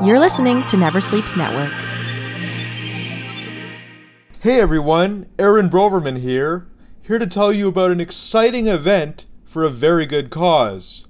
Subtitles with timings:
[0.00, 1.72] You're listening to Never Sleeps Network.
[4.40, 6.68] Hey everyone, Aaron Broverman here,
[7.02, 11.04] here to tell you about an exciting event for a very good cause.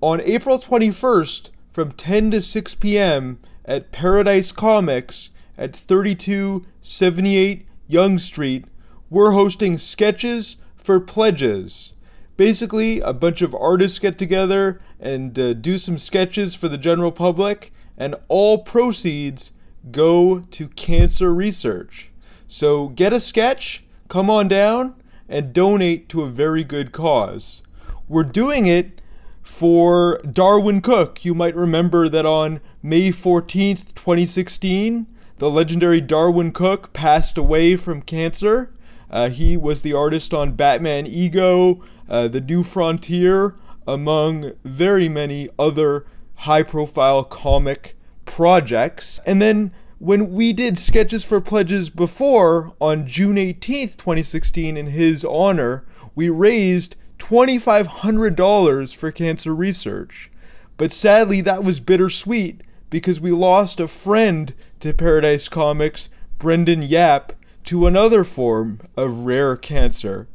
[0.00, 3.40] On April 21st, from 10 to 6 p.m.
[3.64, 8.66] at Paradise Comics at 3278 Yonge Street,
[9.10, 11.92] we're hosting Sketches for Pledges.
[12.36, 17.10] Basically, a bunch of artists get together and uh, do some sketches for the general
[17.10, 19.52] public, and all proceeds
[19.90, 22.10] go to cancer research.
[22.46, 24.94] So get a sketch, come on down,
[25.28, 27.60] and donate to a very good cause.
[28.08, 29.02] We're doing it
[29.42, 31.24] for Darwyn Cooke.
[31.24, 38.02] You might remember that on May 14th, 2016, the legendary Darwyn Cooke passed away from
[38.02, 38.72] cancer.
[39.10, 45.48] Uh, he was the artist on Batman Ego, uh, The New Frontier, among very many
[45.58, 47.96] other high profile comic
[48.28, 49.20] projects.
[49.26, 55.24] And then when we did sketches for pledges before on June 18th, 2016, in his
[55.24, 60.30] honor, we raised $2,500 for cancer research.
[60.76, 66.08] But sadly, that was bittersweet because we lost a friend to Paradise Comics,
[66.38, 67.32] Brendan Yap,
[67.64, 70.28] to another form of rare cancer.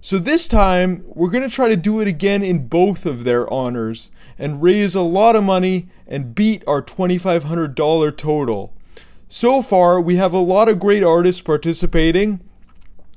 [0.00, 3.52] So this time, we're going to try to do it again in both of their
[3.52, 8.72] honors and raise a lot of money and beat our $2,500 total.
[9.28, 12.40] So far, we have a lot of great artists participating.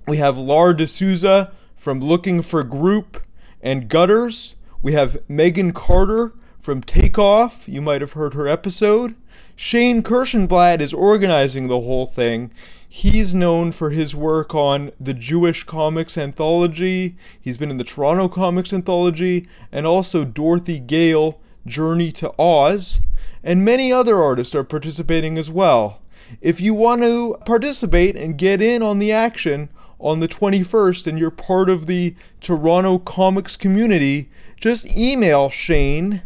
[0.05, 3.23] We have Lar deSouza from Looking for Group
[3.61, 4.55] and Gutters.
[4.81, 7.69] We have Megan Carter from Takeoff.
[7.69, 9.15] You might have heard her episode.
[9.55, 12.51] Shane Kirshenblatt is organizing the whole thing.
[12.95, 17.17] He's known for his work on the Jewish Comics Anthology.
[17.41, 23.01] He's been in the Toronto Comics Anthology and also Dorothy Gale Journey to Oz.
[23.43, 26.03] And many other artists are participating as well.
[26.39, 31.17] If you want to participate and get in on the action on the 21st and
[31.17, 36.21] you're part of the Toronto comics community, just email Shane.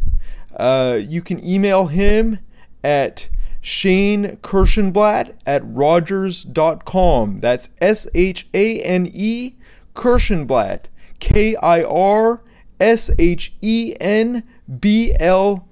[0.54, 2.40] Uh, you can email him
[2.84, 3.30] at
[3.68, 7.42] Shane Kirshenblatt at Rogers.com.
[7.42, 9.56] That's S H A N E
[9.94, 10.86] Kirshenblatt.
[11.20, 12.42] K I R
[12.80, 14.44] S H E N
[14.80, 15.68] B L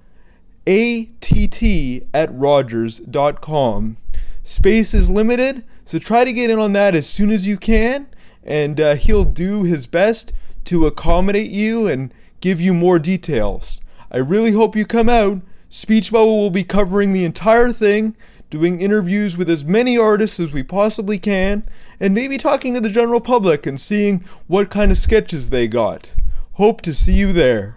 [0.67, 3.95] A T T at Rogers.com.
[4.43, 8.07] Space is limited, so try to get in on that as soon as you can,
[8.43, 10.33] and uh, he'll do his best
[10.65, 13.79] to accommodate you and give you more details.
[14.11, 15.41] I really hope you come out.
[15.69, 18.15] Speech Bubble will be covering the entire thing,
[18.49, 21.65] doing interviews with as many artists as we possibly can,
[21.99, 26.13] and maybe talking to the general public and seeing what kind of sketches they got.
[26.53, 27.75] Hope to see you there.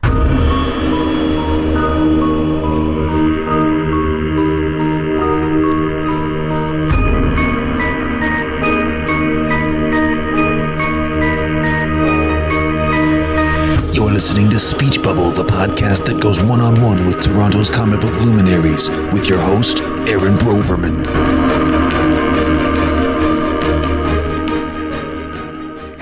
[14.18, 18.20] Listening to Speech Bubble, the podcast that goes one on one with Toronto's comic book
[18.20, 21.37] luminaries, with your host, Aaron Broverman.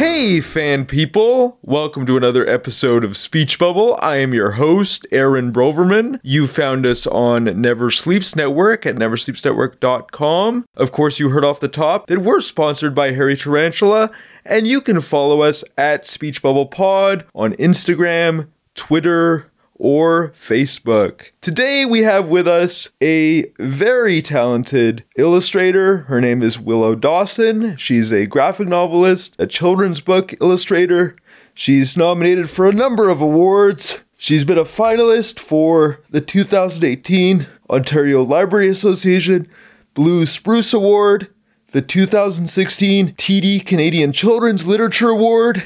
[0.09, 1.59] Hey, fan people!
[1.63, 3.99] Welcome to another episode of Speech Bubble.
[4.01, 6.21] I am your host, Aaron Broverman.
[6.23, 10.69] You found us on Never Sleeps Network at neversleepsnetwork.com.
[10.77, 14.13] Of course, you heard off the top that we're sponsored by Hairy Tarantula,
[14.45, 18.47] and you can follow us at Speech Bubble Pod on Instagram,
[18.77, 21.33] Twitter, or Facebook.
[21.41, 25.99] Today we have with us a very talented illustrator.
[25.99, 27.77] Her name is Willow Dawson.
[27.77, 31.17] She's a graphic novelist, a children's book illustrator.
[31.55, 34.01] She's nominated for a number of awards.
[34.19, 39.49] She's been a finalist for the 2018 Ontario Library Association
[39.95, 41.29] Blue Spruce Award,
[41.73, 45.63] the 2016 TD Canadian Children's Literature Award,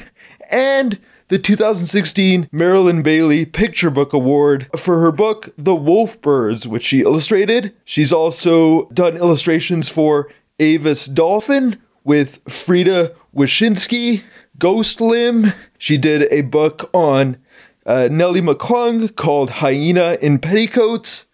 [0.49, 0.99] and
[1.31, 7.03] the 2016 Marilyn Baillie Picture Book Award for her book The Wolf Birds, which she
[7.03, 7.73] illustrated.
[7.85, 10.29] She's also done illustrations for
[10.59, 14.23] Avis Dolphin with Frieda Wishinsky,
[14.59, 15.53] Ghost Limb.
[15.77, 17.37] She did a book on
[17.85, 21.27] uh, Nellie McClung called Hyena in Petticoats,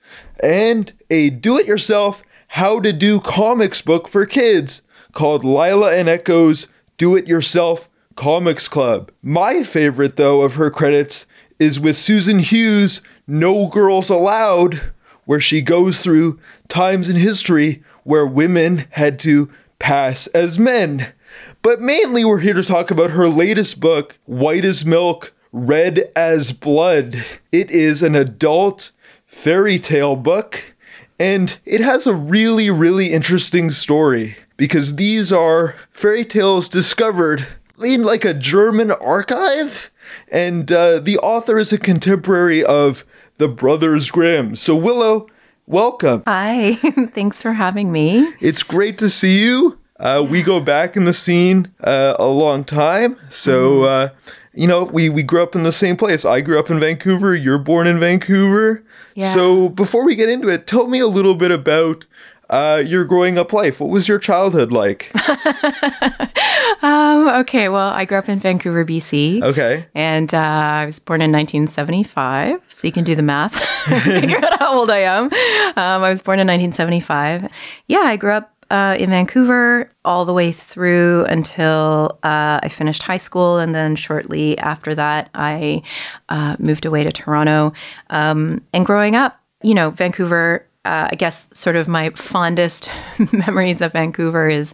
[0.44, 4.84] and a do it yourself how to do comics book for kids
[5.14, 6.68] called Lila and Ecco's
[7.00, 9.12] Do It Yourself Comics Club.
[9.22, 11.26] My favorite, though, of her credits
[11.60, 14.82] is with Susan Hughes' No Girls Allowed,
[15.26, 19.50] where she goes through times in history where women had to
[19.80, 21.14] pass as men.
[21.62, 26.52] But mainly, we're here to talk about her latest book, White as Milk, Red as
[26.52, 27.24] Blood.
[27.52, 28.92] It is an adult
[29.26, 30.76] fairy tale book,
[31.20, 37.48] And it has a really, really interesting story because these are fairy tales discovered
[37.84, 39.92] in like a German archive.
[40.30, 43.06] And uh, the author is a contemporary of
[43.38, 44.56] the Brothers Grimm.
[44.56, 45.28] So, Willow,
[45.66, 46.24] welcome.
[46.26, 46.76] Hi,
[47.14, 48.34] thanks for having me.
[48.40, 49.80] It's great to see you.
[50.00, 53.18] Uh, we go back in the scene uh, a long time.
[53.30, 54.10] So, uh,
[54.54, 56.24] you know, we, we grew up in the same place.
[56.24, 57.36] I grew up in Vancouver.
[57.36, 58.84] You're born in Vancouver.
[59.16, 59.34] Yeah.
[59.34, 62.06] So, before we get into it, tell me a little bit about
[62.50, 63.80] uh, your growing up life.
[63.80, 65.12] What was your childhood like?
[66.82, 69.42] Um, okay, well, I grew up in Vancouver, BC.
[69.44, 69.88] Okay.
[69.96, 73.56] And uh, I was born in 1975, so you can do the math,
[74.04, 75.26] figure out how old I am.
[75.26, 77.50] Um, I was born in 1975.
[77.88, 83.02] Yeah, I grew up uh, in Vancouver all the way through until uh, I finished
[83.02, 83.58] high school.
[83.58, 85.82] And then shortly after that, I
[86.30, 87.74] uh, moved away to Toronto.
[88.10, 92.90] Um, and growing up, you know, Vancouver uh, I guess sort of my fondest
[93.32, 94.74] memories of Vancouver is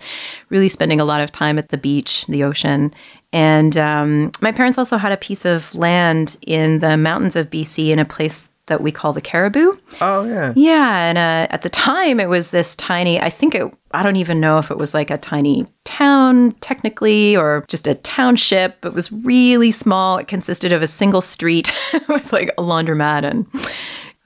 [0.49, 2.93] really spending a lot of time at the beach, the ocean.
[3.31, 7.89] And um, my parents also had a piece of land in the mountains of BC
[7.89, 9.77] in a place that we call the Cariboo.
[9.99, 10.53] Oh, yeah.
[10.55, 13.19] Yeah, and uh, at the time it was this tiny.
[13.19, 13.73] I think it.
[13.91, 17.95] I don't even know if it was like a tiny town technically or just a
[17.95, 18.85] township.
[18.85, 20.17] It was really small.
[20.17, 21.71] It consisted of a single street
[22.07, 23.45] with like a laundromat and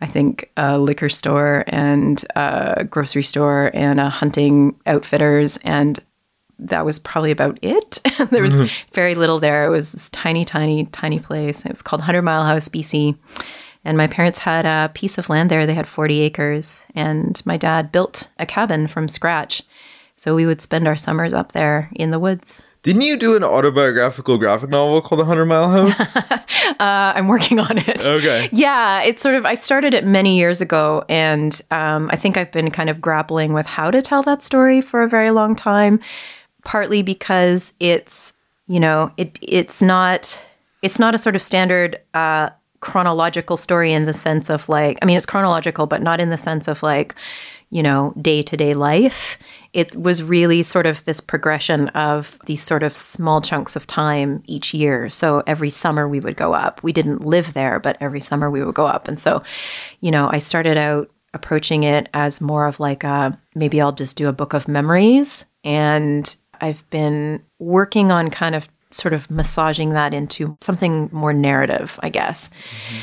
[0.01, 5.99] I think a liquor store and a grocery store and a hunting outfitters and
[6.59, 7.99] that was probably about it.
[8.31, 8.91] there was mm-hmm.
[8.93, 9.65] very little there.
[9.65, 11.65] It was this tiny, tiny, tiny place.
[11.65, 13.17] It was called Hundred Mile House, BC.
[13.85, 15.65] And my parents had a piece of land there.
[15.65, 16.87] They had 40 acres.
[16.95, 19.61] And my dad built a cabin from scratch.
[20.15, 22.63] So we would spend our summers up there in the woods.
[22.87, 26.17] Didn't you do an autobiographical graphic novel called The Hundred Mile House?
[26.79, 28.05] Uh, I'm working on it.
[28.05, 28.49] Okay.
[28.51, 32.51] Yeah, it's sort of, I started it many years ago, and um, I think I've
[32.51, 35.99] been kind of grappling with how to tell that story for a very long time,
[36.63, 38.33] partly because it's,
[38.67, 40.43] you know, it it's not,
[40.81, 42.49] it's not a sort of standard uh,
[42.81, 46.37] chronological story in the sense of like, I mean, it's chronological, but not in the
[46.37, 47.15] sense of like,
[47.69, 49.37] you know, day to day life.
[49.73, 54.41] It was really sort of this progression of these sort of small chunks of time
[54.45, 55.09] each year.
[55.09, 56.81] So every summer we would go up.
[56.81, 59.07] We didn't live there, but every summer we would go up.
[59.07, 59.43] And so,
[59.99, 64.17] you know, I started out approaching it as more of like a maybe I'll just
[64.17, 65.45] do a book of memories.
[65.63, 71.99] And I've been working on kind of sort of massaging that into something more narrative,
[72.01, 72.49] I guess.
[72.49, 72.97] Mm-hmm.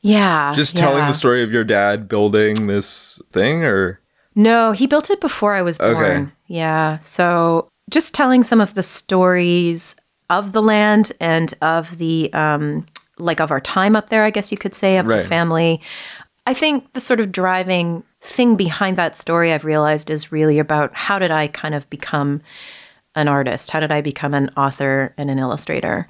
[0.00, 0.52] Yeah.
[0.54, 1.08] Just telling yeah.
[1.08, 4.00] the story of your dad building this thing, or
[4.38, 5.96] No, he built it before I was born.
[5.96, 6.32] Okay.
[6.46, 6.98] Yeah.
[7.00, 9.96] So just telling some of the stories
[10.30, 12.86] of the land and of the, um,
[13.18, 15.22] like of our time up there, I guess you could say, of Right.
[15.22, 15.80] the family.
[16.46, 20.94] I think the sort of driving thing behind that story I've realized is really about
[20.94, 22.40] how did I kind of become
[23.16, 23.72] an artist?
[23.72, 26.06] How did I become an author and an illustrator?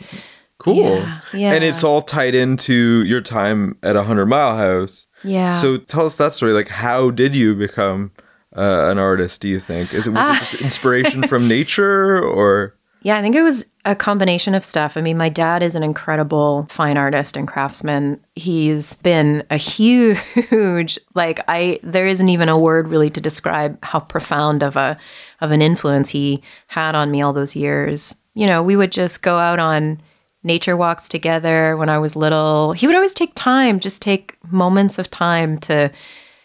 [0.59, 0.77] Cool.
[0.97, 1.53] Yeah, yeah.
[1.55, 5.07] And it's all tied into your time at a Hundred Mile House.
[5.25, 5.55] Yeah.
[5.55, 6.53] So tell us that story.
[6.53, 8.13] Like, how did you become
[8.57, 9.41] uh, an artist?
[9.41, 10.37] Do you think is it, was Ah.
[10.37, 14.97] it just inspiration from nature, or Yeah, I think it was a combination of stuff.
[14.97, 18.21] I mean, my dad is an incredible fine artist and craftsman.
[18.35, 24.01] He's been a huge like I there isn't even a word really to describe how
[24.01, 24.99] profound of a
[25.41, 28.17] of an influence he had on me all those years.
[28.35, 30.01] You know, we would just go out on
[30.49, 32.73] nature walks together when I was little.
[32.73, 35.93] He would always take time, just take moments of time to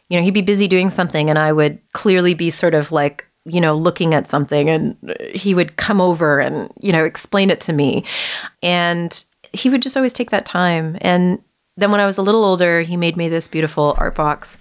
[0.10, 3.26] you know, he'd be busy doing something and I would clearly be sort of like,
[3.46, 7.60] you know, looking at something and he would come over and, you know, explain it
[7.62, 8.04] to me.
[8.62, 10.98] And he would just always take that time.
[11.02, 11.42] And
[11.78, 14.60] then when I was a little older, he made me this beautiful art box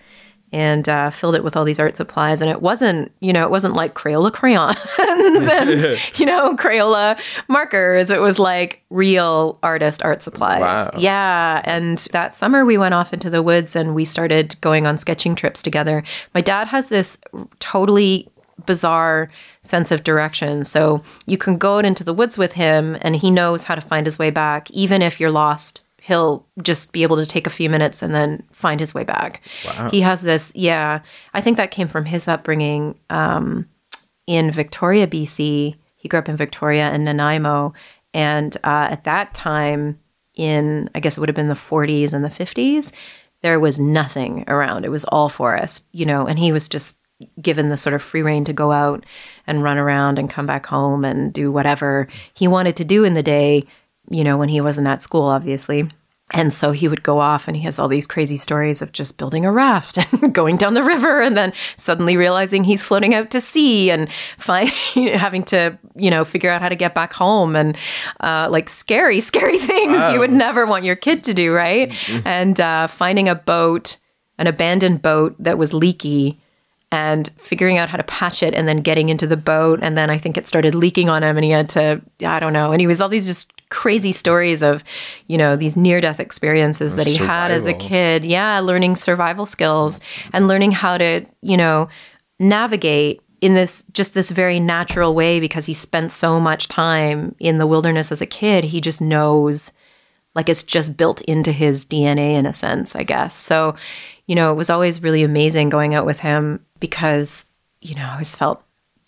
[0.53, 2.43] and uh, filled it with all these art supplies.
[2.43, 7.19] And it wasn't, you know, it wasn't like Crayola crayons and, you know, Crayola
[7.49, 8.11] markers.
[8.11, 10.61] It was like real artist art supplies.
[10.61, 10.91] Wow.
[10.99, 11.63] Yeah.
[11.65, 15.35] And that summer we went off into the woods and we started going on sketching
[15.35, 16.05] trips together.
[16.35, 17.19] My dad has this
[17.59, 18.29] totally
[18.67, 19.31] bizarre
[19.63, 20.65] sense of direction.
[20.65, 23.81] So you can go out into the woods with him and he knows how to
[23.81, 25.83] find his way back, even if you're lost.
[26.05, 29.41] He'll just be able to take a few minutes and then find his way back.
[29.91, 31.01] He has this, yeah.
[31.33, 33.69] I think that came from his upbringing um,
[34.27, 35.77] in Victoria, BC.
[35.95, 37.73] He grew up in Victoria and Nanaimo.
[38.13, 40.01] And uh, at that time,
[40.35, 42.93] in I guess it would have been the 40s and the 50s,
[43.43, 44.85] there was nothing around.
[44.85, 46.99] It was all forest, you know, and he was just
[47.41, 49.05] given the sort of free reign to go out
[49.47, 53.15] and run around and come back home and do whatever he wanted to do in
[53.15, 53.65] the day,
[54.11, 55.89] you know, when he wasn't at school, obviously.
[56.35, 59.19] And so he would go off and he has all these crazy stories of just
[59.19, 63.31] building a raft and going down the river and then suddenly realizing he's floating out
[63.31, 67.55] to sea and find, having to, you know, figure out how to get back home
[67.55, 67.77] and
[68.21, 71.93] uh, like scary, scary things you would never want your kid to do, right?
[72.25, 73.99] And uh, finding a boat,
[74.39, 76.41] an abandoned boat that was leaky
[76.91, 79.81] and figuring out how to patch it and then getting into the boat.
[79.83, 82.53] And then I think it started leaking on him and he had to, I don't
[82.53, 82.71] know.
[82.71, 84.85] And he was all these just crazy stories of,
[85.26, 88.23] you know, these near death experiences that he had as a kid.
[88.25, 89.99] Yeah, learning survival skills
[90.33, 91.88] and learning how to, you know,
[92.38, 97.57] navigate in this just this very natural way because he spent so much time in
[97.57, 98.64] the wilderness as a kid.
[98.64, 99.73] He just knows
[100.35, 103.35] like it's just built into his DNA in a sense, I guess.
[103.35, 103.75] So,
[104.26, 107.45] you know, it was always really amazing going out with him because,
[107.81, 108.62] you know, I always felt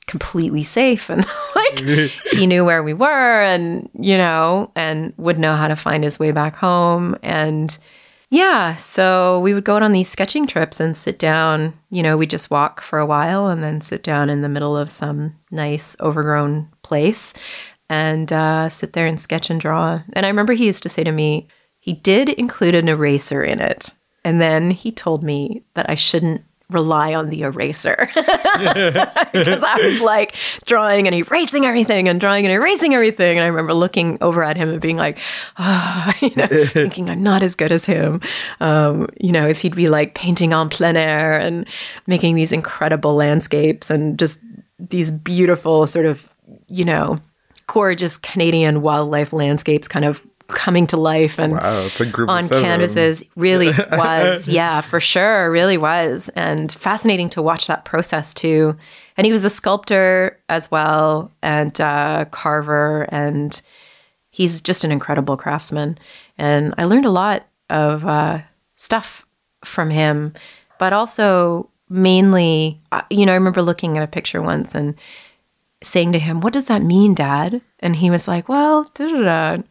[0.06, 1.78] completely safe and like
[2.32, 6.18] he knew where we were and, you know, and would know how to find his
[6.18, 7.16] way back home.
[7.22, 7.76] And
[8.30, 12.16] yeah, so we would go out on these sketching trips and sit down, you know,
[12.16, 15.36] we just walk for a while and then sit down in the middle of some
[15.50, 17.32] nice overgrown place
[17.88, 20.02] and uh, sit there and sketch and draw.
[20.14, 23.60] And I remember he used to say to me, he did include an eraser in
[23.60, 23.90] it.
[24.24, 30.00] And then he told me that I shouldn't rely on the eraser because I was
[30.00, 33.36] like drawing and erasing everything and drawing and erasing everything.
[33.36, 35.18] And I remember looking over at him and being like,
[35.58, 38.20] ah, you know, thinking I'm not as good as him.
[38.60, 41.66] Um, you know, as he'd be like painting on plein air and
[42.06, 44.38] making these incredible landscapes and just
[44.78, 46.28] these beautiful sort of,
[46.66, 47.18] you know,
[47.66, 52.48] gorgeous Canadian wildlife landscapes kind of coming to life and Wow, it's a group on
[52.48, 53.24] canvases.
[53.36, 54.48] Really was.
[54.48, 55.50] Yeah for sure.
[55.50, 56.28] Really was.
[56.30, 58.76] And fascinating to watch that process too.
[59.16, 63.60] And he was a sculptor as well and uh, carver and
[64.30, 65.98] he's just an incredible craftsman.
[66.38, 68.40] And i learned a lot of uh,
[68.76, 69.26] stuff
[69.64, 70.34] from him
[70.78, 74.94] but also mainly uh, you know i remember looking at a picture once and
[75.82, 77.62] saying to him what does that mean dad?
[77.80, 79.62] And he was like well da da da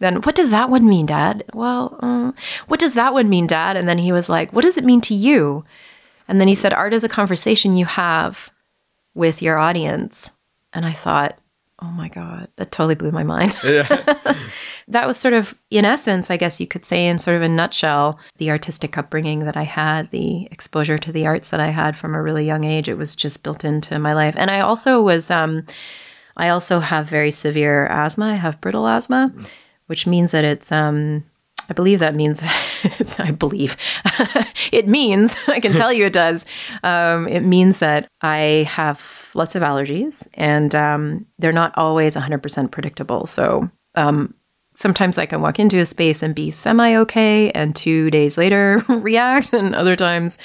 [0.00, 1.44] then what does that one mean dad?
[1.54, 2.32] Well uh,
[2.66, 3.76] what does that one mean dad?
[3.76, 5.64] And then he was like what does it mean to you?
[6.28, 8.50] And then he said art is a conversation you have
[9.14, 10.30] with your audience.
[10.72, 11.38] And i thought
[11.82, 13.56] oh my god that totally blew my mind.
[13.64, 13.86] Yeah.
[14.88, 17.48] that was sort of in essence i guess you could say in sort of a
[17.48, 21.96] nutshell the artistic upbringing that i had the exposure to the arts that i had
[21.96, 24.34] from a really young age it was just built into my life.
[24.36, 25.64] And i also was um,
[26.36, 28.26] i also have very severe asthma.
[28.26, 29.32] I have brittle asthma
[29.90, 31.24] which means that it's um
[31.68, 32.42] I believe that means
[32.84, 33.76] it's, I believe
[34.72, 36.46] it means I can tell you it does.
[36.84, 42.70] Um, it means that I have lots of allergies and um, they're not always 100%
[42.70, 43.26] predictable.
[43.26, 44.34] So um,
[44.74, 48.84] sometimes I can walk into a space and be semi okay, and two days later
[48.88, 50.38] react, and other times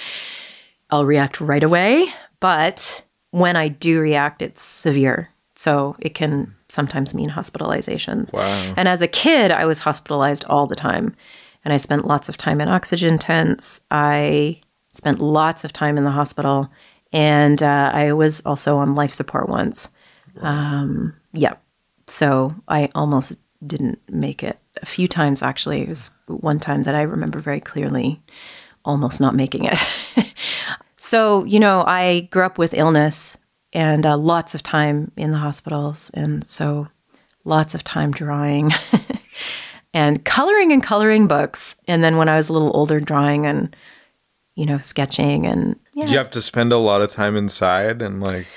[0.89, 2.07] I'll react right away.
[2.39, 5.29] But when I do react, it's severe.
[5.55, 8.33] So it can sometimes mean hospitalizations.
[8.33, 8.73] Wow.
[8.77, 11.15] And as a kid, I was hospitalized all the time.
[11.63, 13.81] And I spent lots of time in oxygen tents.
[13.89, 16.69] I spent lots of time in the hospital.
[17.11, 19.89] And uh, I was also on life support once.
[20.41, 21.53] Um, yeah.
[22.07, 25.81] So I almost didn't make it a few times, actually.
[25.81, 28.21] It was one time that I remember very clearly
[28.83, 29.79] almost not making it.
[30.97, 33.37] so, you know, I grew up with illness
[33.75, 36.09] and uh, lots of time in the hospitals.
[36.13, 36.87] And so
[37.43, 38.71] lots of time drawing
[39.93, 41.75] and coloring and coloring books.
[41.85, 43.75] And then when I was a little older, drawing and,
[44.55, 48.23] you know, sketching and Did you have to spend a lot of time inside and
[48.23, 48.47] like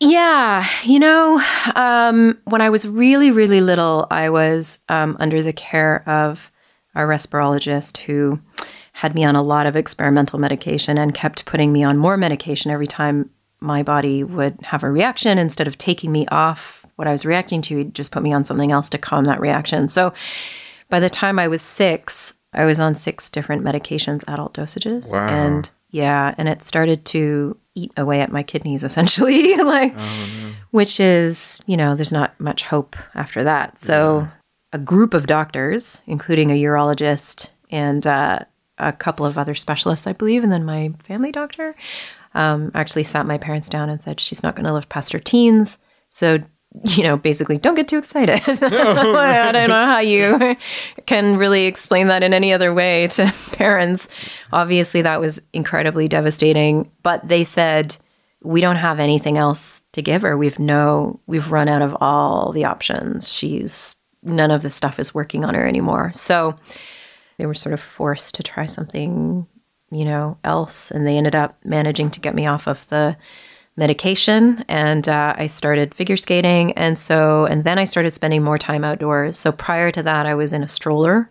[0.00, 1.42] Yeah, you know,
[1.74, 6.50] um, when I was really, really little, I was um, under the care of
[6.94, 8.40] a respirologist who
[8.92, 12.70] had me on a lot of experimental medication and kept putting me on more medication
[12.70, 13.28] every time
[13.60, 15.38] my body would have a reaction.
[15.38, 18.44] Instead of taking me off what I was reacting to, he'd just put me on
[18.44, 19.88] something else to calm that reaction.
[19.88, 20.12] So
[20.88, 25.12] by the time I was six, I was on six different medications, adult dosages.
[25.12, 25.26] Wow.
[25.28, 29.94] And yeah, and it started to eat away at my kidneys essentially, like
[30.70, 33.78] which is, you know, there's not much hope after that.
[33.78, 34.28] So
[34.72, 38.40] a group of doctors, including a urologist and uh,
[38.78, 41.74] a couple of other specialists, I believe, and then my family doctor,
[42.36, 45.18] um, actually sat my parents down and said, she's not going to live past her
[45.18, 45.78] teens.
[46.10, 46.38] So,
[46.84, 48.40] you know, basically, don't get too excited.
[48.62, 50.56] I don't know how you
[51.06, 54.08] can really explain that in any other way to parents.
[54.52, 56.90] Obviously, that was incredibly devastating.
[57.02, 57.96] But they said,
[58.42, 60.36] we don't have anything else to give her.
[60.36, 63.32] We've no, we've run out of all the options.
[63.32, 66.12] She's none of the stuff is working on her anymore.
[66.12, 66.56] So
[67.38, 69.46] they were sort of forced to try something,
[69.96, 70.90] you know, else.
[70.90, 73.16] And they ended up managing to get me off of the
[73.76, 74.64] medication.
[74.68, 76.72] And uh, I started figure skating.
[76.72, 79.38] And so, and then I started spending more time outdoors.
[79.38, 81.30] So prior to that, I was in a stroller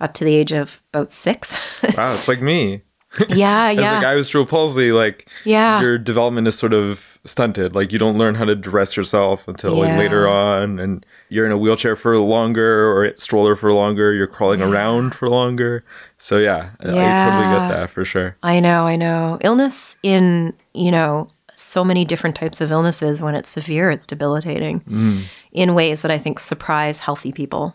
[0.00, 1.58] up to the age of about six.
[1.96, 2.82] Wow, it's like me.
[3.28, 3.70] Yeah, yeah.
[3.70, 3.98] As yeah.
[3.98, 5.80] a guy with cerebral palsy, like Yeah.
[5.80, 7.74] your development is sort of stunted.
[7.74, 11.52] Like you don't learn how to dress yourself until like later on, and you're in
[11.52, 14.12] a wheelchair for longer or a stroller for longer.
[14.12, 15.84] You're crawling around for longer.
[16.16, 18.36] So yeah, I- I totally get that for sure.
[18.42, 19.38] I know, I know.
[19.42, 24.80] Illness in, you know, so many different types of illnesses, when it's severe, it's debilitating
[24.82, 25.22] Mm.
[25.50, 27.74] in ways that I think surprise healthy people.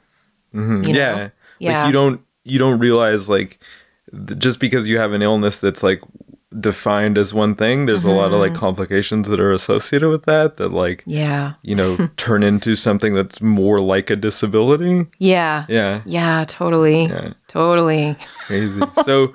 [0.53, 0.67] you know?
[0.79, 0.89] Mm-hmm.
[0.95, 1.29] yeah.
[1.59, 1.79] Yeah.
[1.79, 3.59] Like you don't you don't realize like
[4.38, 6.01] just because you have an illness that's like
[6.60, 8.39] defined as one thing, there's a lot of Mm-hmm.
[8.41, 11.53] like complications that are associated with that that like Yeah.
[11.63, 15.07] you know turn into something that's more like a disability.
[15.17, 15.65] Yeah.
[15.67, 16.01] Yeah.
[16.05, 17.05] Yeah, totally.
[17.05, 17.33] Yeah.
[17.53, 18.17] Totally.
[18.48, 18.81] Crazy.
[19.05, 19.33] So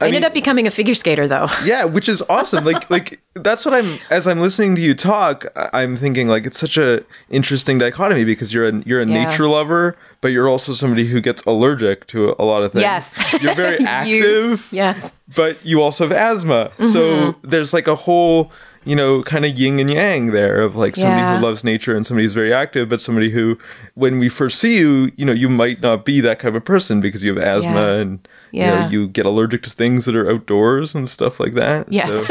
[0.00, 1.46] I, ended up becoming a figure skater though.
[1.64, 5.46] yeah which is awesome like like that's what i'm as i'm listening to you talk
[5.54, 9.24] I- i'm thinking like it's such a interesting dichotomy because you're a you're a Yeah.
[9.26, 13.16] nature lover but you're also somebody who gets allergic to a lot of things Yes.
[13.42, 15.12] you're very You- active yes.
[15.36, 17.00] but you also have asthma so
[17.32, 17.48] Mm-hmm.
[17.48, 18.50] there's like a whole
[18.84, 21.36] you know kind of yin and yang there of like somebody Yeah.
[21.38, 23.56] who loves nature and somebody who's very active but somebody who
[23.94, 27.00] when we first see you you know you might not be that kind of person
[27.00, 28.00] because you have asthma Yeah.
[28.00, 31.92] and you know you get allergic to things that are outdoors and stuff like that
[31.92, 32.10] Yes.
[32.12, 32.26] so,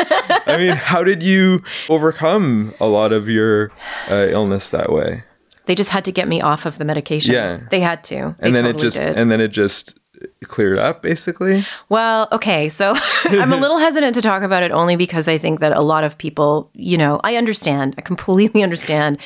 [0.53, 3.71] i mean how did you overcome a lot of your
[4.09, 5.23] uh, illness that way
[5.67, 7.33] They just had to get me off of the medication.
[7.33, 7.59] Yeah.
[7.69, 8.35] They had to.
[8.39, 9.19] They and then totally it just did.
[9.19, 9.95] and then it just
[10.45, 12.69] cleared up basically Well, okay.
[12.69, 12.93] So
[13.25, 16.03] I'm a little hesitant to talk about it only because I think that a lot
[16.03, 19.17] of people, you know, I understand, I completely understand.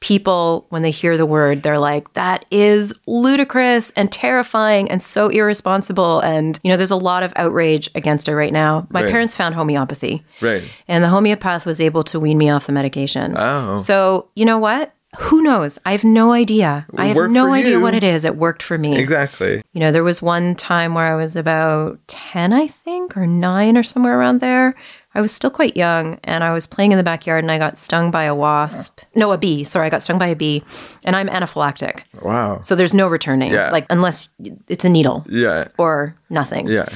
[0.00, 5.28] People, when they hear the word, they're like, that is ludicrous and terrifying and so
[5.28, 6.18] irresponsible.
[6.18, 8.84] And, you know, there's a lot of outrage against it right now.
[8.90, 9.10] My Right.
[9.12, 13.36] parents found homeopathy, right and the homeopath was able to wean me off the medication.
[13.38, 13.76] Oh.
[13.76, 14.92] So, you know what?
[15.18, 15.78] Who knows?
[15.84, 16.86] I have no idea.
[16.96, 17.80] I have worked no idea you.
[17.80, 18.24] what it is.
[18.24, 18.96] It worked for me.
[18.98, 23.26] exactly You know, there was one time where I was about 10, I think, or
[23.26, 24.74] nine or somewhere around there.
[25.14, 27.76] I was still quite young and I was playing in the backyard and I got
[27.76, 29.00] stung by a wasp.
[29.14, 29.64] No, a bee.
[29.64, 30.62] Sorry, I got stung by a bee
[31.04, 32.04] and I'm anaphylactic.
[32.22, 33.70] wow So there's no returning, Yeah.
[33.70, 34.30] like, unless
[34.68, 36.68] it's a needle yeah or nothing.
[36.68, 36.88] yeah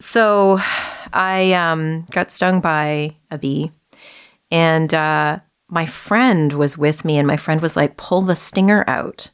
[0.00, 0.58] So
[1.12, 3.72] I um, got stung by a bee,
[4.50, 8.84] and uh, my friend was with me, and my friend was like, pull the stinger
[8.86, 9.30] out.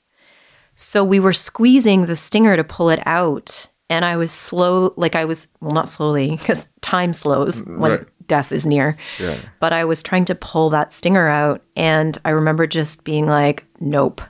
[0.74, 5.14] So we were squeezing the stinger to pull it out, and I was slow, like
[5.14, 8.06] I was, well, not slowly, because time slows when Right.
[8.26, 8.96] death is near.
[9.20, 9.38] Yeah.
[9.60, 13.64] But I was trying to pull that stinger out, and I remember just being like,
[13.80, 14.20] nope.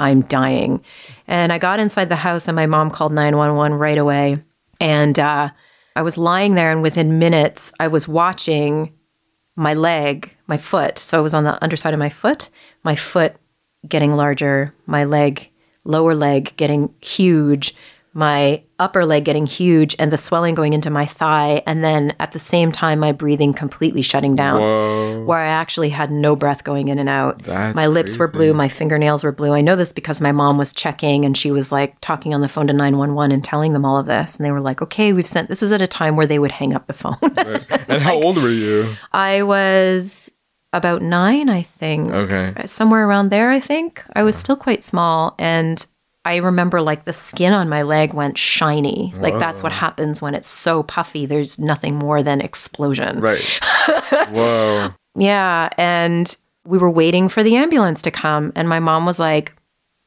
[0.00, 0.84] I'm dying.
[1.26, 4.36] And I got inside the house, and my mom called 911 right away.
[4.80, 5.48] And uh,
[5.96, 8.92] I was lying there, and within minutes, I was watching
[9.58, 10.98] my leg, my foot.
[10.98, 12.48] So it was on the underside of my foot,
[12.84, 13.36] my foot
[13.86, 15.50] getting larger, my leg,
[15.84, 17.74] lower leg getting huge,
[18.14, 21.62] my upper leg getting huge, and the swelling going into my thigh.
[21.66, 25.24] And then at the same time, my breathing completely shutting down, Whoa.
[25.24, 27.42] where I actually had no breath going in and out.
[27.42, 29.52] That's my lips were blue, my fingernails were blue.
[29.52, 32.48] I know this because my mom was checking and she was like talking on the
[32.48, 34.36] phone to 911 and telling them all of this.
[34.36, 36.52] And they were like, okay, we've sent, this was at a time where they would
[36.52, 37.16] hang up the phone.
[37.88, 40.30] and how old were you I was
[40.72, 42.10] about nine, I think.
[42.10, 44.02] okay Somewhere around there, I think.
[44.14, 45.34] I was still quite small.
[45.38, 45.84] And
[46.24, 49.14] I remember like the skin on my leg went shiny.
[49.16, 51.26] Like that's what happens when it's so puffy.
[51.26, 53.20] There's nothing more than explosion.
[53.20, 53.42] right
[54.30, 55.68] whoa Yeah.
[55.78, 58.52] And we were waiting for the ambulance to come.
[58.54, 59.54] And my mom was like,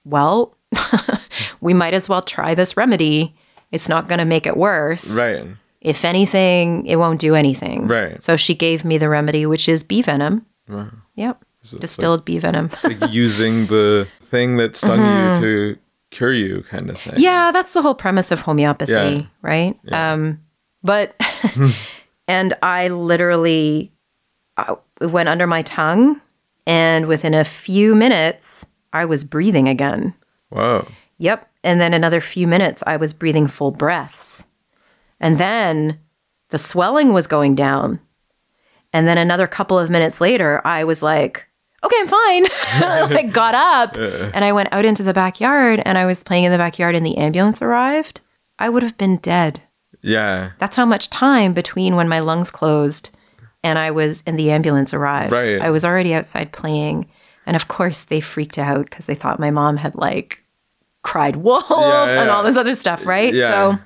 [0.06, 0.56] well,
[1.62, 3.36] we might as well try this remedy.
[3.72, 5.16] It's not going to make it worse.
[5.16, 5.48] right
[5.80, 7.88] If anything, it won't do anything.
[7.88, 8.22] Right.
[8.22, 10.46] So she gave me the remedy, which is bee venom.
[11.16, 11.44] Yep.
[11.62, 12.70] it's Distilled bee venom.
[12.84, 15.42] like using the thing that stung you mm-hmm.
[15.42, 15.78] to
[16.12, 19.22] cure you kind of thing yeah, that's the whole premise of homeopathy, Yeah.
[19.42, 19.80] right?
[19.92, 20.40] Um,
[20.84, 21.16] but,
[22.28, 23.92] and I literally
[24.58, 26.22] uh, went under my tongue,
[26.68, 30.14] and within a few minutes, I was breathing again.
[30.50, 31.48] whoa Yep.
[31.64, 34.48] And then another few minutes, I was breathing full breaths.
[35.20, 36.00] And then
[36.50, 38.00] the swelling was going down.
[38.92, 41.48] And then another couple of minutes later, I was like,
[41.84, 42.46] okay, I'm fine.
[43.18, 46.52] I got up and I went out into the backyard and I was playing in
[46.52, 48.22] the backyard and the ambulance arrived.
[48.60, 49.62] I would have been dead.
[50.02, 53.10] yeah That's how much time between when my lungs closed
[53.64, 55.32] and I was and the ambulance arrived.
[55.32, 55.62] Right.
[55.62, 57.10] I was already outside playing.
[57.46, 60.44] And of course they freaked out because they thought my mom had like
[61.04, 63.34] cried wolf Yeah, and all this other stuff, right?
[63.34, 63.50] Yeah.
[63.76, 63.80] So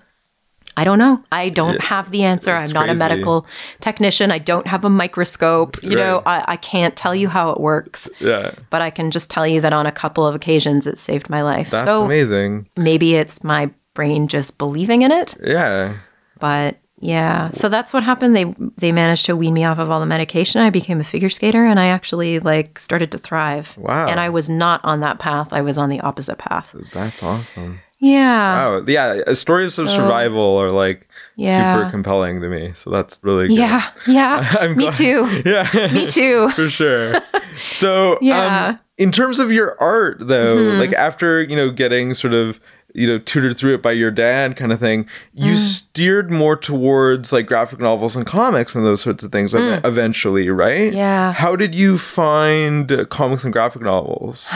[0.77, 1.23] I don't know.
[1.31, 2.53] I don't have the answer.
[2.53, 2.95] I'm not crazy.
[2.95, 3.45] a medical
[3.79, 4.31] technician.
[4.31, 5.81] I don't have a microscope.
[5.81, 8.55] You know, I, I can't tell you how it works, Yeah.
[8.69, 11.41] but I can just tell you that on a couple of occasions it saved my
[11.41, 11.69] life.
[11.69, 12.67] That's so amazing.
[12.75, 15.37] maybe it's my brain just believing in it.
[15.41, 15.95] Yeah.
[16.39, 18.35] But yeah, so that's what happened.
[18.35, 18.45] They
[18.77, 20.61] they managed to wean me off of all the medication.
[20.61, 23.77] I became a figure skater, and I actually like started to thrive.
[23.77, 24.07] Wow.
[24.07, 25.53] And I was not on that path.
[25.53, 26.73] I was on the opposite path.
[26.93, 27.79] That's awesome.
[27.99, 28.67] Yeah.
[28.79, 28.83] Wow.
[28.87, 29.21] Yeah.
[29.25, 31.75] uh, Stories of survival are like Yeah.
[31.77, 32.71] super compelling to me.
[32.73, 33.57] So that's really good.
[33.57, 33.87] Yeah.
[34.05, 34.55] Yeah.
[34.59, 35.41] I'm me glad- too.
[35.45, 35.89] Yeah.
[35.93, 36.49] Me too.
[36.55, 37.15] for sure.
[37.57, 38.67] So, Yeah.
[38.67, 40.79] um, in terms of your art, though, Mm-hmm.
[40.79, 42.59] like after you know getting sort of
[42.93, 45.57] you know tutored through it by your dad, kind of thing, you Mm.
[45.57, 50.49] steered more towards like graphic novels and comics and those sorts of things ev- eventually,
[50.49, 50.91] right?
[50.93, 50.95] Mm.
[50.95, 51.33] Yeah.
[51.33, 54.49] How did you find uh, comics and graphic novels?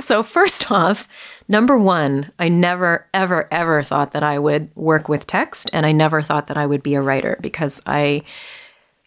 [0.00, 1.08] So first off,
[1.48, 5.92] number one, I never, ever, ever thought that I would work with text, and I
[5.92, 8.22] never thought that I would be a writer because I,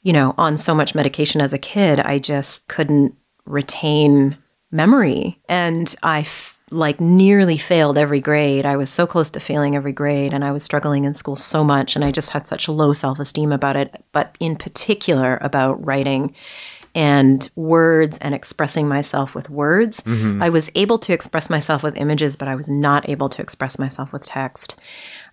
[0.03, 4.37] you know, on so much medication as a kid, I just couldn't retain
[4.71, 6.21] memory, and I.
[6.21, 8.65] F- like nearly failed every grade.
[8.65, 11.63] I was so close to failing every grade and I was struggling in school so
[11.63, 16.35] much and I just had such low self-esteem about it, but in particular about writing
[16.95, 20.03] and words and expressing myself with words.
[20.07, 23.77] I was able to express myself with images, but I was not able to express
[23.79, 24.79] myself with text.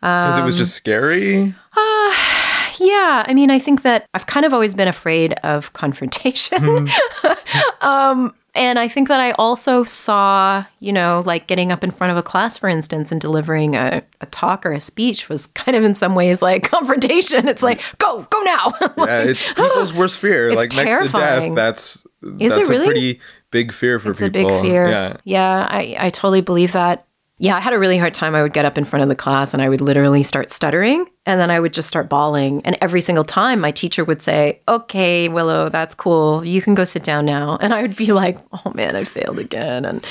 [0.01, 1.55] Because it was Um, just scary.
[2.79, 6.89] Yeah, I mean, I think that I've kind of always been afraid of confrontation.
[7.81, 12.11] um, and I think that I also saw, you know, like getting up in front
[12.11, 15.77] of a class, for instance, and delivering a, a talk or a speech was kind
[15.77, 17.49] of in some ways like confrontation.
[17.49, 18.73] It's like, go, go now.
[19.07, 20.55] Yeah, it's people's worst fear.
[20.55, 22.85] Like next to death, that's Is it that's really?
[22.85, 24.51] a pretty big fear for it's a people.
[24.51, 24.89] big fear.
[24.89, 25.17] Yeah.
[25.25, 27.07] yeah I, I totally believe that.
[27.39, 28.35] Yeah, I had a really hard time.
[28.35, 31.07] I would get up in front of the class and I would literally start stuttering
[31.27, 32.63] and then I would just start bawling.
[32.65, 36.43] And every single time my teacher would say, Okay, Willow, that's cool.
[36.43, 37.59] You can go sit down now.
[37.61, 39.85] And I would be like, Oh man, I failed again.
[39.85, 40.03] And,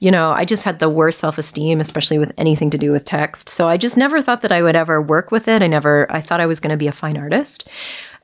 [0.00, 3.04] you know, I just had the worst self esteem, especially with anything to do with
[3.04, 3.48] text.
[3.48, 5.62] So I just never thought that I would ever work with it.
[5.62, 7.66] I never, I thought I was going to be a fine artist.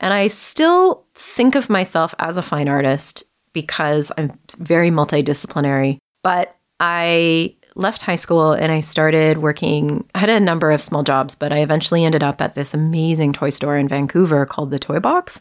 [0.00, 5.96] And I still think of myself as a fine artist because I'm very multidisciplinary.
[6.22, 10.08] But I left high school and I started working.
[10.14, 13.32] I had a number of small jobs, but I eventually ended up at this amazing
[13.32, 15.40] toy store in Vancouver called the Toy Box.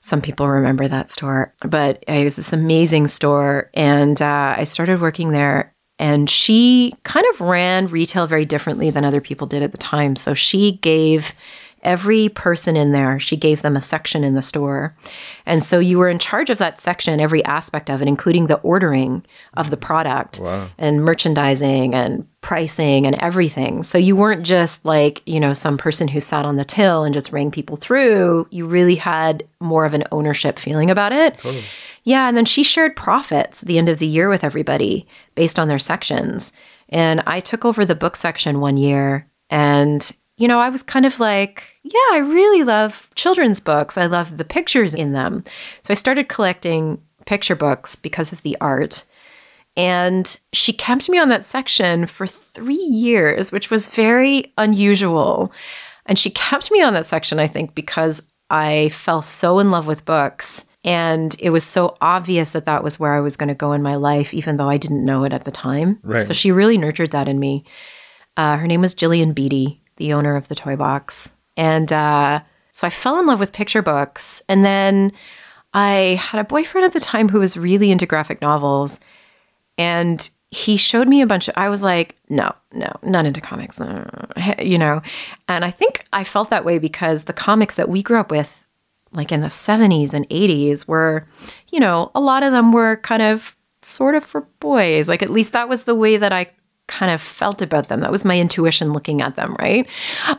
[0.00, 3.70] Some people remember that store, but it was this amazing store.
[3.74, 5.74] And uh, I started working there.
[5.98, 10.16] And she kind of ran retail very differently than other people did at the time.
[10.16, 11.34] So she gave
[11.82, 14.94] every person in there, she gave them a section in the store.
[15.46, 18.58] And so you were in charge of that section, every aspect of it, including the
[18.58, 20.40] ordering of the product
[20.78, 23.82] and merchandising and pricing and everything.
[23.82, 27.14] So you weren't just like, you know, some person who sat on the till and
[27.14, 28.46] just rang people through.
[28.50, 31.40] You really had more of an ownership feeling about it.
[32.04, 35.58] Yeah, and then she shared profits at the end of the year with everybody based
[35.58, 36.52] on their sections.
[36.88, 40.10] And I took over the book section one year and
[40.40, 43.98] you know, I was kind of like, yeah, I really love children's books.
[43.98, 45.44] I love the pictures in them.
[45.82, 49.04] So I started collecting picture books because of the art.
[49.76, 55.52] And she kept me on that section for three years, which was very unusual.
[56.06, 59.86] And she kept me on that section, I think, because I fell so in love
[59.86, 60.64] with books.
[60.84, 63.82] And it was so obvious that that was where I was going to go in
[63.82, 65.98] my life, even though I didn't know it at the time.
[66.02, 66.24] Right.
[66.24, 67.66] So she really nurtured that in me.
[68.38, 71.30] Uh, her name was Jillian Beatty, the owner of the Toy Box.
[71.56, 72.40] And uh,
[72.72, 74.42] so I fell in love with picture books.
[74.48, 75.12] And then
[75.74, 78.98] I had a boyfriend at the time who was really into graphic novels.
[79.78, 83.78] And he showed me a bunch of, I was like, no, no, not into comics,
[84.58, 85.02] you know.
[85.46, 88.64] And I think I felt that way because the comics that we grew up with,
[89.12, 91.26] like in the 70s and 80s, were,
[91.68, 95.10] you know, a lot of them were kind of sort of for boys.
[95.10, 96.46] Like at least that was the way that I
[96.90, 98.00] kind of felt about them.
[98.00, 99.86] That was my intuition looking at them, right?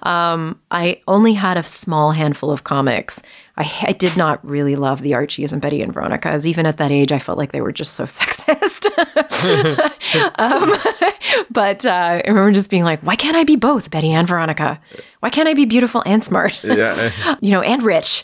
[0.04, 3.24] Um, I only had a small handful of comics.
[3.58, 6.48] I, I did not really love the Archies and Betty and Veronica's.
[6.48, 8.88] Even at that age, I felt like they were just so sexist.
[10.40, 14.28] um, but uh, I remember just being like, why can't I be both Betty and
[14.28, 14.80] Veronica?
[15.20, 16.64] Why can't I be beautiful and smart?
[16.64, 17.36] Yeah.
[17.42, 18.24] you know, and rich,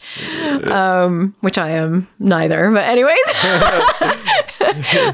[0.63, 2.72] um, which I am neither.
[2.72, 3.18] But anyways,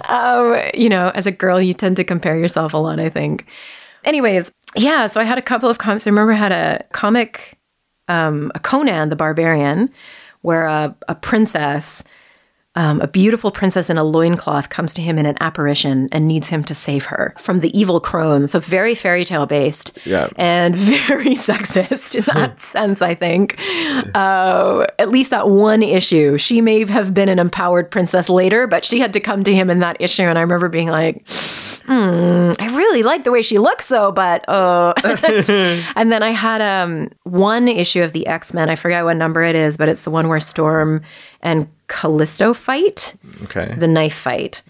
[0.09, 2.99] um, you know, as a girl, you tend to compare yourself a lot.
[2.99, 3.45] I think.
[4.05, 5.07] Anyways, yeah.
[5.07, 6.07] So I had a couple of comics.
[6.07, 7.57] I remember I had a comic,
[8.13, 9.89] um, a Conan the Barbarian,
[10.41, 12.03] where a, a princess
[12.75, 16.49] um, a beautiful princess in a loincloth comes to him in an apparition and needs
[16.49, 18.47] him to save her from the evil crone.
[18.47, 20.29] So very fairy tale based Yeah.
[20.37, 20.75] and
[21.07, 23.59] very sexist in that sense, I think.
[24.15, 26.37] Uh, at least that one issue.
[26.37, 29.69] She may have been an empowered princess later, but she had to come to him
[29.69, 30.23] in that issue.
[30.23, 31.27] And I remember being like,
[31.85, 34.93] hmm, I really like the way she looks though, but uh
[35.95, 39.55] and then I had um one issue of the X-Men, I forget what number it
[39.55, 41.01] is, but it's the one where Storm
[41.43, 43.75] and Callisto fight, Okay.
[43.77, 44.63] the knife fight.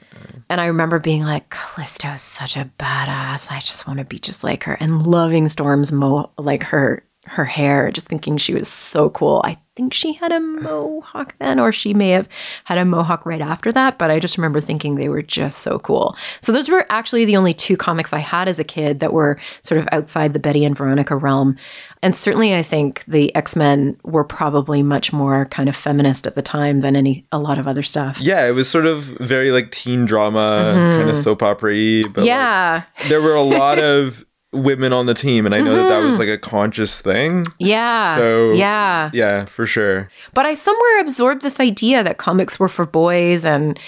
[0.49, 3.49] And I remember being like, Callisto's such a badass.
[3.49, 4.73] I just want to be just like her.
[4.73, 9.41] And loving Storm's mo like her her hair, just thinking she was so cool.
[9.45, 12.27] I think she had a mohawk then, or she may have
[12.65, 15.79] had a mohawk right after that, but I just remember thinking they were just so
[15.79, 16.15] cool.
[16.41, 19.39] So those were actually the only two comics I had as a kid that were
[19.63, 21.55] sort of outside the Betty and Veronica realm.
[22.03, 26.41] And certainly I think the X-Men were probably much more kind of feminist at the
[26.41, 28.19] time than any a lot of other stuff.
[28.19, 32.03] Yeah, it was sort of very like teen drama, kind of soap opera y.
[32.13, 32.27] But like, Mm-hmm.
[32.27, 32.83] Yeah.
[33.07, 36.19] there were a lot of women on the team, and I know that that was
[36.19, 37.45] like a conscious thing.
[37.59, 38.15] Yeah.
[38.15, 39.09] So yeah.
[39.13, 40.09] yeah, for sure.
[40.33, 43.79] But I somewhere absorbed this idea that comics were for boys and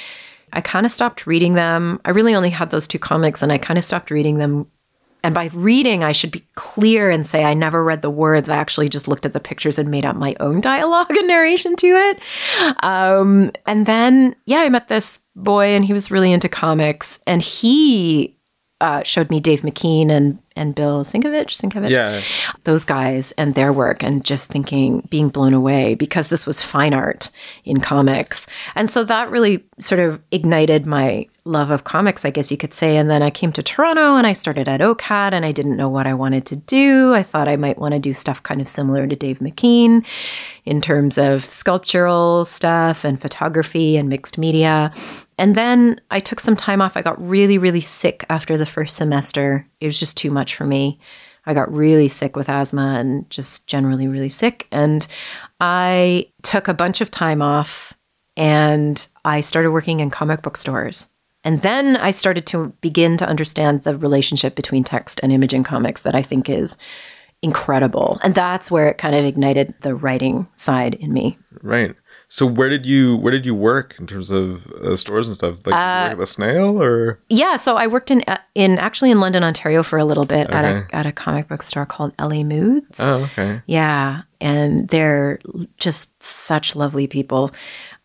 [0.53, 1.99] I kind of stopped reading them.
[2.05, 4.67] I really only had those two comics and I kind of stopped reading them.
[5.23, 8.47] And by reading, I should be clear and say I never read the words.
[8.47, 11.75] I actually just looked at the pictures and made up my own dialogue and narration
[11.77, 12.19] to it.
[12.83, 17.41] Um, and then, yeah, I met this boy and he was really into comics and
[17.41, 18.37] he
[18.79, 21.51] uh, showed me Dave McKean and, and Bill Sienkiewicz.
[21.61, 22.21] Sienkiewicz Yeah.
[22.63, 26.93] those guys and their work and just thinking being blown away because this was fine
[26.93, 27.29] art
[27.63, 32.49] in comics and so that really sort of ignited my love of comics i guess
[32.49, 35.45] you could say and then i came to toronto and i started at ocad and
[35.45, 38.13] i didn't know what i wanted to do i thought i might want to do
[38.13, 40.03] stuff kind of similar to dave mckean
[40.65, 44.91] in terms of sculptural stuff and photography and mixed media
[45.37, 46.95] and then I took some time off.
[46.95, 49.67] I got really, really sick after the first semester.
[49.81, 50.99] It was just too much for me.
[51.45, 54.67] I got really sick with asthma and just generally really sick.
[54.71, 55.05] And
[55.59, 57.93] I took a bunch of time off
[58.37, 61.07] and I started working in comic book stores.
[61.45, 65.63] And then I started to begin to understand the relationship between text and image in
[65.63, 66.75] comics that I think is
[67.41, 68.19] incredible.
[68.23, 71.37] And that's where it kind of ignited the writing side in me.
[71.61, 71.95] Right.
[72.27, 75.65] So where did you where did you work in terms of uh, stores and stuff?
[75.65, 79.19] Like Uh, at the Snail or Yeah, so I worked in uh, in actually in
[79.19, 82.41] London, Ontario for a little bit at a at a comic book store called LA
[82.43, 82.99] Moods.
[82.99, 85.39] oh okay Yeah, and they're
[85.77, 87.51] just such lovely people.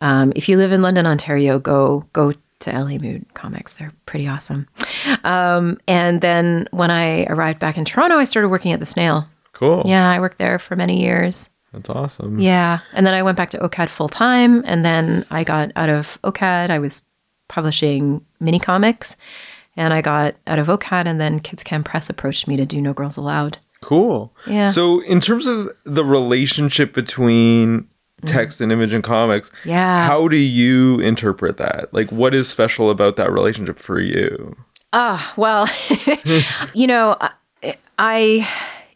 [0.03, 3.75] Um, if you live in London, Ontario, go go to LA Mood Comics.
[3.75, 4.69] They're pretty awesome.
[5.25, 9.27] Um, and then when I arrived back in Toronto, I started working at the Snail.
[9.53, 11.51] cool Yeah, I worked there for many years.
[11.73, 12.81] that's awesome Yeah.
[12.93, 14.63] And then I went back to OCAD full time.
[14.67, 16.71] And then I got out of OCAD.
[16.71, 17.03] I was
[17.49, 19.17] publishing mini comics.
[19.77, 21.07] And I got out of OCAD.
[21.07, 23.59] And then Kids Can Press approached me to do No Girls Allowed.
[23.83, 24.35] Cool.
[24.47, 24.65] Yeah.
[24.65, 27.89] So, in terms of the relationship between
[28.27, 29.51] text and image and comics.
[29.65, 30.07] Yeah.
[30.07, 31.93] how do you interpret that?
[31.93, 34.57] Like, what is special about that relationship for you?
[34.93, 35.69] Ah, well,
[36.75, 38.49] you know, I, I,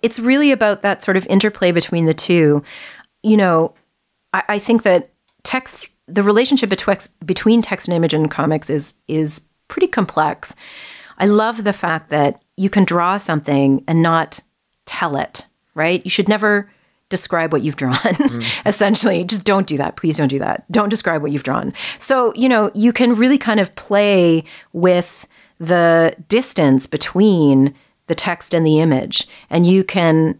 [0.02, 2.62] it's really about that sort of interplay between the two.
[3.22, 3.74] You know,
[4.32, 5.10] I, I think that
[5.44, 10.54] text, the relationship betwixt, between text and image in comics is is pretty complex.
[11.18, 14.40] I love the fact that you can draw something and not
[14.86, 15.46] tell it.
[15.74, 16.04] Right?
[16.04, 16.70] You should never
[17.14, 17.94] describe what you've drawn.
[18.24, 18.44] Mm.
[18.64, 19.96] Essentially just don't do that.
[19.96, 20.64] Please don't do that.
[20.70, 21.72] Don't describe what you've drawn.
[21.98, 25.26] So you know you can really kind of play with
[25.58, 27.74] the distance between
[28.06, 30.38] the text and the image and you can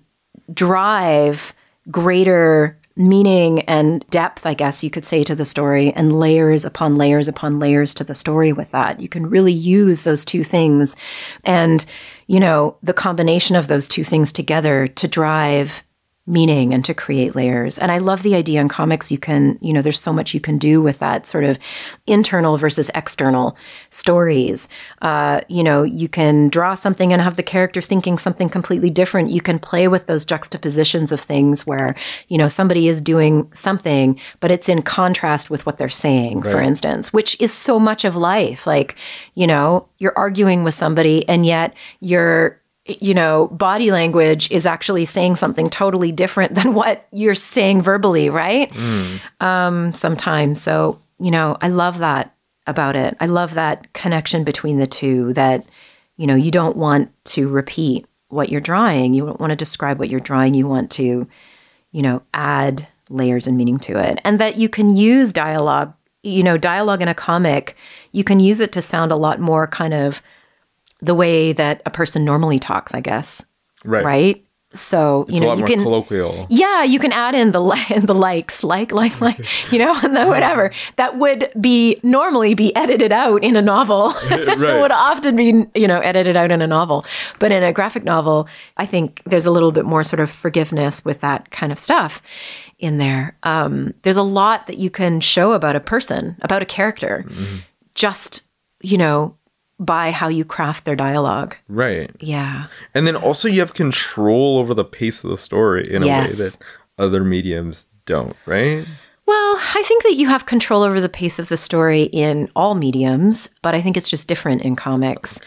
[0.53, 1.55] drive
[1.91, 6.97] greater meaning and depth i guess you could say to the story and layers upon
[6.97, 9.01] layers upon layers to the story with that.
[9.01, 10.95] You can really use those two things
[11.43, 11.85] and
[12.27, 15.83] you know the combination of those two things together to drive
[16.27, 17.79] meaning and to create layers.
[17.79, 20.41] And I love the idea in comics you can, you know, there's so much you
[20.41, 21.59] can do with that sort of
[22.07, 23.57] internal versus external
[23.91, 24.69] stories.
[25.03, 29.31] Uh, you know, you can draw something and have the character thinking something completely different.
[29.31, 31.95] You can play with those juxtapositions of things where,
[32.29, 36.61] you know, somebody is doing something, but it's in contrast with what they're saying, for
[36.61, 38.67] instance, which is so much of life.
[38.67, 38.97] Like,
[39.35, 45.05] you know, you're arguing with somebody and yet you're you know, body language is actually
[45.05, 48.75] saying something totally different than what you're saying verbally, right?
[49.41, 50.61] Um, sometimes.
[50.61, 52.35] So, you know, I love that
[52.67, 53.17] about it.
[53.21, 55.65] I love that connection between the two that,
[56.17, 59.15] you know, you don't want to repeat what you're drawing.
[59.15, 60.55] You don't want to describe what you're drawing.
[60.55, 61.29] You want to,
[61.93, 64.21] you know, add layers and meaning to it.
[64.25, 65.95] And that you can use dialogue
[66.25, 67.77] you know, dialogue in a comic,
[68.13, 70.23] you can use it to sound a lot more kind of
[71.01, 73.45] the way that a person normally talks, I guess.
[73.85, 74.05] Right.
[74.05, 74.45] Right?
[74.77, 76.49] So, you a know, you more can colloquial.
[76.51, 79.39] yeah, you can add in the li- the likes, like, like, like,
[79.73, 84.13] you know, and the whatever that would be normally be edited out in a novel.
[84.17, 87.05] it would often be, you know, edited out in a novel,
[87.39, 91.05] but in a graphic novel, I think there's a little bit more sort of forgiveness
[91.05, 92.21] with that kind of stuff
[92.81, 93.37] in there.
[93.45, 97.25] Um, there's a lot that you can show about a person, about a character,
[97.95, 98.43] just
[98.83, 99.37] you know,
[99.81, 101.57] by how you craft their dialogue.
[101.69, 102.11] Right.
[102.21, 102.67] Yeah.
[102.95, 106.39] And then also you have control over the pace of the story in a Yes.
[106.39, 106.57] way that
[106.99, 108.87] other mediums don't, right?
[109.27, 112.75] Well, I think that you have control over the pace of the story in all
[112.75, 115.41] mediums, but I think it's just different in comics.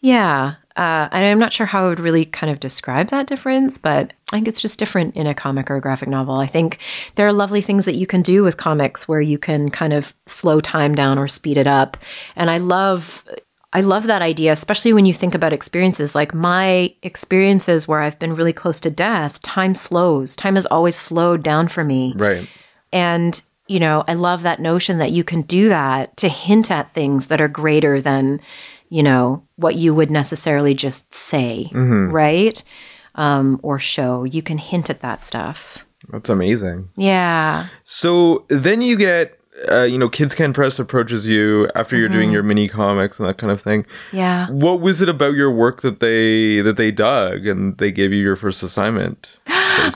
[0.00, 0.54] Yeah.
[0.76, 4.14] Uh, and I'm not sure how I would really kind of describe that difference, but
[4.32, 6.36] I think it's just different in a comic or a graphic novel.
[6.36, 6.78] I think
[7.16, 10.14] there are lovely things that you can do with comics where you can kind of
[10.26, 11.98] slow time down or speed it up.
[12.36, 13.22] And I love
[13.72, 18.18] I love that idea, especially when you think about experiences like my experiences where I've
[18.18, 19.40] been really close to death.
[19.42, 20.34] Time slows.
[20.34, 22.12] Time has always slowed down for me.
[22.16, 22.48] Right.
[22.92, 26.90] And, you know, I love that notion that you can do that to hint at
[26.90, 28.40] things that are greater than,
[28.88, 32.60] you know, what you would necessarily just say, right?
[33.14, 34.24] Um, or show.
[34.24, 35.84] You can hint at that stuff.
[36.08, 36.88] That's amazing.
[36.96, 37.68] Yeah.
[37.84, 39.39] So then you get,
[39.70, 42.16] uh, you know, Kids Can Press approaches you after you're Mm-hmm.
[42.18, 43.86] doing your mini comics and that kind of thing.
[44.12, 44.48] Yeah.
[44.50, 48.22] What was it about your work that they that they dug and they gave you
[48.22, 49.38] your first assignment?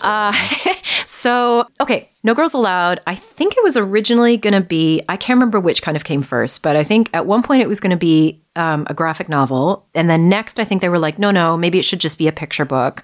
[0.03, 0.35] on?
[1.07, 5.37] So, okay, No Girls Allowed, I think it was originally going to be, I can't
[5.37, 7.93] remember which kind of came first, but I think at one point it was going
[7.93, 9.87] to be um, a graphic novel.
[9.95, 12.29] And then next, I think they were like, no, no, maybe it should just be
[12.29, 13.03] a picture book.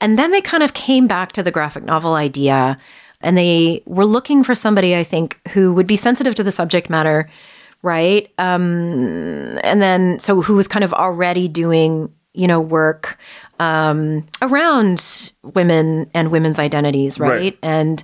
[0.00, 2.78] And then they kind of came back to the graphic novel idea
[3.20, 6.88] and they were looking for somebody, I think, who would be sensitive to the subject
[6.88, 7.30] matter,
[7.82, 8.32] right?
[8.38, 13.18] Um, and then, so who was kind of already doing, you know, work
[13.58, 17.30] um, around women and women's identities, right?
[17.30, 17.58] Right.
[17.62, 18.02] And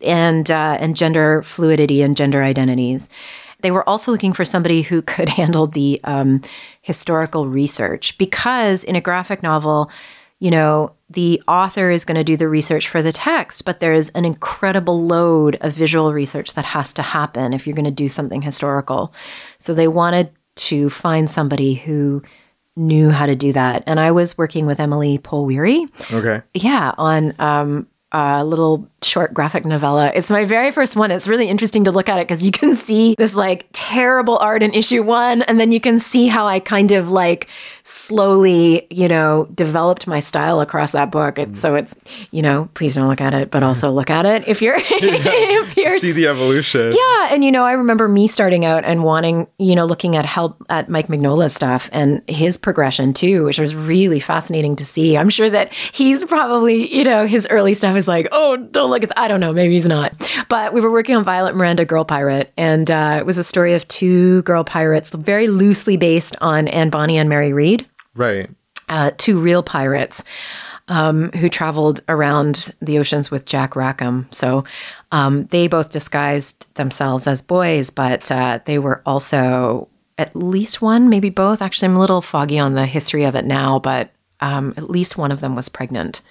[0.00, 3.08] and uh, and gender fluidity and gender identities.
[3.60, 6.42] They were also looking for somebody who could handle the um,
[6.82, 9.90] historical research because in a graphic novel,
[10.38, 13.94] you know, the author is going to do the research for the text, but there
[13.94, 17.90] is an incredible load of visual research that has to happen if you're going to
[17.90, 19.14] do something historical.
[19.58, 22.22] So they wanted to find somebody who
[22.76, 23.84] knew how to do that.
[23.86, 26.42] And I was working with Emily Pohl-Weary okay.
[26.54, 30.10] yeah, on um, a little short graphic novella.
[30.14, 31.10] It's my very first one.
[31.10, 34.62] It's really interesting to look at it because you can see this like terrible art
[34.62, 37.48] in issue one, and then you can see how I kind of like
[37.88, 41.38] slowly, you know, developed my style across that book.
[41.38, 41.60] It's mm.
[41.60, 41.96] so it's,
[42.30, 45.76] you know, please don't look at it, but also look at it if you're if
[45.76, 46.92] you're See the evolution.
[46.92, 50.26] yeah, and you know, I remember me starting out and wanting, you know, looking at
[50.26, 55.16] help at Mike Mignola's stuff and his progression too, which was really fascinating to see.
[55.16, 59.02] I'm sure that he's probably, you know, his early stuff is like, oh, don't look
[59.02, 59.10] at.
[59.10, 59.18] Th-.
[59.24, 60.12] I don't know, maybe he's not.
[60.48, 63.74] But we were working on Violet Miranda, Girl Pirate, and uh, it was a story
[63.74, 68.50] of two girl pirates, very loosely based on Anne Bonny and Mary Read Right.
[68.88, 70.24] uh, two real pirates
[70.88, 74.26] um, who traveled around the oceans with Jack Rackham.
[74.30, 74.64] So
[75.12, 81.08] um, they both disguised themselves as boys, but uh, they were also at least one,
[81.10, 81.60] maybe both.
[81.62, 85.18] Actually, I'm a little foggy on the history of it now, but um, at least
[85.18, 86.22] one of them was pregnant.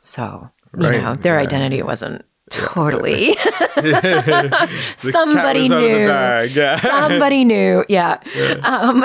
[0.00, 1.42] So, you know, their yeah.
[1.42, 3.36] identity wasn't totally.
[3.76, 3.78] Somebody
[4.96, 6.06] cat was out of the knew.
[6.54, 6.80] Yeah.
[6.80, 7.84] Somebody knew.
[7.88, 8.20] Yeah.
[8.62, 9.04] Um,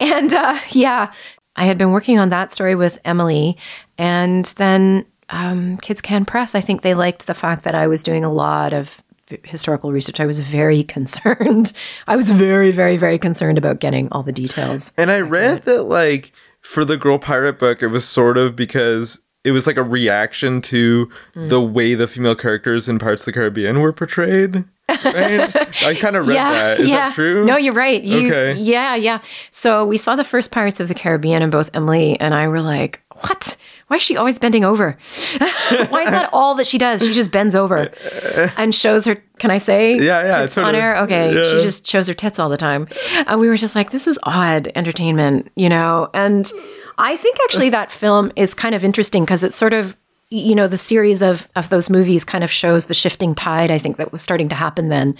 [0.00, 1.12] and uh, yeah,
[1.56, 3.56] I had been working on that story with Emily.
[3.96, 8.02] And then um, Kids Can Press, I think they liked the fact that I was
[8.02, 9.02] doing a lot of
[9.44, 10.20] historical research.
[10.20, 11.72] I was very concerned.
[12.06, 14.92] I was very, very, very concerned about getting all the details.
[14.96, 19.20] And I read that like for the Girl Pirate book, it was sort of because
[19.48, 21.48] it was like a reaction to Hmm.
[21.48, 24.64] the way the female characters in Pirates of the Caribbean were portrayed.
[24.88, 25.54] Right?
[25.84, 26.80] I kind of read that.
[26.80, 27.44] Is that true?
[27.44, 28.02] No, you're right.
[28.02, 28.54] You, Okay.
[28.60, 29.18] Yeah, yeah.
[29.50, 32.62] So we saw the first Pirates of the Caribbean, and both Emily and I were
[32.62, 33.56] like, "What?
[33.88, 34.96] Why is she always bending over?
[35.38, 37.02] Why is that all that she does?
[37.02, 37.88] She just bends over
[38.56, 39.22] and shows her.
[39.38, 39.96] Can I say?
[39.96, 40.96] Yeah, yeah, tits on air.
[41.04, 42.88] Okay, she just shows her tits all the time,
[43.26, 46.08] and we were just like, "This is odd entertainment," you know.
[46.14, 46.50] And
[46.98, 49.96] I think actually that film is kind of interesting because it's sort of
[50.30, 53.78] you know the series of of those movies kind of shows the shifting tide i
[53.78, 55.16] think that was starting to happen then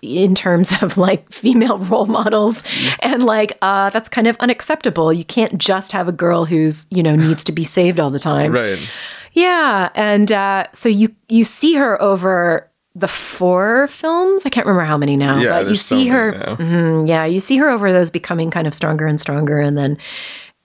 [0.00, 2.62] in terms of like female role models
[3.00, 7.02] and like uh that's kind of unacceptable you can't just have a girl who's you
[7.02, 8.78] know needs to be saved all the time Right.
[9.32, 14.46] yeah, and uh, so you you see her over the four films.
[14.46, 16.32] I can't remember how many now, Yeah, but you there's so see her.
[16.58, 19.98] Mhm, yeah, you see her over those becoming kind of stronger and stronger, and then,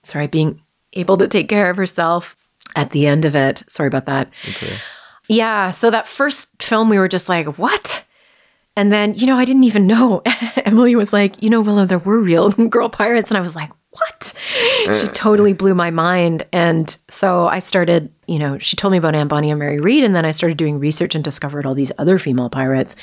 [0.02, 0.60] sorry, being
[0.92, 2.36] able to take care of herself
[2.76, 3.62] at the end of it.
[3.68, 4.30] Sorry about that.
[5.28, 8.04] Yeah, so that first film, we were just like, what?
[8.76, 10.22] And then, you know, I didn't even know.
[10.64, 13.30] Emily was like, you know, Willow, there were real girl pirates.
[13.30, 14.34] And I was like, what?
[14.84, 15.12] She mm.
[15.12, 16.46] totally blew my mind.
[16.52, 20.02] And so I started, you know, she told me about Anne Bonny and Mary Read.
[20.02, 22.96] And then I started doing research and discovered all these other female pirates.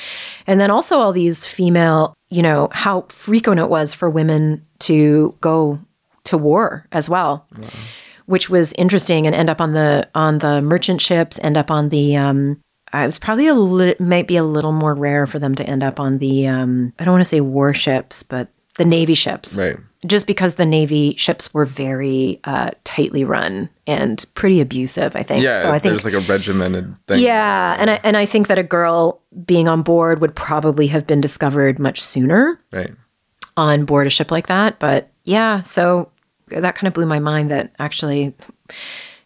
[0.47, 5.37] And then also all these female, you know, how frequent it was for women to
[5.41, 5.79] go
[6.29, 7.45] to war as well
[8.25, 11.89] which was interesting and end up on the on the merchant ships end up on
[11.89, 12.59] the um
[12.93, 15.83] it was probably a li- might be a little more rare for them to end
[15.83, 19.77] up on the um i don't want to say warships but the navy ships Right.
[20.05, 25.43] just because the navy ships were very uh tightly run and pretty abusive i think
[25.43, 27.19] Yeah, so i think there's like a regimented thing.
[27.23, 31.05] yeah and I, and I think that a girl being on board would probably have
[31.05, 32.93] been discovered much sooner Right.
[33.57, 34.79] on board a ship like that.
[34.79, 36.09] But yeah, so
[36.49, 38.33] that kind of blew my mind that actually,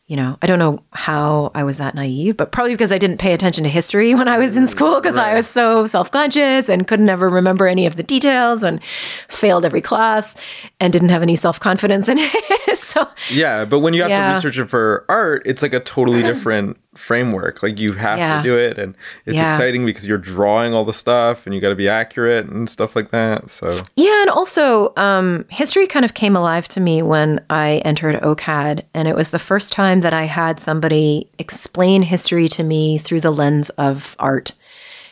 [0.07, 3.17] you know, I don't know how I was that naive, but probably because I didn't
[3.19, 6.11] pay attention to history when I was in mm, school because I was so self
[6.11, 8.81] conscious and couldn't ever remember any of the details and
[9.29, 10.35] failed every class
[10.79, 12.77] and didn't have any self confidence in it.
[12.77, 14.27] so Yeah, but when you have Yeah.
[14.27, 17.63] to research it for art, it's like a totally different framework.
[17.63, 18.37] Like you have Yeah.
[18.37, 19.45] to do it, and it's Yeah.
[19.47, 22.95] exciting because you're drawing all the stuff, and you got to be accurate and stuff
[22.95, 23.49] like that.
[23.49, 28.21] So Yeah, and also um, history kind of came alive to me when I entered
[28.21, 32.97] OCAD, and it was the first time that I had somebody explain history to me
[32.97, 34.53] through the lens of art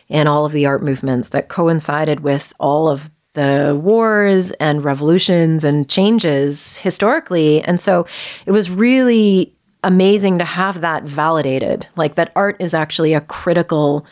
[0.09, 5.63] and all of the art movements that coincided with all of the wars and revolutions
[5.63, 7.61] and changes historically.
[7.63, 8.05] And so
[8.45, 14.05] it was really amazing to have that validated, like that art is actually a critical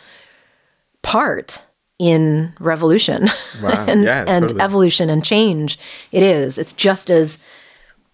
[1.02, 1.64] part
[1.98, 3.28] in revolution
[3.62, 3.84] Wow.
[3.88, 4.60] and Yeah, and totally.
[4.60, 5.78] evolution and change.
[6.12, 6.58] It is.
[6.58, 7.38] It's just as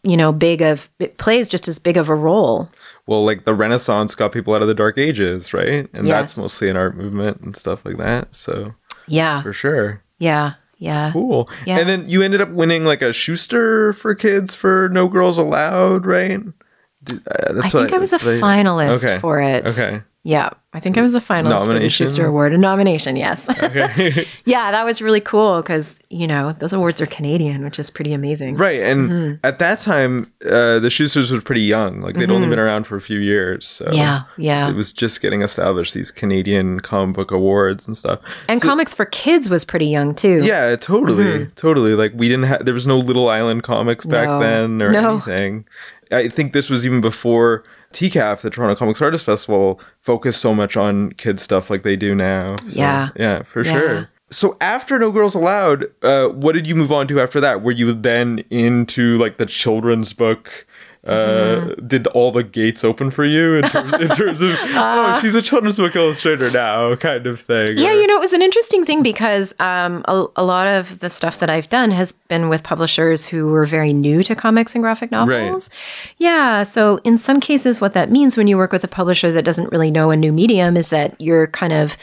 [0.02, 2.70] you know big of it plays just as big of a role.
[3.06, 5.88] well, like the Renaissance got people out of the Dark Ages, right?
[5.92, 6.14] And Yes.
[6.20, 8.34] that's mostly an art movement and stuff like that.
[8.34, 8.74] So
[9.06, 9.42] Yeah.
[9.42, 10.02] for sure.
[10.18, 10.54] Yeah.
[10.78, 11.10] Yeah.
[11.12, 11.48] Cool.
[11.64, 11.78] Yeah.
[11.78, 16.04] And then you ended up winning like a Shuster for kids for No Girls Allowed,
[16.06, 16.40] right?
[17.10, 17.14] Uh,
[17.48, 19.18] I that's think I was a that's what finalist Okay.
[19.18, 19.70] for it.
[19.70, 20.02] Okay.
[20.24, 21.88] Yeah, I think I was a finalist for the?
[21.88, 22.52] Shuster Award.
[22.52, 23.48] A nomination, yes.
[23.48, 24.26] Okay.
[24.44, 28.12] yeah, that was really cool because you know those awards are Canadian, which is pretty
[28.12, 28.56] amazing.
[28.56, 28.80] Right.
[28.80, 29.46] And Mm-hmm.
[29.46, 32.00] at that time, uh, the Shusters were pretty young.
[32.00, 33.68] Like they'd only been around for a few years.
[33.68, 33.94] So Mm-hmm.
[33.94, 34.68] Yeah, yeah.
[34.68, 38.18] It was just getting established, these Canadian comic book awards and stuff.
[38.48, 40.40] And comics for kids was pretty young too.
[40.42, 41.94] Yeah, totally, totally.
[41.94, 44.40] Like we didn't have there was no Little Island comics back Mm-hmm.
[44.40, 44.44] No.
[44.44, 45.10] then or No.
[45.12, 45.66] anything.
[46.12, 50.76] I think this was even before TCAF, the Toronto Comics Artists Festival, focused so much
[50.76, 52.56] on kid stuff like they do now.
[52.66, 53.08] So, Yeah.
[53.16, 53.72] yeah, for Yeah.
[53.72, 54.08] sure.
[54.30, 57.62] So after No Girls Allowed, uh, what did you move on to after that?
[57.62, 60.66] Were you then into like the children's book?
[61.06, 61.86] Uh, Mm-hmm.
[61.86, 65.42] Did all the gates open for you in terms, in terms of oh she's a
[65.42, 67.68] children's book illustrator now kind of thing?
[67.78, 70.66] Uh, Yeah, or- you know, it was an interesting thing because um, a, a lot
[70.66, 74.34] of the stuff that I've done has been with publishers who were very new to
[74.34, 75.70] comics and graphic novels.
[76.18, 79.44] Yeah, so in some cases, what that means when you work with a publisher that
[79.44, 81.96] doesn't really know a new medium is that you're kind of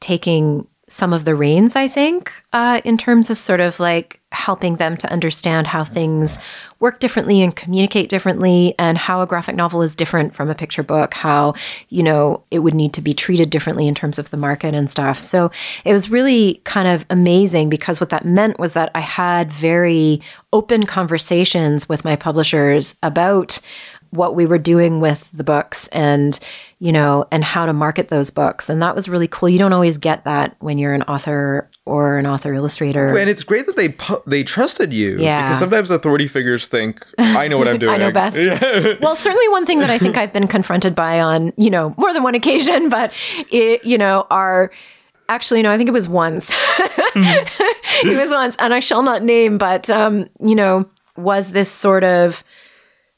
[0.00, 4.76] taking some of the reins, I think, uh, in terms of sort of like helping
[4.76, 6.38] them to understand how things
[6.80, 10.82] work differently and communicate differently, and how a graphic novel is different from a picture
[10.82, 11.54] book, how,
[11.90, 14.90] you know, it would need to be treated differently in terms of the market and
[14.90, 15.20] stuff.
[15.20, 15.50] So
[15.84, 20.20] it was really kind of amazing because what that meant was that I had very
[20.52, 23.60] open conversations with my publishers about
[24.10, 26.38] what we were doing with the books and
[26.78, 29.72] you know and how to market those books and that was really cool you don't
[29.72, 33.76] always get that when you're an author or an author illustrator And it's great that
[33.76, 35.18] they pu- they trusted you.
[35.18, 35.42] Yeah.
[35.42, 37.94] Because sometimes authority figures think, I know what I'm doing.
[37.94, 38.36] I know best.
[38.36, 38.94] Yeah.
[39.00, 42.12] well, certainly one thing that I think I've been confronted by on, you know, more
[42.12, 43.12] than one occasion, but
[43.50, 44.70] it, you know, are
[45.28, 46.52] actually, no, I think it was once.
[47.16, 52.04] it was once, and I shall not name, but, um, you know, was this sort
[52.04, 52.44] of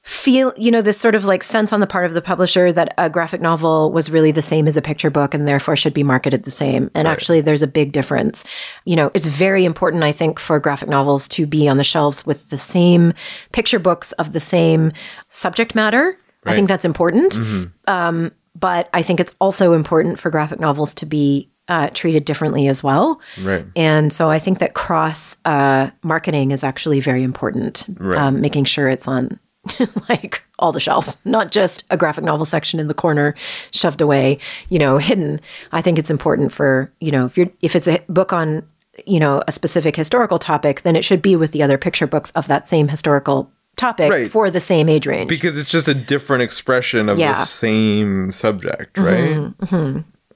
[0.02, 2.92] feel, you know, this sort of like sense on the part of the publisher that
[2.98, 6.02] a graphic novel was really the same as a picture book and therefore should be
[6.02, 6.90] marketed the same.
[6.94, 8.44] And actually, there's a big difference.
[8.84, 12.26] You know, it's very important, I think, for graphic novels to be on the shelves
[12.26, 13.12] with the same
[13.52, 14.92] picture books of the same
[15.28, 16.18] subject matter.
[16.44, 17.38] I think that's important.
[17.86, 22.66] Um, but I think it's also important for graphic novels to be uh, treated differently
[22.66, 23.20] as well.
[23.40, 23.64] Right.
[23.76, 27.86] And so I think that cross uh, marketing is actually very important.
[27.96, 28.18] Right.
[28.18, 29.38] Um, making sure it's on
[30.08, 33.34] like all the shelves, not just a graphic novel section in the corner
[33.70, 34.38] shoved away,
[34.68, 35.40] you know, hidden.
[35.72, 38.62] I think it's important for, you know, if you're if it's a book on,
[39.06, 42.30] you know, a specific historical topic, then it should be with the other picture books
[42.32, 44.30] of that same historical topic Right.
[44.30, 45.28] for the same age range.
[45.28, 47.32] because it's just a different expression of Yeah.
[47.34, 49.52] the same subject, right?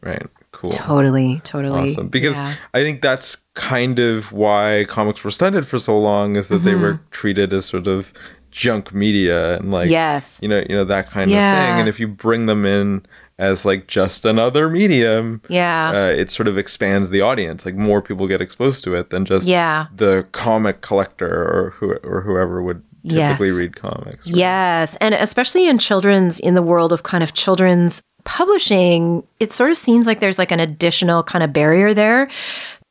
[0.03, 0.27] Right.
[0.53, 0.71] Cool.
[0.71, 1.93] totally, totally.
[1.93, 2.09] Awesome.
[2.09, 2.55] Because Yeah.
[2.73, 6.75] I think that's kind of why comics were stunted for so long is that they
[6.75, 7.11] were Mm-hmm.
[7.11, 8.15] treated as sort of
[8.57, 10.39] junk media and like Yes.
[10.41, 11.79] you know, you know that kind of thing.
[11.81, 13.05] And if you bring them in
[13.39, 15.93] as like just another medium, Yeah.
[15.95, 17.67] uh, it sort of expands the audience.
[17.67, 19.87] Like more people get exposed to it than just Yeah.
[19.95, 23.57] the comic collector or who or whoever would typically Yes.
[23.59, 24.27] read comics.
[24.27, 24.37] right?
[24.37, 29.71] Yes, and especially in children's in the world of kind of children's publishing, it sort
[29.71, 32.29] of seems like there's like an additional kind of barrier there.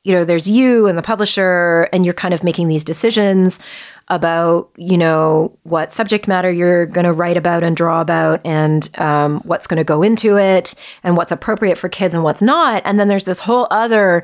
[0.03, 3.59] You know, there's you and the publisher and you're kind of making these decisions
[4.07, 8.89] about, you know, what subject matter you're going to write about and draw about and
[8.99, 12.83] um, what's going to go into it and what's appropriate for kids and what's not.
[12.85, 14.23] And then there's this whole other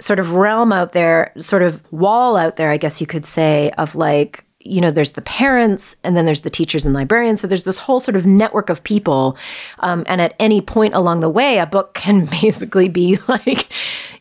[0.00, 3.70] sort of realm out there, sort of wall out there, I guess you could say,
[3.78, 7.40] of like, you know, there's the parents and then there's the teachers and librarians.
[7.40, 9.36] So there's this whole sort of network of people.
[9.80, 13.68] Um, and at any point along the way, a book can basically be like,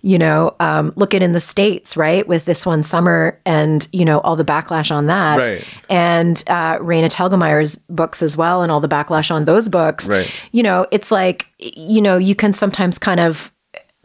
[0.01, 2.27] you know, um, look at in the States, right?
[2.27, 5.37] With this one summer and, you know, all the backlash on that.
[5.37, 5.65] Right.
[5.89, 10.07] And uh, Raina Telgemeier's books as well and all the backlash on those books.
[10.07, 10.31] Right.
[10.51, 13.51] You know, it's like, you know, you can sometimes kind of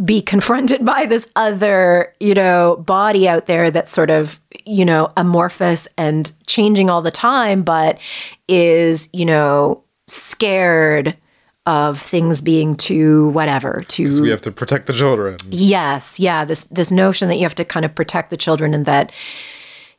[0.05, 5.11] be confronted by this other, you know, body out there that's sort of, you know,
[5.17, 7.99] amorphous and changing all the time, but
[8.47, 11.17] is, you know, scared
[11.65, 15.37] of things being too whatever, too We have to protect the children.
[15.49, 18.87] Yes, yeah, this this notion that you have to kind of protect the children and
[18.87, 19.13] that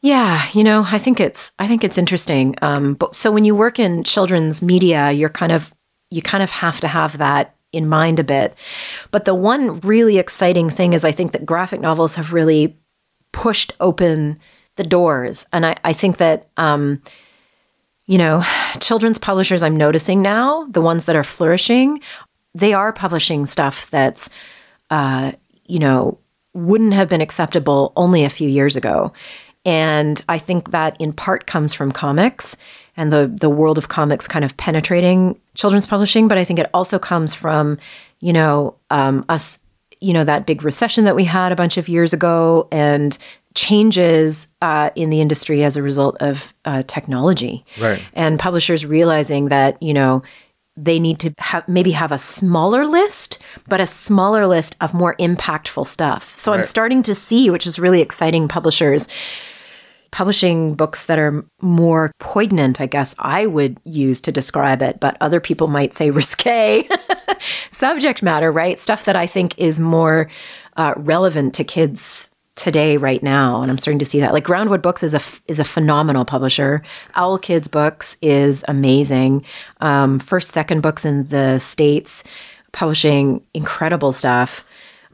[0.02, 2.56] yeah, you know, I think it's I think it's interesting.
[2.62, 5.74] Um but so when you work in children's media, you're kind of
[6.10, 8.56] you kind of have to have that in mind a bit.
[9.12, 12.78] But the one really exciting thing is I think that graphic novels have really
[13.32, 14.40] pushed open
[14.76, 15.46] the doors.
[15.54, 17.02] And I, I think that um
[18.06, 18.44] you know,
[18.80, 22.02] children's publishers I'm noticing now, the ones that are flourishing,
[22.54, 24.30] they are publishing stuff that's
[24.90, 25.34] uh,
[25.66, 26.18] you know,
[26.54, 29.14] wouldn't have been acceptable only a few years ago.
[29.66, 32.56] And I think that in part comes from comics
[32.98, 36.70] and the the world of comics kind of penetrating children's publishing, but I think it
[36.74, 37.78] also comes from,
[38.20, 39.60] you know, um, us,
[40.02, 43.18] you know, that big recession that we had a bunch of years ago and
[43.56, 47.64] changes uh, in the industry as a result of uh, technology.
[47.80, 48.02] Right.
[48.14, 50.24] and publishers realizing that you know
[50.76, 55.16] they need to have maybe have a smaller list but a smaller list of more
[55.16, 56.38] impactful stuff.
[56.38, 59.08] So i'm starting to see which is really exciting publishers
[60.12, 65.18] publishing books that are more poignant i guess i would use to describe it but
[65.22, 66.88] other people might say risque
[67.72, 68.80] subject matter right?
[68.80, 70.30] Stuff that i think is more
[70.78, 74.34] uh, relevant to kids today right now and i'm starting to see that.
[74.34, 76.82] Like groundwood books is a is a phenomenal publisher.
[77.16, 79.44] Owl kids books is amazing.
[79.80, 82.24] Um, first second books in the states
[82.72, 84.64] publishing incredible stuff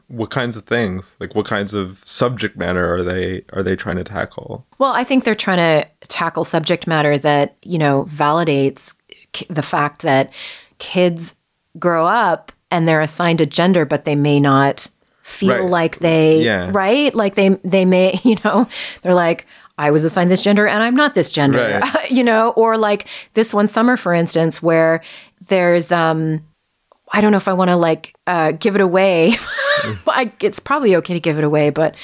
[0.08, 1.16] What kinds of things?
[1.20, 4.66] Like what kinds of subject matter are they are they trying to tackle?
[4.78, 8.94] Well, I think they're trying to tackle subject matter that, you know, validates
[9.32, 10.32] k- the fact that
[10.78, 11.34] kids
[11.78, 14.88] grow up and they're assigned a gender, but they may not
[15.22, 15.70] feel Right.
[15.70, 16.70] like they, Yeah.
[16.72, 17.14] right?
[17.14, 18.68] Like they, they may, you know,
[19.02, 19.46] they're like,
[19.78, 22.10] I was assigned this gender and I'm not this gender, Right.
[22.10, 25.02] you know, or like this one summer, for instance, where
[25.48, 26.44] there's, um,
[27.12, 29.34] I don't know if I want to like uh, give it away.
[30.08, 31.94] I, it's probably okay to give it away, but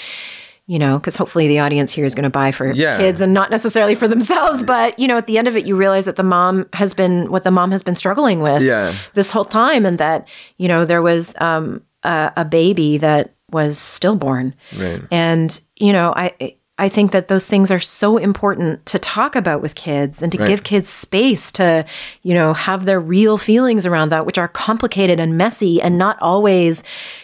[0.66, 2.96] you know, because hopefully the audience here is going to buy for Yeah.
[2.96, 4.62] kids and not necessarily for themselves.
[4.62, 7.30] But you know, at the end of it, you realize that the mom has been
[7.30, 8.94] what the mom has been struggling with Yeah.
[9.14, 10.28] this whole time, and that
[10.58, 15.02] you know there was um, a, a baby that was stillborn, Right.
[15.10, 19.60] and you know, I I think that those things are so important to talk about
[19.60, 20.48] with kids and to Right.
[20.48, 21.84] give kids space to,
[22.22, 26.16] you know, have their real feelings around that, which are complicated and messy and not
[26.22, 26.82] always,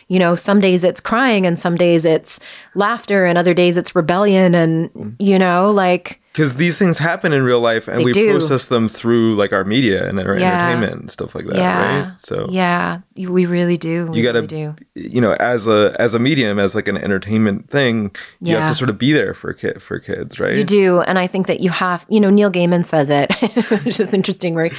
[0.08, 2.38] you know, some days it's crying and some days it's
[2.74, 5.14] laughter and other days it's rebellion and, mm.
[5.18, 8.30] you know, like, Because these things happen in real life and They we do.
[8.30, 10.52] process them through like our media and our Yeah.
[10.58, 12.02] entertainment and stuff like that, yeah.
[12.10, 12.20] right?
[12.20, 14.06] So yeah, we really do.
[14.08, 14.74] We you gotta really do.
[14.94, 18.74] you know, as a as a medium, as like an entertainment thing, you have to
[18.74, 20.56] sort of be there for kid for kids, right?
[20.56, 22.04] You do, and I think that you have.
[22.10, 23.32] You know, Neil Gaiman says it,
[23.86, 24.54] which is interesting.
[24.54, 24.70] Where,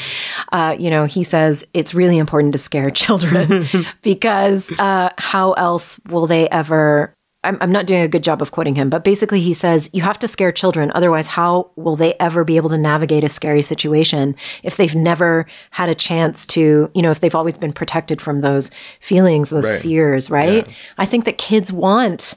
[0.52, 3.66] uh, you know, he says it's really important to scare children
[4.04, 7.14] because uh, how else will they ever
[7.48, 10.02] I'm, I'm not doing a good job of quoting him, but basically he says, you
[10.02, 10.92] have to scare children.
[10.94, 15.46] Otherwise, how will they ever be able to navigate a scary situation if they've never
[15.72, 18.70] had a chance to, you know, if they've always been protected from those
[19.00, 19.82] feelings, those Right.
[19.82, 20.68] fears, right?
[20.98, 22.36] I think that kids want,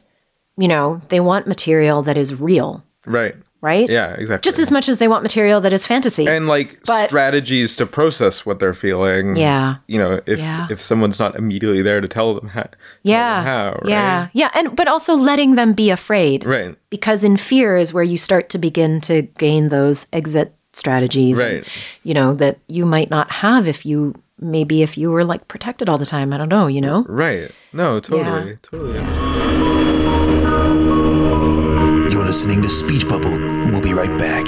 [0.56, 3.34] you know, they want material that is real, Right.
[3.60, 3.88] Right?
[3.90, 4.48] Yeah, exactly.
[4.48, 6.26] Just as much as they want material that is fantasy.
[6.26, 9.36] and like But- strategies to process what they're feeling.
[9.36, 9.76] Yeah.
[9.86, 10.66] You know, if Yeah.
[10.70, 12.66] if someone's not immediately there to tell them how.
[13.02, 13.36] yeah.
[13.36, 13.70] them how.
[13.82, 13.88] Right?
[13.90, 14.28] Yeah.
[14.32, 14.50] Yeah.
[14.54, 16.44] And, but also letting them be afraid.
[16.44, 16.76] Right.
[16.90, 21.48] because in fear is where you start to begin to gain those exit strategies and,
[21.56, 21.66] Right.
[22.04, 25.88] you know that you might not have if you maybe if you were like protected
[25.88, 27.50] all the time i don't know you know Right.
[27.72, 28.50] No, totally.
[28.50, 28.56] Yeah.
[28.62, 29.49] Totally understand.
[32.30, 33.36] Listening to Speech Bubble.
[33.72, 34.46] We'll be right back.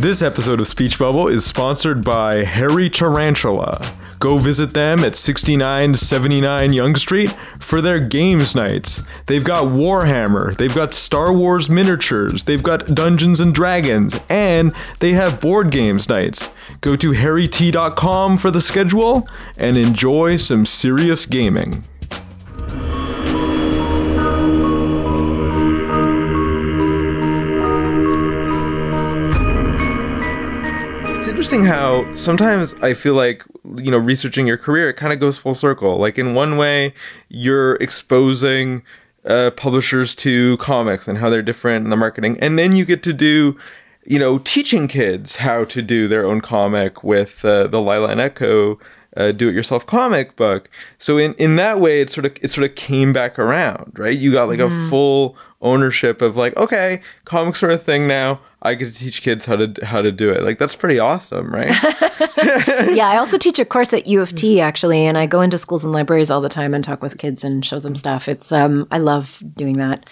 [0.00, 3.86] This episode of Speech Bubble is sponsored by Hairy Tarantula.
[4.20, 7.30] Go visit them at 6979 Yonge Street
[7.60, 9.02] for their games nights.
[9.26, 15.12] They've got Warhammer, they've got Star Wars miniatures, they've got Dungeons and Dragons, and they
[15.12, 16.48] have board games nights.
[16.80, 19.28] Go to hairyt.com for the schedule
[19.58, 21.84] and enjoy some serious gaming.
[31.52, 33.44] Interesting how sometimes I feel like,
[33.76, 35.98] you know, researching your career, it kind of goes full circle.
[35.98, 36.94] Like, in one way,
[37.28, 38.82] you're exposing
[39.26, 42.38] uh, publishers to comics and how they're different in the marketing.
[42.40, 43.58] And then you get to do,
[44.06, 48.18] you know, teaching kids how to do their own comic with uh, the Lila and
[48.18, 48.78] Ecco
[49.16, 50.68] uh, do-it-yourself comic book.
[50.98, 54.16] So in, in that way, it sort of it sort of came back around, right?
[54.18, 58.40] You got like a full ownership of like, okay, comics are a thing now.
[58.62, 60.42] I get to teach kids how to how to do it.
[60.42, 61.70] Like that's pretty awesome, right?
[62.94, 65.56] yeah i also teach a course at u of t actually and i go into
[65.58, 68.50] schools and libraries all the time and talk with kids and show them stuff it's
[68.52, 70.04] um i love doing that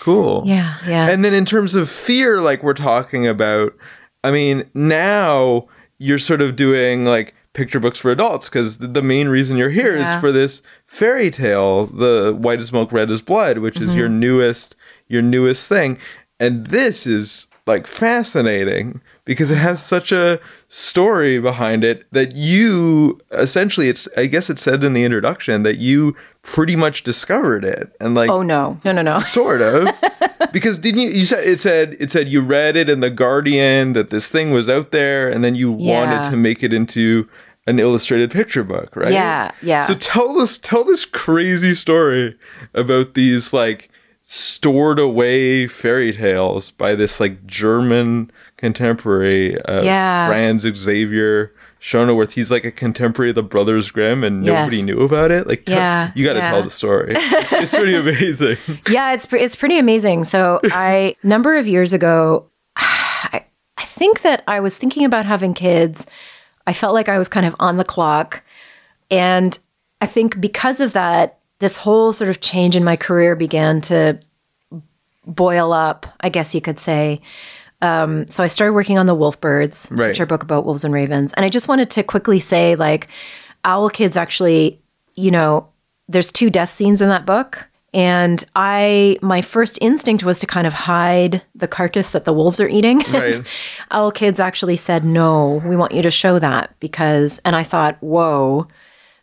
[0.00, 0.42] cool.
[0.46, 3.74] yeah yeah And then in terms of fear, like we're talking about,
[4.22, 5.66] I mean, now
[5.98, 9.96] you're sort of doing like picture books for adults because the main reason you're here
[9.96, 10.20] is Yeah.
[10.20, 13.98] for this fairy tale, the white as milk, red as blood, which is Mm-hmm.
[13.98, 14.76] your newest,
[15.08, 15.98] your newest thing.
[16.38, 20.38] And this is like fascinating because it has such a
[20.68, 25.78] story behind it that you essentially it's I guess it said in the introduction that
[25.78, 29.88] you pretty much discovered it and like oh no no no no sort of
[30.52, 33.94] because didn't you you said it said it said you read it in the guardian
[33.94, 37.28] that this thing was out there and then you wanted to make it into
[37.66, 39.82] an illustrated picture book right Yeah, yeah.
[39.82, 42.38] so tell this tell this crazy story
[42.74, 43.90] about these like
[44.22, 50.26] stored away fairy tales by this like german contemporary uh, Yeah.
[50.28, 54.64] franz xavier Schönwerth, he's like a contemporary of the Brothers Grimm, and Yes.
[54.72, 55.46] nobody knew about it.
[55.46, 56.50] Like, tell- Yeah, you got to yeah.
[56.50, 57.14] tell the story.
[57.16, 58.56] It's, it's pretty amazing.
[58.90, 60.24] yeah, it's pre- it's pretty amazing.
[60.24, 62.46] So I number of years ago,
[62.76, 63.44] I,
[63.76, 66.06] I think that I was thinking about having kids.
[66.66, 68.42] I felt like I was kind of on the clock,
[69.10, 69.58] and
[70.00, 74.18] I think because of that, this whole sort of change in my career began to
[75.26, 76.06] boil up.
[76.20, 77.20] I guess you could say.
[77.82, 80.08] Um, so I started working on the Wolfbirds, Right.
[80.08, 82.74] which are a book about wolves and ravens, and I just wanted to quickly say,
[82.74, 83.08] like,
[83.64, 84.80] Owl Kids actually,
[85.14, 85.68] you know,
[86.08, 87.68] there's two death scenes in that book.
[87.94, 92.60] And I, my first instinct was to kind of hide the carcass that the wolves
[92.60, 93.02] are eating.
[93.12, 93.36] Right.
[93.36, 93.46] And
[93.90, 97.96] Owl Kids actually said, no, we want you to show that because, and I thought,
[98.02, 98.68] whoa.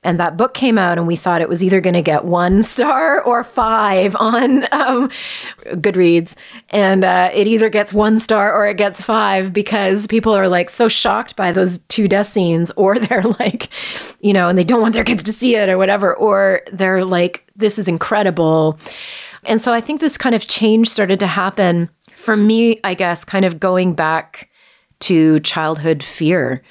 [0.04, 2.62] And that book came out, and we thought it was either going to get one
[2.74, 5.10] star or five on um,
[5.66, 6.36] Goodreads.
[6.70, 10.70] And uh, it either gets one star or it gets five because people are like
[10.70, 13.70] so shocked by those two death scenes, or they're like,
[14.22, 17.06] you know, and they don't want their kids to see it or whatever, or they're
[17.06, 18.78] like, this is incredible.
[19.46, 23.26] And so I think this kind of change started to happen for me, I guess,
[23.26, 24.50] kind of going back
[25.02, 26.64] to childhood fear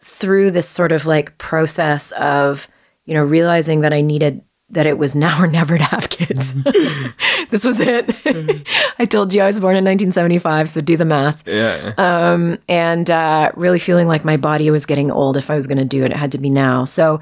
[0.00, 2.66] through this sort of like process of,
[3.04, 6.54] you know, realizing that I needed that it was now or never to have kids.
[6.54, 7.44] Mm-hmm.
[7.50, 8.06] this was it.
[8.06, 8.62] Mm-hmm.
[8.98, 11.46] I told you I was born in 1975, so do the math.
[11.46, 11.92] Yeah.
[11.98, 15.36] Um, and uh, really feeling like my body was getting old.
[15.36, 16.84] If I was going to do it, it had to be now.
[16.84, 17.20] So,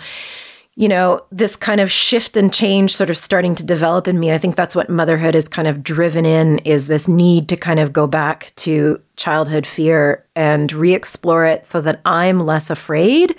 [0.78, 4.30] you know, this kind of shift and change sort of starting to develop in me.
[4.30, 7.80] I think that's what motherhood is kind of driven in is this need to kind
[7.80, 13.34] of go back to childhood fear and re-explore it so that I'm less afraid.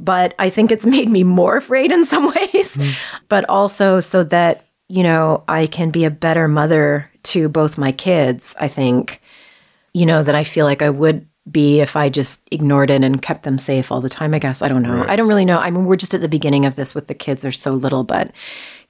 [0.00, 2.90] But I think it's made me more afraid in some ways, hmm.
[3.28, 7.92] but also so that, you know, I can be a better mother to both my
[7.92, 9.22] kids, I think
[9.96, 13.22] you know, that I feel like I would be if I just ignored it and
[13.22, 14.62] kept them safe all the time, I guess.
[14.62, 14.96] I don't know.
[14.96, 15.10] Right.
[15.10, 15.58] I don't really know.
[15.58, 17.42] I mean, we're just at the beginning of this with the kids.
[17.42, 18.32] They're so little, but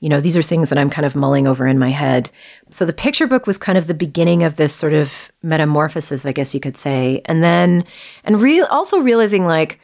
[0.00, 2.30] you know, these are things that I'm kind of mulling over in my head.
[2.70, 6.32] So the picture book was kind of the beginning of this sort of metamorphosis, I
[6.32, 7.22] guess you could say.
[7.24, 7.84] And then,
[8.24, 9.80] and real also realizing like,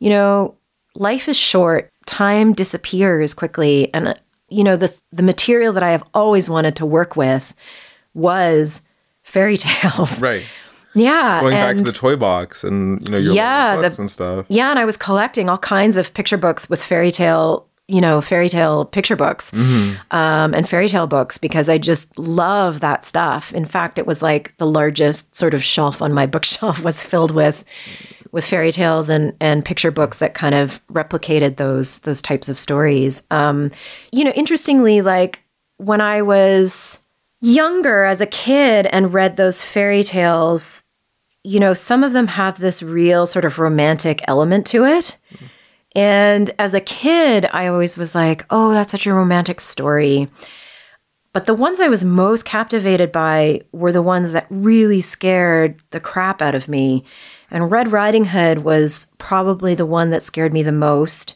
[0.00, 0.56] you know,
[0.94, 3.92] life is short, time disappears quickly.
[3.94, 4.14] And, uh,
[4.48, 7.54] you know, the, the material that I have always wanted to work with
[8.14, 8.82] was
[9.22, 10.20] fairy tales.
[10.20, 10.44] Right.
[10.94, 11.40] Yeah.
[11.40, 14.46] Going back to the toy box and you know your Yeah, books the- and stuff.
[14.48, 18.20] yeah, and I was collecting all kinds of picture books with fairy tale, you know,
[18.20, 23.52] fairy tale picture books um, and fairy tale books because I just love that stuff.
[23.52, 27.30] In fact, it was like the largest sort of shelf on my bookshelf was filled
[27.32, 27.64] with
[28.30, 32.58] with fairy tales and and picture books that kind of replicated those those types of
[32.58, 33.22] stories.
[33.30, 33.70] Um,
[34.10, 35.42] you know, interestingly, like
[35.78, 36.98] when I was
[37.42, 40.84] younger as a kid and read those fairy tales
[41.44, 45.16] you know, some of them have this real sort of romantic element to it.
[45.94, 50.28] And as a kid, I always was like, oh, that's such a romantic story.
[51.32, 56.00] But the ones I was most captivated by were the ones that really scared the
[56.00, 57.04] crap out of me.
[57.50, 61.34] And Red Riding Hood was probably the one that scared me the most.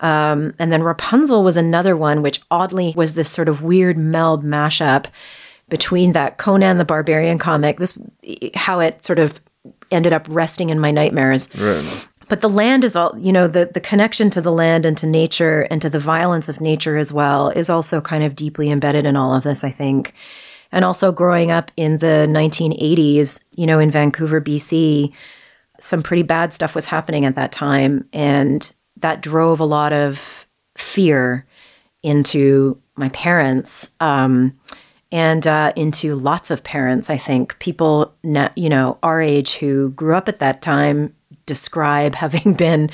[0.00, 4.44] Um, and then Rapunzel was another one, which oddly was this sort of weird meld
[4.44, 5.06] mashup
[5.68, 7.98] between that Conan the Barbarian comic, this
[8.54, 9.40] how it sort of
[9.90, 11.48] ended up resting in my nightmares.
[11.56, 12.08] Right.
[12.28, 15.06] But the land is all, you know, the, the connection to the land and to
[15.06, 19.06] nature and to the violence of nature as well is also kind of deeply embedded
[19.06, 20.12] in all of this, I think.
[20.72, 25.12] And also growing up in the 1980s, you know, in Vancouver, BC,
[25.78, 28.08] some pretty bad stuff was happening at that time.
[28.12, 30.46] And that drove a lot of
[30.76, 31.46] fear
[32.02, 34.58] into my parents um,
[35.12, 37.10] and uh, into lots of parents.
[37.10, 41.14] I think people, you know, our age who grew up at that time
[41.46, 42.90] describe having been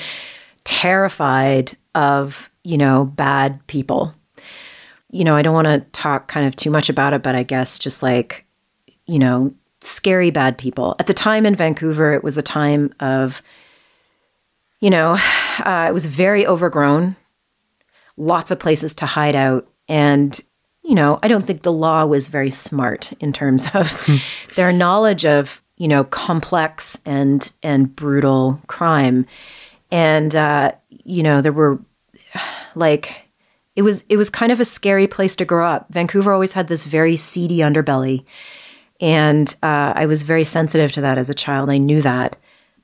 [0.65, 4.15] terrified of, you know, bad people.
[5.11, 7.43] You know, I don't want to talk kind of too much about it, but I
[7.43, 8.47] guess just like,
[9.07, 10.97] you know, scary bad people.
[10.99, 13.43] At the time in Vancouver, it was a time of,
[14.81, 15.13] you know,
[15.59, 17.17] uh, it was very overgrown,
[18.17, 19.69] lots of places to hide out.
[19.89, 20.41] And,
[20.83, 24.07] you know, I don't think the law was very smart in terms of
[24.57, 29.27] their knowledge of, you know, complex and and brutal crime.
[29.91, 31.79] And uh, you know, there were
[32.75, 33.29] like
[33.77, 35.87] it was it was kind of a scary place to grow up.
[35.91, 38.25] Vancouver always had this very seedy underbelly.
[39.01, 41.71] And uh, I was very sensitive to that as a child.
[41.71, 42.37] I knew that.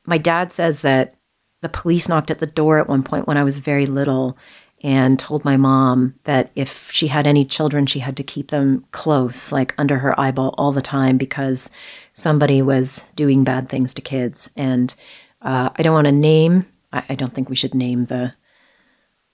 [0.05, 1.15] My dad says that
[1.61, 4.37] the police knocked at the door at one point when I was very little
[4.83, 8.85] and told my mom that if she had any children, she had to keep them
[8.93, 11.71] close, like under her eyeball all the time because
[12.13, 14.51] somebody was doing bad things to kids.
[14.57, 14.95] And
[15.43, 18.35] uh, I don't want to name, I, I don't think we should name the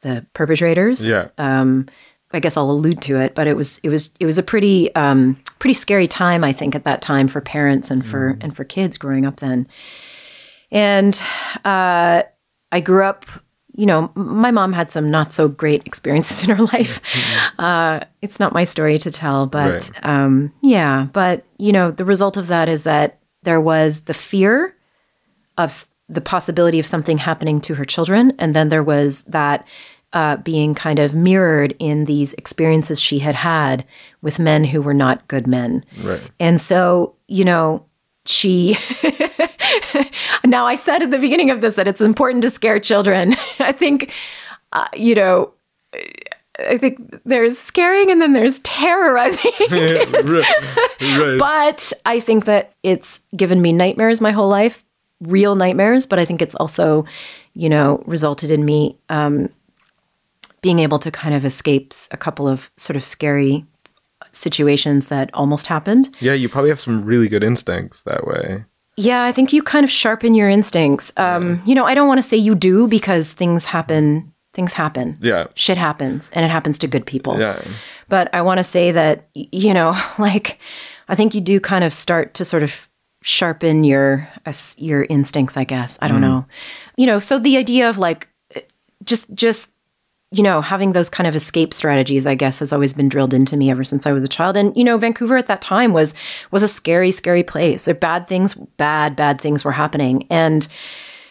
[0.01, 1.09] the perpetrators.
[1.09, 1.29] Yeah.
[1.39, 1.87] Um,
[2.33, 4.95] I guess I'll allude to it, but it was it was it was a pretty
[4.97, 8.65] um, pretty scary time, I think, at that time for parents and for and for
[8.65, 9.69] kids growing up then.
[10.71, 11.21] And
[11.65, 12.25] uh,
[12.73, 13.25] I grew up,
[13.77, 17.01] you know, my mom had some not so great experiences in her life.
[17.59, 19.91] Uh, it's not my story to tell, but Right.
[20.05, 21.09] um, yeah.
[21.13, 24.77] But you know, the result of that is that there was the fear
[25.59, 29.67] of s- the possibility of something happening to her children, and then there was that
[30.13, 33.85] uh, being kind of mirrored in these experiences she had had
[34.23, 35.85] with men who were not good men.
[36.03, 36.21] Right.
[36.39, 37.85] And so, you know,
[38.27, 38.77] she.
[40.45, 43.35] now, I said at the beginning of this that it's important to scare children.
[43.59, 44.13] I think,
[44.73, 45.53] uh, you know,
[46.59, 49.53] I think there's scaring and then there's terrorizing.
[49.71, 51.37] right.
[51.39, 54.85] But I think that it's given me nightmares my whole life,
[55.21, 56.07] real nightmares.
[56.07, 57.05] But I think it's also,
[57.55, 59.49] you know, resulted in me um,
[60.63, 63.67] being able to kind of escape a couple of sort of scary
[64.35, 66.09] situations that almost happened.
[66.21, 68.65] Yeah, you probably have some really good instincts that way.
[68.97, 71.13] Yeah, I think you kind of sharpen your instincts.
[71.17, 74.33] Um, You know, I don't want to say you do because things happen.
[74.53, 75.19] Things happen.
[75.21, 75.47] Yeah.
[75.55, 77.39] Shit happens, and it happens to good people.
[77.41, 77.61] Yeah.
[78.09, 80.59] But I want to say that, you know, like,
[81.09, 82.89] I think you do kind of start to sort of
[83.23, 85.57] sharpen your uh, as- your instincts.
[85.57, 86.29] I guess I don't mm.
[86.29, 86.47] know,
[86.97, 87.19] you know.
[87.19, 88.61] So the idea of like, uh,
[89.03, 89.71] just just
[90.37, 93.57] you know having those kind of escape strategies, I guess, has always been drilled into
[93.57, 94.57] me ever since I was a child.
[94.57, 96.15] And you know, Vancouver at that time was
[96.51, 97.85] was a scary, scary place.
[97.85, 100.67] There bad things, bad bad things were happening, and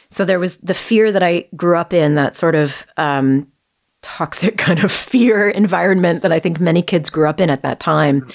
[0.10, 3.48] so there was the fear that I grew up in, that sort of um,
[4.04, 7.80] toxic kind of fear environment that I think many kids grew up in at that
[7.80, 8.28] time.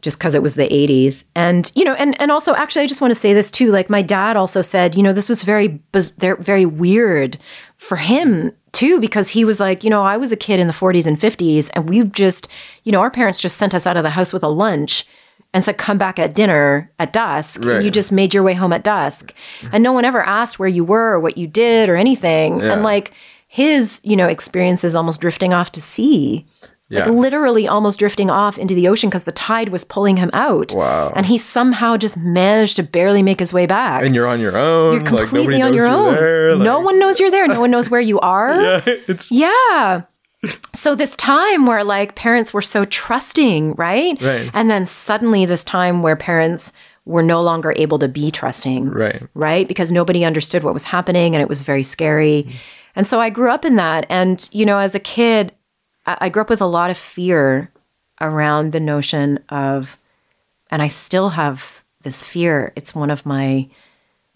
[0.00, 1.24] just because it was the 80s.
[1.34, 3.72] And, you know, and, and also, actually, I just want to say this too.
[3.72, 7.36] Like, my dad also said, you know, this was very, very weird
[7.78, 10.72] for him too, because he was like, you know, I was a kid in the
[10.72, 12.46] 40s and 50s, and we've just,
[12.84, 15.04] you know, our parents just sent us out of the house with a lunch
[15.52, 17.64] and said, come back at dinner at dusk.
[17.64, 19.34] And you just made your way home at dusk.
[19.60, 19.70] Mm-hmm.
[19.72, 22.60] And no one ever asked where you were or what you did or anything.
[22.60, 22.74] Yeah.
[22.74, 23.12] And like
[23.48, 26.46] his, you know, experiences almost drifting off to sea.
[26.90, 27.04] Yeah.
[27.04, 30.72] Like literally almost drifting off into the ocean because the tide was pulling him out.
[30.74, 31.12] Wow.
[31.14, 34.04] And he somehow just managed to barely make his way back.
[34.04, 34.94] and you're on your own.
[34.94, 36.14] You're completely like on knows your own.
[36.14, 36.56] there.
[36.56, 37.46] no one knows you're there.
[37.46, 38.48] No one knows where you are.
[38.58, 40.02] Yeah, it's Yeah.
[40.74, 44.20] So this time where like parents were so trusting, right?
[44.22, 44.50] Right.
[44.54, 46.72] And then suddenly this time where parents
[47.04, 48.88] were no longer able to be trusting.
[48.88, 49.22] Right.
[49.34, 49.66] Right?
[49.66, 52.44] Because nobody understood what was happening and it was very scary.
[52.46, 52.52] Mm.
[52.96, 54.06] And so I grew up in that.
[54.08, 55.52] And, you know, as a kid,
[56.20, 57.70] I, grew up with a lot of fear
[58.20, 59.98] around the notion of,
[60.70, 62.72] and I still have this fear.
[62.76, 63.68] It's one of my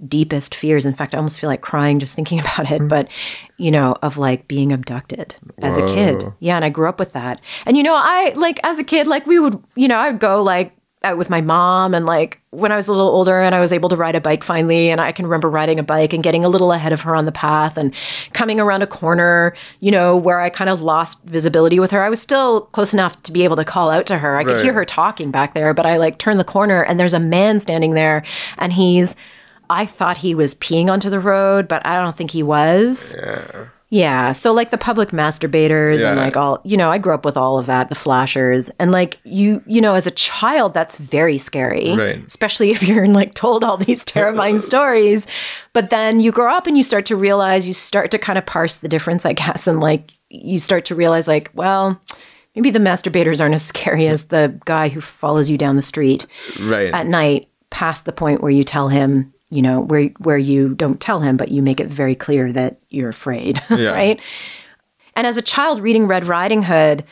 [0.06, 0.84] deepest fears.
[0.84, 3.08] In fact, I almost feel like crying just thinking about it, but
[3.56, 6.24] you know, of like being abducted as a kid.
[6.40, 7.40] Yeah, and I grew up with that.
[7.66, 10.20] And you know, I like as a kid, like we would, you know, I would
[10.20, 13.54] go like out with my mom and like when I was a little older and
[13.54, 16.12] I was able to ride a bike finally and I can remember riding a bike
[16.12, 17.94] and getting a little ahead of her on the path and
[18.32, 22.02] coming around a corner, you know, where I kind of lost visibility with her.
[22.02, 24.36] I was still close enough to be able to call out to her.
[24.36, 27.14] I could hear her talking back there, but I like turned the corner and there's
[27.14, 28.22] a man standing there
[28.58, 29.16] and he's
[29.70, 33.14] I thought he was peeing onto the road, but I don't think he was.
[33.18, 33.66] yeah.
[33.92, 34.32] Yeah.
[34.32, 37.58] So like the public masturbators and like all, you know, I grew up with all
[37.58, 38.70] of that, the flashers.
[38.78, 41.94] And like you, you know, as a child, that's very scary.
[41.94, 42.24] Right.
[42.26, 45.26] Especially if you're like told all these terrifying stories.
[45.74, 48.46] But then you grow up and you start to realize, you start to kind of
[48.46, 49.66] parse the difference, I guess.
[49.66, 52.00] And like you start to realize, like, well,
[52.56, 56.26] maybe the masturbators aren't as scary as the guy who follows you down the street
[56.58, 56.94] Right.
[56.94, 61.00] at night past the point where you tell him you know where where you don't
[61.00, 63.90] tell him but you make it very clear that you're afraid Yeah.
[63.90, 64.20] right
[65.14, 67.04] and as a child reading red riding hood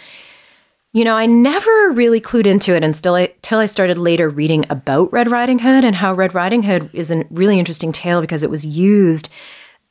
[0.93, 4.64] you know i never really clued into it until I, till I started later reading
[4.70, 8.43] about red riding hood and how red riding hood is a really interesting tale because
[8.43, 9.28] it was used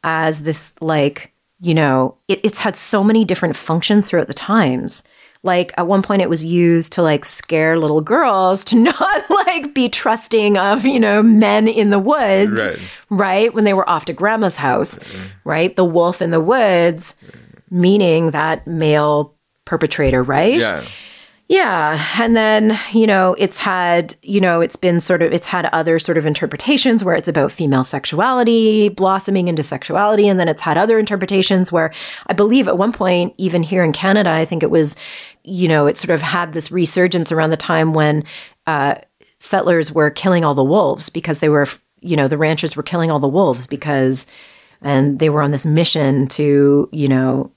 [0.04, 1.32] as this like
[1.62, 5.04] you know it, it's had so many different functions throughout the times
[5.44, 9.74] like at one point it was used to like scare little girls to not like
[9.74, 12.80] be trusting of you know men in the woods Right.
[13.10, 15.28] right when they were off to grandma's house mm-hmm.
[15.46, 17.16] right the wolf in the woods
[17.70, 19.36] meaning that male
[19.66, 20.84] perpetrator right yeah.
[21.48, 22.06] yeah.
[22.20, 25.98] And then, you know, it's had, you know, it's been sort of, it's had other
[26.00, 30.28] sort of interpretations where it's about female sexuality blossoming into sexuality.
[30.28, 31.92] And then it's had other interpretations where
[32.28, 34.96] I believe at one point, even here in Canada, I think it was,
[35.50, 38.24] you know, it sort of had this resurgence around the time when
[38.68, 38.96] uh,
[39.40, 41.68] settlers were killing all the wolves because they were,
[42.02, 44.26] you know, the ranchers were killing all the wolves because,
[44.82, 47.52] and they were on this mission to, you know,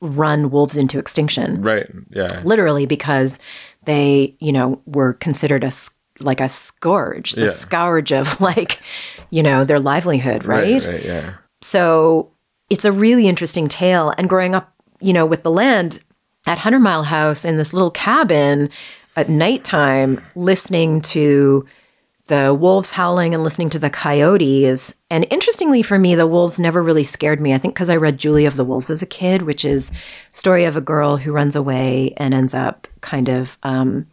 [0.00, 1.86] run wolves into extinction Right.
[2.10, 2.42] Yeah.
[2.44, 3.38] literally because
[3.84, 5.70] they, you know, were considered a
[6.20, 7.46] like a scourge, the Yeah.
[7.50, 8.80] scourge of like,
[9.30, 10.84] you know, their livelihood, right?
[10.86, 11.04] Right.
[11.04, 11.34] Yeah.
[11.62, 12.30] So
[12.70, 14.12] it's a really interesting tale.
[14.18, 16.00] And growing up, you know, with the land
[16.46, 18.70] at Hundred Mile House in this little cabin
[19.16, 21.66] at nighttime, listening to
[22.26, 24.94] the wolves howling and listening to the coyotes.
[25.10, 27.52] And interestingly for me, the wolves never really scared me.
[27.52, 29.92] I think because I read Julie of the Wolves as a kid, which is
[30.32, 34.06] story of a girl who runs away and ends up kind of, um,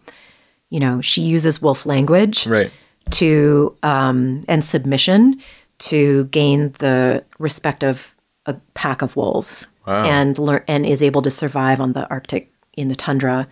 [0.70, 2.72] you know, she uses wolf language Right.
[3.12, 5.42] to um, and submission
[5.80, 8.14] to gain the respect of
[8.56, 10.04] a pack of wolves Wow.
[10.06, 13.48] and learn and is able to survive on the Arctic in the tundra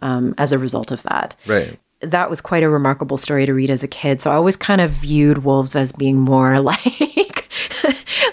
[0.00, 1.34] um, as a result of that.
[1.46, 1.78] Right.
[2.00, 4.20] That was quite a remarkable story to read as a kid.
[4.20, 7.48] So I always kind of viewed wolves as being more like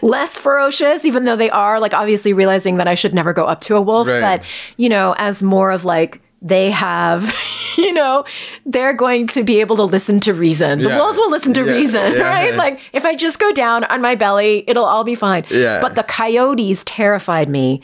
[0.02, 3.62] less ferocious, even though they are like obviously realizing that I should never go up
[3.62, 4.22] to a wolf, Right.
[4.22, 4.44] but
[4.78, 7.34] you know, as more of like they have,
[7.78, 8.24] you know,
[8.66, 10.84] they're going to be able to listen to reason.
[10.84, 10.98] The Yeah.
[10.98, 12.22] wolves will listen to Yeah, reason, yeah.
[12.30, 12.56] right?
[12.56, 15.46] Like if I just go down on my belly, it'll all be fine.
[15.50, 15.80] Yeah.
[15.82, 17.82] But the coyotes terrified me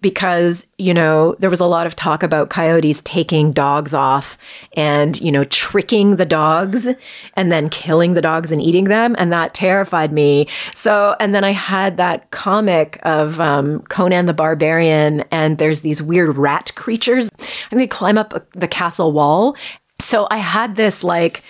[0.00, 4.36] because, you know, there was a lot of talk about coyotes taking dogs off
[4.72, 6.88] and, you know, tricking the dogs
[7.34, 9.14] and then killing the dogs and eating them.
[9.18, 10.48] And that terrified me.
[10.72, 16.02] So, and then I had that comic of um, Conan the Barbarian, and there's these
[16.02, 17.30] weird rat creatures.
[17.70, 19.56] And they climb up the castle wall.
[20.00, 21.42] So I had this like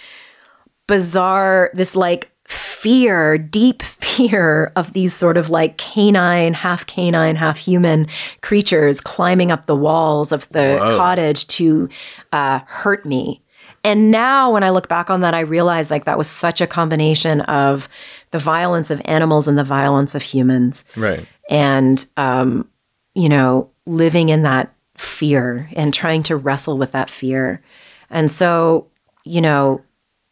[0.87, 3.83] bizarre, this like fear, deep
[4.15, 8.07] fear of these sort of like canine, half canine, half human
[8.43, 11.89] creatures climbing up the walls of the cottage to
[12.33, 13.43] uh, hurt me.
[13.83, 16.67] and now when I look back on that, I realize like that was such a
[16.67, 17.89] combination of
[18.31, 20.85] the violence of animals and the violence of humans.
[20.97, 21.27] Right.
[21.51, 22.69] And, um,
[23.15, 27.63] you know, living in that fear and trying to wrestle with that fear.
[28.11, 28.89] And so,
[29.25, 29.83] you know,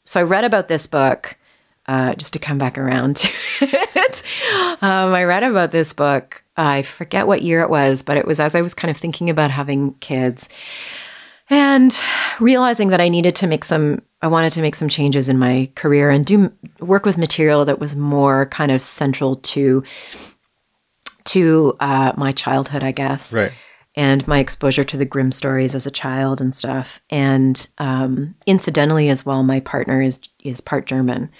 [0.04, 1.36] so I read about this book
[1.86, 3.28] uh, just to come back around to
[3.60, 4.22] it.
[4.82, 6.42] Um, I read about this book.
[6.56, 9.30] I forget what year it was, but it was as I was kind of thinking
[9.30, 10.48] about having kids
[11.50, 11.98] and
[12.40, 15.70] realizing that I needed to make some, I wanted to make some changes in my
[15.74, 19.82] career and do work with material that was more kind of central to
[21.24, 23.52] to uh, my childhood, I guess Right.
[23.94, 27.00] and my exposure to the Grimm stories as a child and stuff.
[27.10, 31.30] And um, incidentally, as well, my partner is is part German,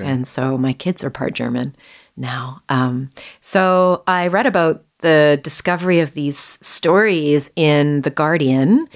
[0.00, 1.74] and so my kids are part German
[2.16, 2.62] now.
[2.68, 8.88] Um, so I read about the discovery of these stories in the Guardian,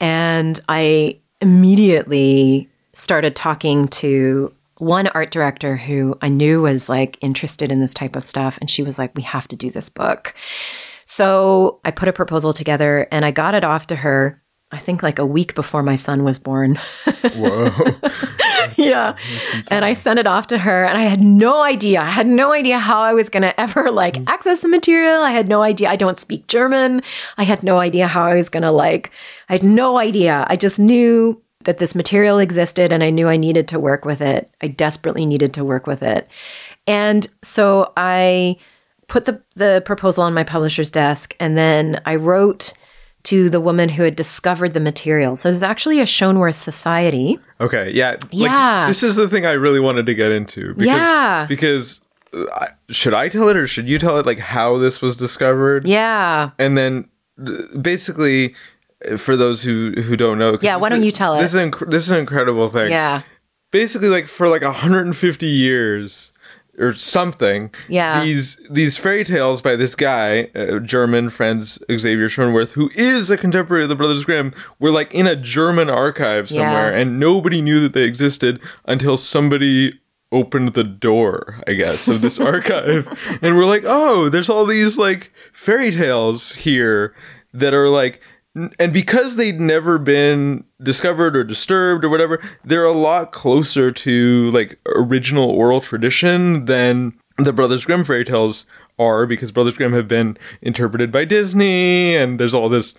[0.00, 7.70] and I immediately started talking to one art director who I knew was like interested
[7.70, 10.34] in this type of stuff and she was like we have to do this book.
[11.04, 14.42] So I put a proposal together and I got it off to her,
[14.72, 16.74] I think like a week before my son was born.
[17.36, 17.70] Whoa.
[18.76, 19.16] yeah.
[19.70, 22.00] And I sent it off to her and I had no idea.
[22.00, 24.24] I had no idea how I was going to ever like mm.
[24.26, 25.22] access the material.
[25.22, 25.88] I had no idea.
[25.88, 27.02] I don't speak German.
[27.38, 29.12] I had no idea how I was going to like,
[29.48, 30.44] I had no idea.
[30.48, 34.20] I just knew that this material existed and I knew I needed to work with
[34.20, 34.50] it.
[34.60, 36.28] I desperately needed to work with it.
[36.88, 38.56] And so I
[39.06, 42.72] put the, the proposal on my publisher's desk and then I wrote
[43.26, 45.36] to the woman who had discovered the material.
[45.36, 47.38] So there's actually a Schönwerth Society.
[47.60, 47.90] Okay.
[47.92, 48.12] Yeah.
[48.12, 48.86] Like, Yeah.
[48.86, 50.74] This is the thing I really wanted to get into.
[50.74, 51.46] Because, Yeah.
[51.48, 52.00] Because
[52.32, 54.26] uh, should I tell it or should you tell it?
[54.26, 55.86] Like how this was discovered?
[55.86, 56.50] Yeah.
[56.58, 57.08] And then
[57.44, 58.54] uh, basically,
[59.10, 60.56] uh, for those who who don't know.
[60.62, 61.40] Yeah, why don't you tell it?
[61.40, 62.90] This is inc- this is an incredible thing.
[62.90, 63.22] Yeah.
[63.72, 66.32] basically like for like 150 years
[66.78, 68.22] or something Yeah.
[68.22, 73.36] these these fairy tales by this guy uh, german Franz xavier Schönwerth who is a
[73.36, 76.98] contemporary of the brothers grimm were like in a german archive somewhere Yeah.
[77.00, 80.00] and nobody knew that they existed until somebody
[80.32, 83.06] opened the door i guess of this archive
[83.42, 87.14] and we're like oh there's all these like fairy tales here
[87.54, 88.20] that are like
[88.78, 94.50] and because they'd never been discovered or disturbed or whatever they're a lot closer to
[94.52, 98.66] like original oral tradition than the brothers grimm fairy tales
[98.98, 102.94] are because brothers grimm have been interpreted by disney and there's all this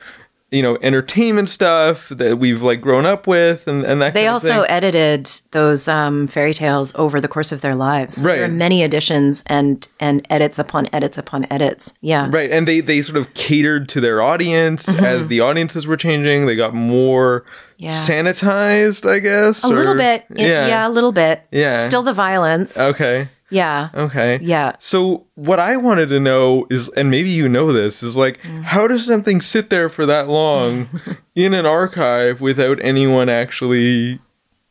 [0.49, 4.29] you know entertainment stuff that we've like grown up with and, and that They kind
[4.29, 8.15] of also edited those um, fairy tales over the course of their lives.
[8.15, 8.51] So There are Right.
[8.51, 11.93] many editions and and edits upon edits upon edits.
[12.01, 12.29] Yeah.
[12.31, 16.45] Right, and they they sort of catered to their audience as the audiences were changing.
[16.45, 17.43] They got more
[17.77, 17.85] Mm-hmm.
[17.85, 17.91] Yeah.
[17.91, 19.63] sanitized, I guess.
[19.63, 20.25] A little bit.
[20.35, 20.67] Yeah.
[20.67, 21.43] yeah, a little bit.
[21.51, 21.87] Yeah.
[21.87, 22.75] Still the violence.
[22.79, 23.29] Okay.
[23.49, 23.89] Yeah.
[23.95, 24.39] Okay.
[24.41, 24.73] Yeah.
[24.79, 28.63] So what I wanted to know is, and maybe you know this, is like, Mm.
[28.63, 30.87] how does something sit there for that long
[31.35, 34.19] in an archive without anyone actually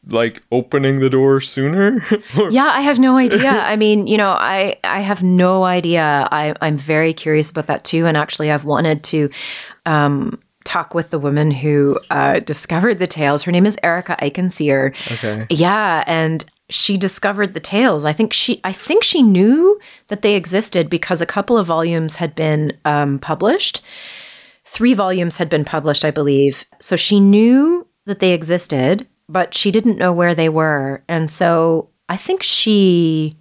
[0.08, 2.00] like opening the door sooner?
[2.50, 3.50] Yeah, I have no idea.
[3.72, 6.28] I mean, you know, I I have no idea.
[6.30, 8.06] I I'm very curious about that too.
[8.06, 9.30] And actually, I've wanted to
[9.86, 13.42] um, talk with the woman who uh, discovered the tales.
[13.44, 14.94] Her name is Erika Eichenseer.
[15.12, 15.46] Okay.
[15.50, 18.04] Yeah, and she discovered the tales.
[18.04, 22.16] I think she I think she knew that they existed because a couple of volumes
[22.16, 23.82] had been um, published.
[24.64, 26.64] Three volumes had been published, I believe.
[26.80, 31.04] So she knew that they existed, but she didn't know where they were.
[31.08, 33.38] And so I think she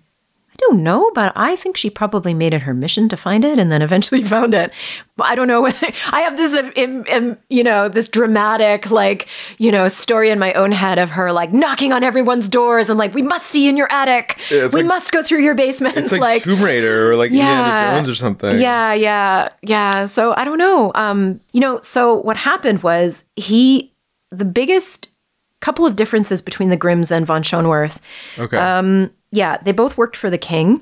[0.55, 3.59] I don't know, but I think she probably made it her mission to find it
[3.59, 4.71] and then eventually found it.
[5.17, 8.89] But I don't know whether I have this, um, um, um, you know, this dramatic,
[8.89, 9.27] like,
[9.57, 12.97] you know, story in my own head of her like knocking on everyone's doors and
[12.97, 14.39] like, we must see in your attic.
[14.49, 15.97] Yeah, we like- must go through your basements.
[15.97, 17.49] It's like, like Tomb Raider or like Yeah.
[17.57, 18.57] Indiana Jones or something.
[18.59, 20.05] yeah, yeah, yeah.
[20.05, 20.93] So I don't know.
[20.95, 23.91] Um, you know, so what happened was he,
[24.31, 25.09] the biggest
[25.61, 27.99] couple of differences between the Grimms and von Schönwerth
[28.37, 28.57] Okay.
[28.57, 30.81] Um, yeah, they both worked for the king.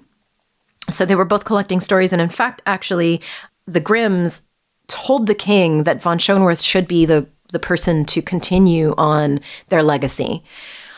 [0.90, 2.12] So they were both collecting stories.
[2.12, 3.22] And in fact, actually,
[3.66, 4.42] the Grimms
[4.88, 9.40] told the king that von Schönwerth should be the, the person to continue on
[9.70, 10.44] their legacy.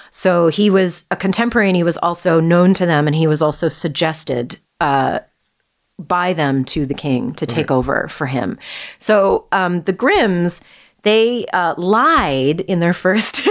[0.10, 3.42] So he was a contemporary and he was also known to them and he was
[3.42, 5.20] also suggested uh,
[6.00, 8.58] by them to the king to take over for him.
[8.98, 10.62] So um, the Grimms,
[11.06, 13.48] they uh, lied in their first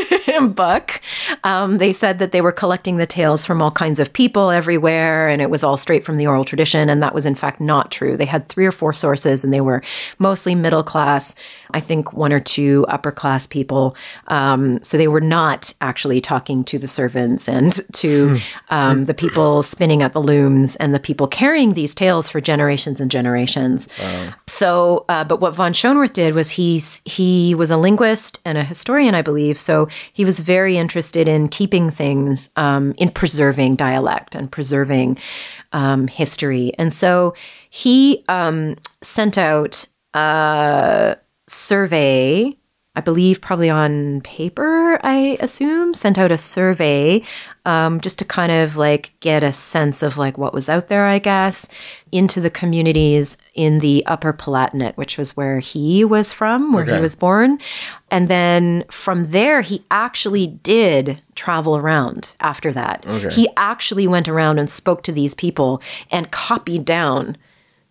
[0.49, 1.01] book.
[1.45, 5.29] Um, they said that they were collecting the tales from all kinds of people everywhere,
[5.29, 6.91] and it was all straight from the oral tradition.
[6.91, 8.17] And that was, in fact, not true.
[8.17, 9.83] They had three or four sources, and they were
[10.19, 11.35] mostly middle class.
[11.71, 13.97] I think one or two upper class people.
[14.29, 18.39] Um, so they were not actually talking to the servants and to
[18.69, 23.01] um, the people spinning at the looms and the people carrying these tales for generations
[23.01, 23.89] and generations.
[24.55, 28.63] So, uh, but what von Schönwerth did was he's he was a linguist and a
[28.63, 29.59] historian, I believe.
[29.59, 35.19] So he was very interested in keeping things, um, in preserving dialect and preserving
[35.73, 36.73] um, history.
[36.79, 37.35] And so
[37.69, 41.17] he um, sent out a
[41.49, 42.57] survey.
[42.95, 47.25] I believe probably on paper, I assume, sent out a survey
[47.65, 51.07] um, just to kind of like get a sense of like what was out there,
[51.07, 51.69] I guess,
[52.13, 57.01] into the communities in the Upper Palatinate, which was where he was from, where he
[57.01, 57.59] was born.
[58.11, 63.05] And then from there, he actually did travel around after that.
[63.33, 67.37] He actually went around and spoke to these people and copied down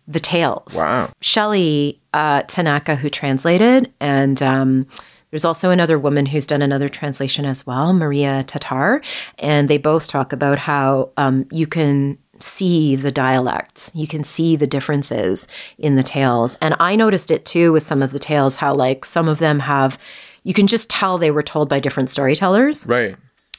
[0.06, 0.76] the tales.
[0.76, 1.10] Wow.
[1.20, 4.86] Shelley uh, Tanaka, who translated, and um,
[5.34, 9.02] there's also another woman who's done another translation as well, Maria Tatar,
[9.40, 14.54] and they both talk about how um, you can see the dialects, you can see
[14.54, 18.58] the differences in the tales, and I noticed it too with some of the tales,
[18.58, 19.98] how like some of them have.
[20.44, 23.16] You can just tell they were told by different storytellers Right.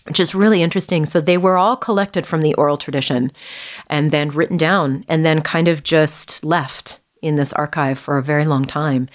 [0.08, 1.06] which is really interesting.
[1.06, 3.34] So they were all collected from the oral tradition
[3.88, 8.24] and then written down and then kind of just left in this archive for a
[8.24, 9.10] very long time.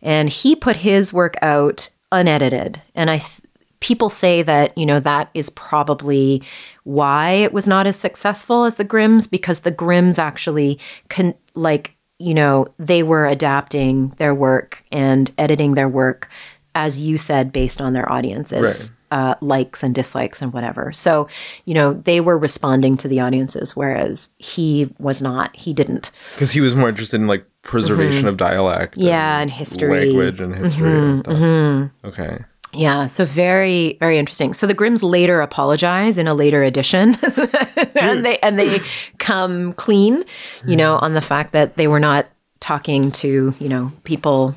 [0.00, 2.80] And he put his work out unedited.
[2.94, 3.40] And I th-
[3.80, 6.42] people say that, you know, that is probably
[6.84, 10.78] why it was not as successful as the Grimms because the Grimms actually
[11.08, 16.30] can like, you know, they were adapting their work and editing their work
[16.74, 20.92] as you said based on their audiences uh, likes and dislikes and whatever.
[20.92, 21.26] So,
[21.64, 25.56] you know, they were responding to the audiences, whereas he was not.
[25.56, 26.10] He didn't.
[26.32, 28.96] Because he was more interested in like preservation of dialect.
[28.96, 29.08] Mm-hmm.
[29.08, 30.08] Yeah, and history.
[30.08, 30.18] Mm-hmm.
[30.18, 31.90] Language and history and stuff.
[32.04, 32.44] Okay.
[32.74, 34.52] Yeah, so very, very interesting.
[34.52, 37.16] So the Grimms later apologize in a later edition,
[37.94, 38.82] and they and they
[39.16, 40.24] come clean,
[40.66, 42.26] you know, on the fact that they were not
[42.60, 44.54] talking to you know people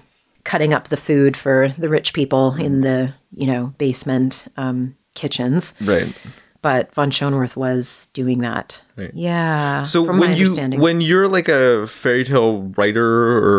[0.49, 5.73] cutting up the food for the rich people in the you know basement um, kitchens.
[5.81, 6.13] Right.
[6.61, 8.81] but von Schönwerth was doing that.
[8.97, 9.11] Right.
[9.13, 9.83] Yeah.
[9.83, 13.05] So when you when you're like a fairy tale writer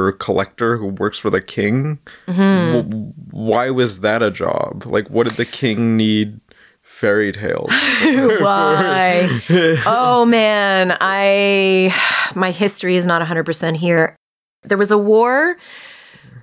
[0.09, 2.91] or collector who works for the king, Mm-hmm.
[2.91, 4.85] w- why was that a job?
[4.85, 6.41] Like, what did the king need
[6.83, 7.71] fairy tales?
[8.45, 9.41] why?
[9.87, 11.95] oh man, I
[12.35, 14.17] my history is not 100% here.
[14.63, 15.57] There was a war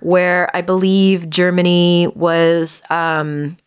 [0.01, 3.57] where I believe Germany was um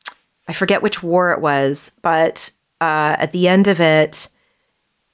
[0.48, 2.50] I forget which war it was, but
[2.80, 4.28] uh at the end of it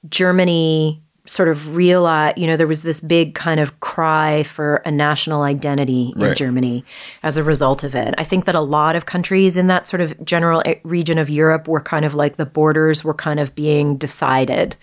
[0.09, 4.91] Germany sort of realized, you know, there was this big kind of cry for a
[4.91, 6.37] national identity in Right.
[6.37, 6.85] Germany
[7.21, 8.13] as a result of it.
[8.17, 11.67] I think that a lot of countries in that sort of general region of Europe
[11.67, 14.77] were kind of like the borders were kind of being decided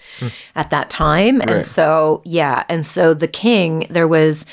[0.55, 1.41] at that time.
[1.41, 2.65] And so, yeah.
[2.69, 4.45] And so the king, there was,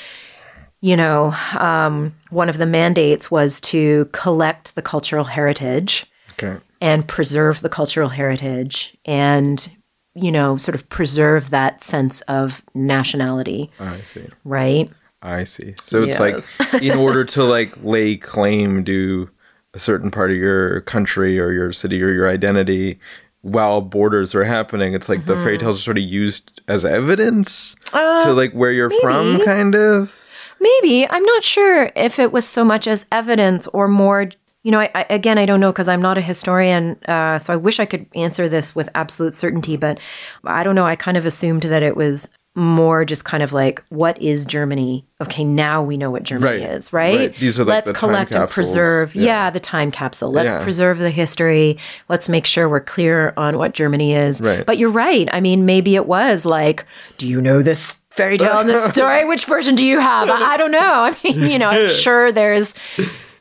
[0.82, 6.58] you know, um, one of the mandates was to collect the cultural heritage okay.
[6.80, 9.70] and preserve the cultural heritage and
[10.14, 14.26] you know sort of preserve that sense of nationality I see.
[14.44, 14.90] right
[15.22, 15.74] I see.
[15.80, 16.58] So it's Yes.
[16.60, 19.30] like in order to like lay claim to
[19.72, 22.98] a certain part of your country or your city or your identity
[23.42, 25.42] while borders are happening, it's like the Mm-hmm.
[25.44, 29.74] fairy tales are sort of used as evidence Uh, to like where you're from, kind
[29.74, 30.21] of.
[30.62, 34.28] Maybe i'm not sure if it was so much as evidence or more
[34.62, 37.52] you know I, I, again i don't know because i'm not a historian uh, so
[37.52, 39.98] i wish i could answer this with absolute certainty but
[40.44, 43.82] i don't know i kind of assumed that it was more just kind of like
[43.88, 47.36] what is germany okay now we know what germany Right, is right, right.
[47.36, 49.24] These are, like, let's the time collect and preserve Yeah.
[49.24, 49.50] yeah.
[49.50, 50.62] the time capsule let's Yeah.
[50.62, 51.78] preserve the history
[52.10, 54.66] let's make sure we're clear on what germany is Right.
[54.66, 56.84] but you're right i mean maybe it was like
[57.16, 59.24] do you know this fairy tale and this story?
[59.24, 60.28] Which version do you have?
[60.28, 60.80] I, I don't know.
[60.80, 62.74] I mean you know i'm sure there's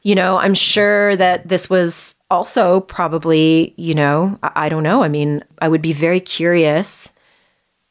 [0.04, 5.04] you know i'm sure that this was also probably you know I, I don't know.
[5.04, 7.14] I mean i would be very curious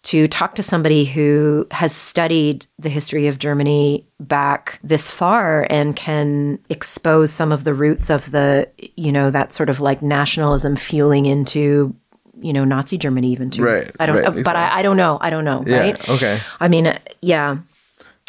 [0.02, 5.94] to talk to somebody who has studied the history of Germany back this far and
[5.94, 8.66] can expose some of the roots of the,
[8.96, 11.94] you know, that sort of like nationalism fueling into,
[12.42, 13.62] you know, Nazi Germany even too.
[13.64, 14.62] Right, I don't, right, but exactly.
[14.62, 15.18] I, I don't know.
[15.20, 15.64] I don't know.
[15.66, 15.78] Yeah.
[15.78, 16.08] Right.
[16.08, 16.40] Okay.
[16.60, 17.58] I mean, uh, yeah,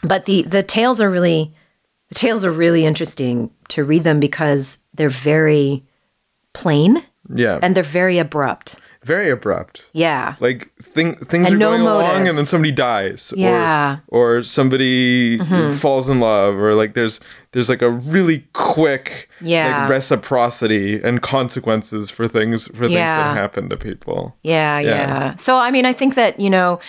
[0.03, 1.53] but the the tales are really
[2.09, 5.83] the tales are really interesting to read them because they're very
[6.53, 7.59] plain Yeah.
[7.61, 8.75] and they're very abrupt.
[9.03, 9.89] Very abrupt.
[9.93, 10.35] Yeah.
[10.39, 13.33] Like thing, things And are no going along and then somebody dies.
[13.35, 13.95] Yeah.
[13.97, 14.15] Mm-hmm.
[14.15, 15.39] Or, or somebody
[15.71, 17.19] falls in love or like there's
[17.51, 19.81] there's like a really quick Yeah.
[19.81, 23.17] like reciprocity and consequences for things for things Yeah.
[23.33, 24.35] that happen to people.
[24.43, 24.89] Yeah, Yeah.
[24.89, 25.35] yeah.
[25.35, 26.79] So, I mean, I think that, you know,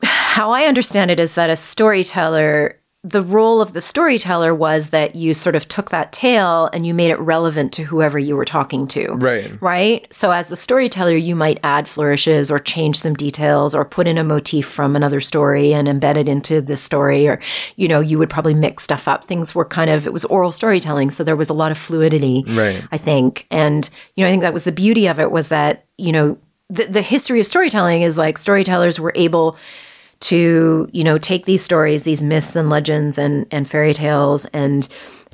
[0.04, 5.14] how I understand it is that a storyteller, the role of the storyteller was that
[5.14, 8.44] you sort of took that tale and you made it relevant to whoever you were
[8.44, 9.06] talking to.
[9.12, 9.62] Right.
[9.62, 10.12] Right?
[10.12, 14.18] So, as the storyteller, you might add flourishes or change some details or put in
[14.18, 17.28] a motif from another story and embed it into this story.
[17.28, 17.38] Or,
[17.76, 19.24] you know, you would probably mix stuff up.
[19.24, 21.12] Things were kind of, it was oral storytelling.
[21.12, 22.42] So, there was a lot of fluidity.
[22.48, 22.82] Right.
[22.90, 23.46] I think.
[23.52, 26.36] And, you know, I think that was the beauty of it was that, you know,
[26.68, 29.56] the, the history of storytelling is like storytellers were able
[30.20, 34.88] to, you know, take these stories, these myths and legends and, and fairy tales and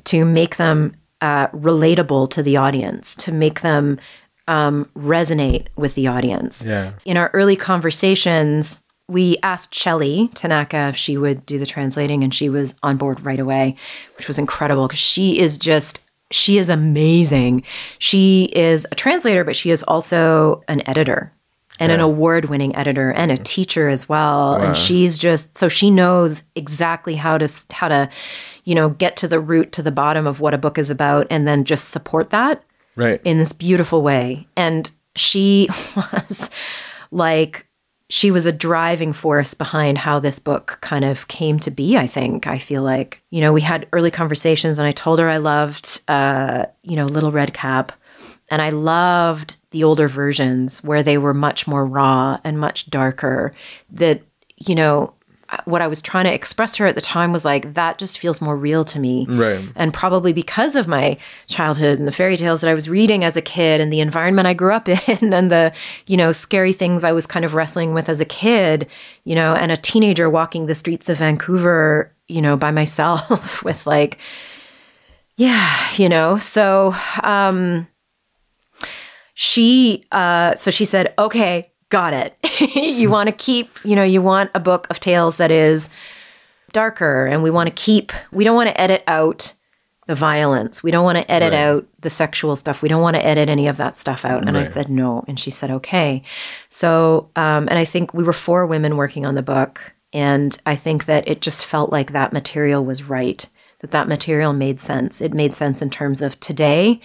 [0.05, 3.99] to make them uh, relatable to the audience, to make them
[4.47, 6.63] um, resonate with the audience.
[6.63, 6.93] Yeah.
[7.03, 12.33] In our early conversations, we asked Shelley Tanaka if she would do the translating, and
[12.33, 13.75] she was on board right away,
[14.17, 16.01] which was incredible because she is just,
[16.31, 17.63] she is amazing.
[17.97, 21.31] She is a translator, but she is also an editor
[21.79, 24.53] and an award winning editor and a teacher as well.
[24.55, 28.09] And she's just, so she knows exactly how to, how to,
[28.63, 31.27] you know, get to the root, to the bottom of what a book is about
[31.29, 32.63] and then just support that
[32.95, 33.19] Right.
[33.25, 34.47] in this beautiful way.
[34.55, 36.49] And she was
[37.11, 37.67] like,
[38.09, 42.05] she was a driving force behind how this book kind of came to be, I
[42.07, 42.45] think.
[42.47, 46.01] I feel like, you know, we had early conversations and I told her I loved,
[46.07, 47.91] uh, you know, Little Red Cap.
[48.49, 53.53] And I loved the older versions where they were much more raw and much darker.
[53.89, 54.21] That,
[54.55, 55.13] you know,
[55.65, 58.17] what I was trying to express to her at the time was like, that just
[58.17, 59.25] feels more real to me.
[59.27, 59.67] Right.
[59.75, 63.35] And probably because of my childhood and the fairy tales that I was reading as
[63.35, 65.73] a kid and the environment I grew up in and the,
[66.07, 68.87] you know, scary things I was kind of wrestling with as a kid,
[69.25, 73.85] you know, and a teenager walking the streets of Vancouver, you know, by myself with
[73.85, 74.19] like,
[75.35, 77.87] yeah, you know, so um
[79.35, 82.35] she uh so she said, "Okay, got it.
[82.75, 85.89] you want to keep, you know, you want a book of tales that is
[86.71, 89.53] darker and we want to keep we don't want to edit out
[90.07, 90.83] the violence.
[90.83, 91.59] We don't want to edit Right.
[91.63, 92.81] out the sexual stuff.
[92.83, 95.39] We don't want to edit any of that stuff out." And I said, "No." And
[95.39, 96.21] she said, "Okay."
[96.69, 100.75] So, um and I think we were four women working on the book and I
[100.77, 103.45] think that it just felt like that material was right.
[103.79, 105.19] That that material made sense.
[105.21, 107.01] It made sense in terms of today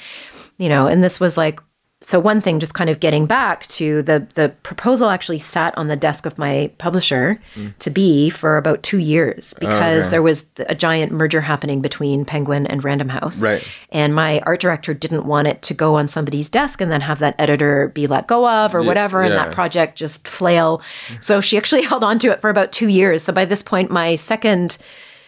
[0.58, 1.58] you know and this was like
[2.02, 5.88] so one thing just kind of getting back to the the proposal actually sat on
[5.88, 7.38] the desk of my publisher
[7.78, 10.10] to be for about 2 years oh, because Okay.
[10.12, 13.42] there was a giant merger happening between Penguin and Random House.
[13.42, 13.62] Right.
[13.90, 17.18] and my art director didn't want it to go on somebody's desk and then have
[17.18, 20.80] that editor be let go of or whatever and that project just flail.
[21.20, 23.22] So she actually held on to it for about 2 years.
[23.22, 24.78] So by this point my second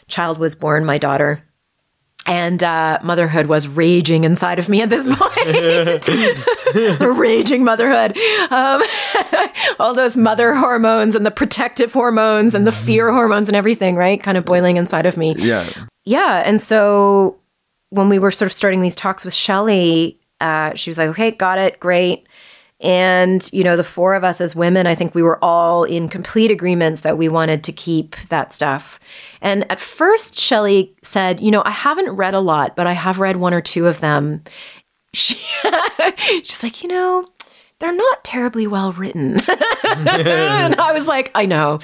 [0.09, 1.43] child was born my daughter
[2.27, 7.01] and uh, motherhood was raging inside of me at this point.
[7.19, 8.17] raging motherhood.
[8.51, 8.83] Um,
[9.81, 14.23] all those mother hormones and the protective hormones and the fear hormones and everything, right?
[14.23, 15.35] Kind of boiling inside of me.
[15.37, 15.69] Yeah.
[16.05, 16.43] Yeah.
[16.45, 17.39] And so
[17.91, 21.31] when we were sort of starting these talks with Shelley, uh, she was like, okay,
[21.31, 22.27] got it, great.
[22.83, 26.09] And, you know, the four of us as women, I think we were all in
[26.09, 28.99] complete agreements that we wanted to keep that stuff.
[29.41, 33.21] And at first, Shelley said, you know, I haven't read a lot, but I have
[33.21, 34.43] read one or two of them.
[35.15, 35.35] She,
[36.43, 37.27] she's like, you know,
[37.83, 39.41] they're not terribly well written.
[39.85, 41.81] and I was like, I know.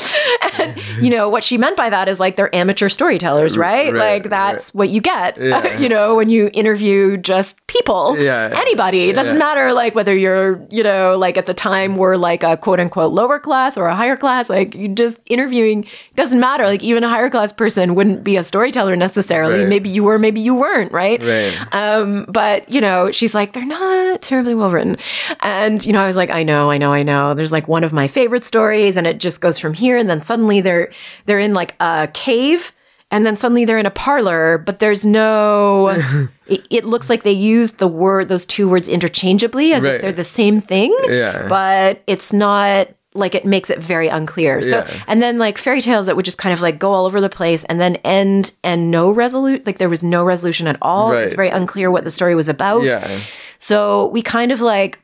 [0.59, 3.93] And, you know, what she meant by that is like they're amateur storytellers, right?
[3.93, 5.79] right, like that's what you get, Yeah.
[5.79, 8.51] you know, when you interview just people, Yeah.
[8.55, 9.11] anybody.
[9.11, 9.39] It doesn't Yeah.
[9.39, 13.12] matter like whether you're, you know, like at the time we're like a quote unquote
[13.12, 15.85] lower class or a higher class, like you just interviewing
[16.15, 16.65] doesn't matter.
[16.65, 19.59] Like even a higher class person wouldn't be a storyteller necessarily.
[19.61, 19.69] Right.
[19.69, 21.20] Maybe you were, maybe you weren't, right?
[21.20, 21.75] Right.
[21.75, 24.97] Um, but you know, she's like, they're not terribly well written.
[25.41, 27.32] And, you know, I was like, I know, I know, I know.
[27.32, 30.20] There's like one of my favorite stories, and it just goes from here, and then
[30.20, 30.93] suddenly they're
[31.24, 32.73] they're in like a cave,
[33.10, 35.89] and then suddenly they're in a parlor, but there's no
[36.47, 40.12] it, it looks like they used the word those two words interchangeably as if they're
[40.12, 40.94] the same thing.
[41.06, 41.47] Yeah.
[41.48, 44.60] But it's not like it makes it very unclear.
[44.60, 45.02] So Yeah.
[45.06, 47.31] and then like fairy tales that would just kind of like go all over the
[47.31, 51.12] place and then end and no resolute like there was no resolution at all.
[51.12, 52.82] It was very unclear what the story was about.
[52.85, 53.20] Yeah.
[53.59, 54.98] So we kind of like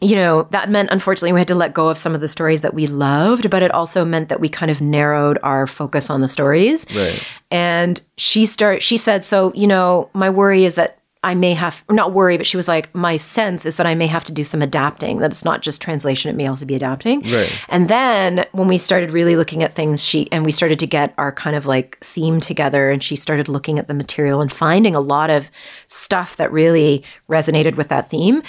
[0.00, 2.60] you know, that meant unfortunately we had to let go of some of the stories
[2.60, 6.20] that we loved, but it also meant that we kind of narrowed our focus on
[6.20, 6.86] the stories.
[6.94, 7.22] Right.
[7.50, 11.82] And she started she said, "So, you know, my worry is that I may have
[11.90, 14.44] not worry, but she was like, my sense is that I may have to do
[14.44, 15.18] some adapting.
[15.18, 17.20] That it's not just translation; it may also be adapting.
[17.22, 17.52] Right.
[17.68, 21.14] And then when we started really looking at things, she and we started to get
[21.16, 24.94] our kind of like theme together, and she started looking at the material and finding
[24.94, 25.50] a lot of
[25.86, 28.42] stuff that really resonated with that theme.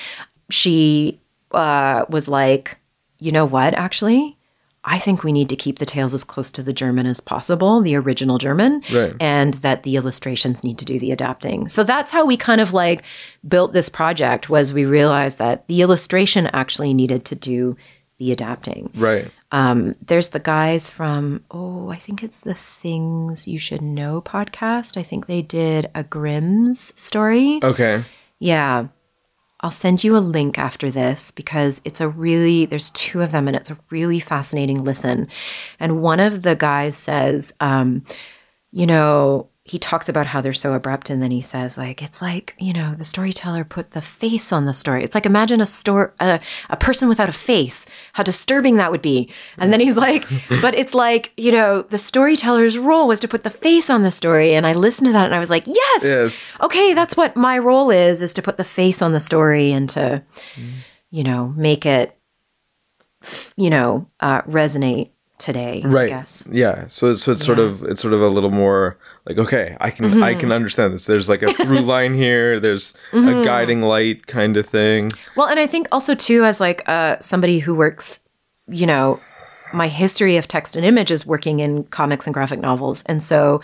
[0.50, 1.20] She
[1.52, 2.78] uh, was like,
[3.20, 4.36] you know what, actually.
[4.84, 7.82] I think we need to keep the tales as close to the German as possible,
[7.82, 9.14] the original German, Right.
[9.20, 11.68] and that the illustrations need to do the adapting.
[11.68, 13.04] So that's how we kind of like
[13.46, 17.76] built this project was we realized that the illustration actually needed to do
[18.18, 18.90] the adapting.
[18.96, 19.30] Right.
[19.52, 24.96] Um, there's the guys from oh, I think it's the Things You Should Know podcast.
[24.96, 27.60] I think they did a Grimm's story.
[27.62, 28.06] Okay.
[28.40, 28.88] Yeah.
[29.62, 33.48] I'll send you a link after this because it's a really, there's two of them
[33.48, 35.28] and it's a really fascinating listen.
[35.80, 38.04] And one of the guys says, um,
[38.72, 42.22] you know, he talks about how they're so abrupt and then he says like it's
[42.22, 45.04] like you know the storyteller put the face on the story.
[45.04, 46.40] It's like imagine a store a,
[46.70, 47.86] a person without a face.
[48.14, 49.30] How disturbing that would be.
[49.58, 50.26] And then he's like
[50.62, 54.12] but it's like you know the storyteller's role was to put the face on the
[54.12, 54.54] story.
[54.54, 56.04] And i listened to that and i was like yes!
[56.04, 56.58] Yes.
[56.62, 59.90] okay that's what my role is is to put the face on the story and
[59.90, 60.24] to
[61.10, 62.18] you know make it
[63.56, 66.10] you know uh, resonate today i Right.
[66.10, 66.86] guess Yeah.
[66.88, 70.24] So so it's sort of it's sort of a little more like okay, I can
[70.24, 71.06] I can understand this.
[71.06, 72.60] There's like a through line here.
[72.60, 75.12] There's a guiding light kind of thing.
[75.36, 78.20] Well, and I think also too, as like uh, somebody who works,
[78.68, 79.20] you know,
[79.74, 83.62] my history of text and image is working in comics and graphic novels, and so,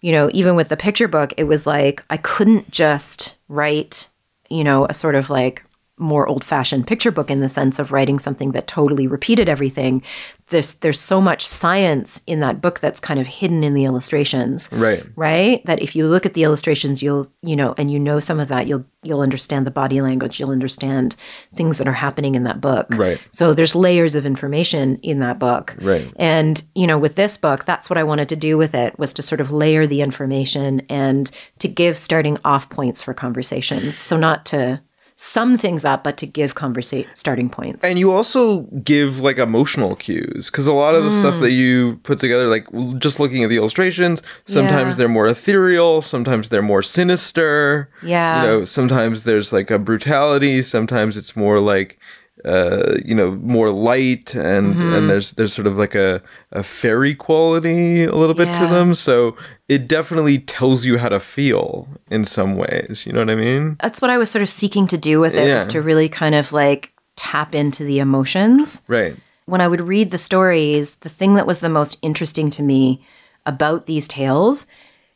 [0.00, 4.08] you know, even with the picture book, it was like I couldn't just write,
[4.50, 5.64] you know, a sort of like
[5.98, 10.02] more old-fashioned picture book in the sense of writing something that totally repeated everything.
[10.48, 14.68] There's there's so much science in that book that's kind of hidden in the illustrations
[14.72, 15.04] Right.
[15.16, 18.40] right that if you look at the illustrations you'll you know and you know some
[18.40, 21.16] of that you'll you'll understand the body language you'll understand
[21.54, 23.20] things that are happening in that book Right.
[23.30, 26.10] so there's layers of information in that book Right.
[26.16, 29.12] and you know with this book that's what i wanted to do with it was
[29.14, 34.16] to sort of layer the information and to give starting off points for conversations so
[34.16, 34.80] not to
[35.20, 39.96] sum things up but to give conversa- starting points And you also give like emotional
[39.96, 41.18] cues because a lot of the Mm.
[41.18, 42.66] stuff that you put together, like
[43.00, 44.98] just looking at the illustrations, sometimes Yeah.
[44.98, 47.88] they're more ethereal, sometimes they're more sinister.
[48.02, 48.42] Yeah.
[48.42, 51.98] You know, sometimes there's like a brutality, sometimes it's more like
[52.44, 54.94] uh you know more light and Mm-hmm.
[54.94, 58.94] and there's there's sort of like a a fairy quality a little bit to them
[58.94, 59.36] so
[59.68, 63.76] it definitely tells you how to feel in some ways you know what i mean
[63.80, 65.72] that's what i was sort of seeking to do with it was Yeah.
[65.72, 69.16] to really kind of like tap into the emotions right
[69.46, 73.00] when I would read the stories, the thing that was the most interesting to me
[73.46, 74.66] about these tales,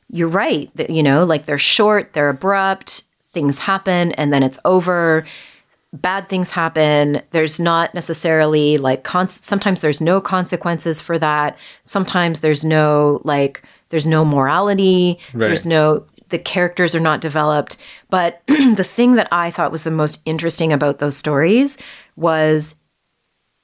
[0.09, 4.59] you're right, that you know, like they're short, they're abrupt, things happen and then it's
[4.65, 5.27] over.
[5.93, 7.21] Bad things happen.
[7.31, 11.59] There's not necessarily like cons- sometimes there's no consequences for that.
[11.83, 15.19] Sometimes there's no like there's no morality.
[15.35, 15.49] Right.
[15.49, 17.77] There's no the characters are not developed.
[18.11, 21.79] But the thing that I thought was the most interesting about those stories
[22.17, 22.75] was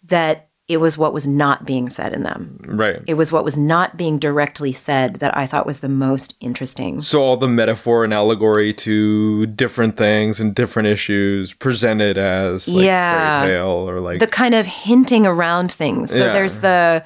[0.05, 2.59] that it was what was not being said in them.
[2.66, 6.35] right It was what was not being directly said that I thought was the most
[6.40, 7.01] interesting.
[7.01, 12.85] So all the metaphor and allegory to different things and different issues presented as like
[12.85, 13.40] Yeah.
[13.40, 16.11] fairy tale or like The kind of hinting around things.
[16.11, 16.32] So Yeah.
[16.35, 17.03] there's the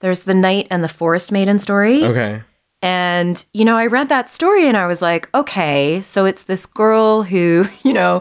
[0.00, 2.04] there's the knight and the forest maiden story.
[2.04, 2.42] okay
[2.82, 6.66] And, you know, I read that story and I was like, okay, so it's this
[6.66, 8.20] girl who, you know,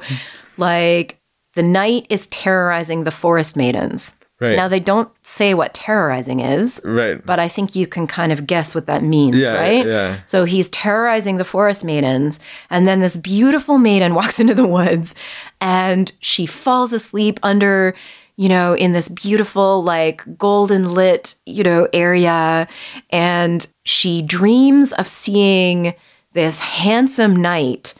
[0.58, 1.20] like
[1.56, 4.14] the knight is terrorizing the forest maidens.
[4.40, 4.58] Right.
[4.58, 8.46] Now, they don't say what terrorizing is, right but I think you can kind of
[8.46, 9.86] guess what that means, Yeah, right?
[9.86, 10.20] yeah.
[10.26, 12.40] So he's terrorizing the forest maidens,
[12.70, 15.16] and then this beautiful maiden walks into the woods
[15.62, 17.94] and she falls asleep under,
[18.36, 22.68] you know, in this beautiful, like golden lit, you know, area.
[23.12, 25.96] And she dreams of seeing
[26.34, 27.94] this handsome knight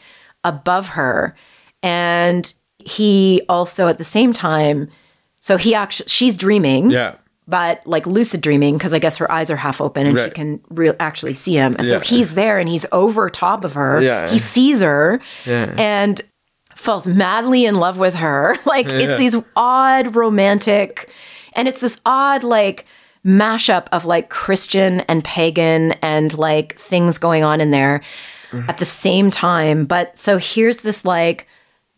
[0.44, 1.34] above her.
[1.82, 4.90] And he also at the same time,
[5.46, 7.14] so he actually, she's dreaming yeah
[7.48, 10.58] but like lucid dreaming because I guess her eyes are half open and she can
[10.68, 11.76] re- actually see him.
[11.78, 14.00] And so he's there and he's over top of her.
[14.02, 14.28] Yeah.
[14.28, 15.72] He sees her Yeah.
[15.78, 16.20] and
[16.74, 18.56] falls madly in love with her.
[18.66, 18.98] Like Yeah.
[18.98, 21.08] it's these odd romantic,
[21.52, 22.84] and it's this odd like
[23.24, 28.02] mashup of like Christian and pagan and like things going on in there
[28.66, 29.84] at the same time.
[29.84, 31.46] But so here's this like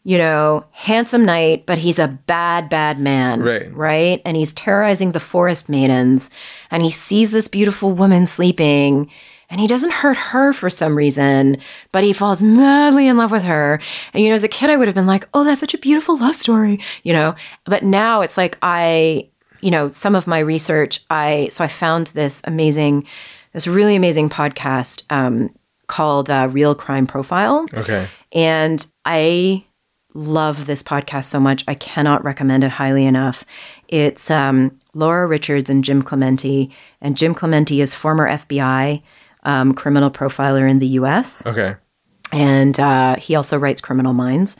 [0.04, 3.42] you know, handsome knight, but he's a bad, bad man.
[3.42, 3.74] Right.
[3.74, 4.22] Right.
[4.24, 6.30] And he's terrorizing the forest maidens.
[6.70, 9.10] And he sees this beautiful woman sleeping.
[9.50, 11.56] And he doesn't hurt her for some reason,
[11.90, 13.80] but he falls madly in love with her.
[14.12, 15.78] And, you know, as a kid, I would have been like, oh, that's such a
[15.78, 17.34] beautiful love story, you know?
[17.64, 19.30] But now it's like I,
[19.60, 23.06] you know, some of my research, I, so I found this amazing,
[23.52, 25.50] this really amazing podcast um,
[25.86, 27.66] called uh, Real Crime Profile.
[27.74, 28.06] Okay.
[28.32, 29.64] And I
[30.18, 31.64] love this podcast so much.
[31.68, 33.44] I cannot recommend it highly enough.
[33.86, 36.70] It's um, Laura Richards and Jim Clemente.
[37.00, 39.02] And Jim Clemente is former FBI
[39.44, 41.46] um, criminal profiler in the US.
[41.46, 41.76] Okay.
[42.32, 44.56] And uh, he also writes Criminal Minds.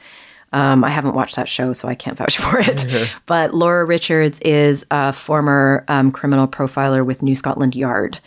[0.51, 2.87] Um, I haven't watched that show, so I can't vouch for it.
[3.27, 8.19] but Laura Richards is a former um, criminal profiler with New Scotland Yard.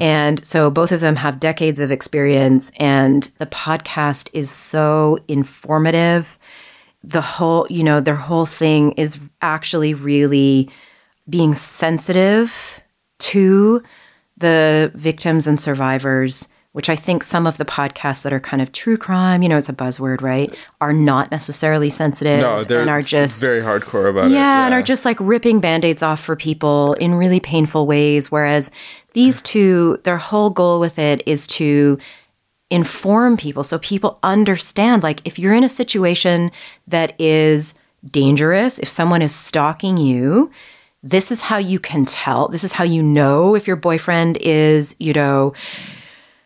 [0.00, 6.38] And so both of them have decades of experience, and the podcast is so informative.
[7.06, 10.70] The whole, you know, their whole thing is actually really
[11.28, 12.80] being sensitive
[13.18, 13.82] to
[14.38, 18.72] the victims and survivors, which I think some of the podcasts that are kind of
[18.72, 22.90] true crime, you know, it's a buzzword, right, are not necessarily sensitive No, they're and
[22.90, 24.34] are just very hardcore about it.
[24.34, 28.32] yeah, and are just like ripping band-aids off for people in really painful ways.
[28.32, 28.70] Whereas
[29.12, 31.98] these two, their whole goal with it is to
[32.74, 36.50] inform people so people understand like if you're in a situation
[36.88, 37.74] that is
[38.10, 40.50] dangerous, if someone is stalking you,
[41.02, 42.48] this is how you can tell.
[42.48, 45.52] This is how you know if your boyfriend is, you know,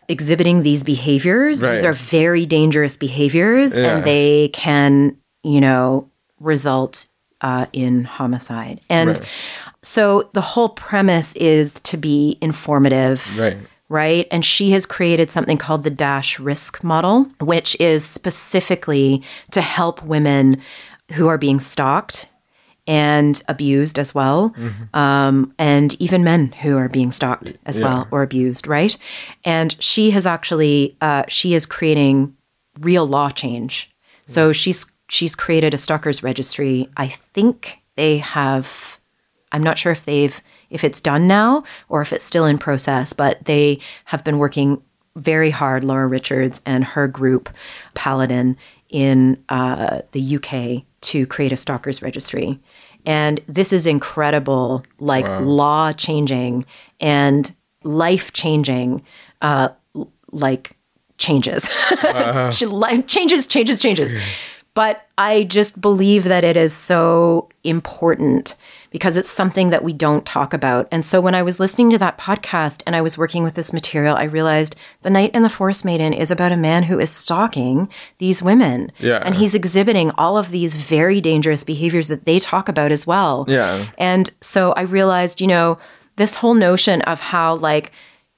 [0.07, 1.61] exhibiting these behaviors.
[1.63, 1.73] Right.
[1.75, 3.97] These are very dangerous behaviors Yeah.
[3.97, 7.07] and they can, you know, result
[7.41, 8.81] uh, in homicide.
[8.89, 9.21] And Right.
[9.81, 13.57] so the whole premise is to be informative Right.
[13.89, 14.27] Right?
[14.31, 20.03] And she has created something called the Dash Risk Model, which is specifically to help
[20.03, 20.61] women
[21.13, 22.29] who are being stalked
[22.87, 24.53] and abused as well,
[24.95, 28.97] um, and even men who are being stalked as well or abused, right?
[29.43, 32.35] And she has actually uh, she is creating
[32.79, 33.91] real law change.
[34.25, 36.87] So she's she's created a stalkers registry.
[36.97, 38.99] I think they have
[39.51, 40.39] I'm not sure if they've
[40.69, 44.81] if it's done now or if it's still in process, but they have been working
[45.15, 47.49] very hard, Laura Richards and her group,
[47.93, 48.57] Paladin,
[48.89, 52.59] in uh, the UK to create a stalkers registry.
[53.05, 56.65] And this is incredible, like law changing
[56.99, 57.51] and
[57.83, 59.03] life changing,
[59.41, 59.69] uh,
[60.31, 60.75] like
[61.17, 61.69] changes.
[63.07, 64.13] Changes, changes, changes.
[64.73, 68.55] But I just believe that it is so important
[68.91, 70.87] because it's something that we don't talk about.
[70.91, 73.71] And so when I was listening to that podcast and I was working with this
[73.71, 77.09] material, I realized The Knight and the Forest Maiden is about a man who is
[77.11, 78.91] stalking these women.
[78.99, 79.21] Yeah.
[79.23, 83.45] And he's exhibiting all of these very dangerous behaviors that they talk about as well.
[83.47, 83.87] Yeah.
[83.97, 85.77] And so I realized, you know,
[86.15, 87.91] this whole notion of how like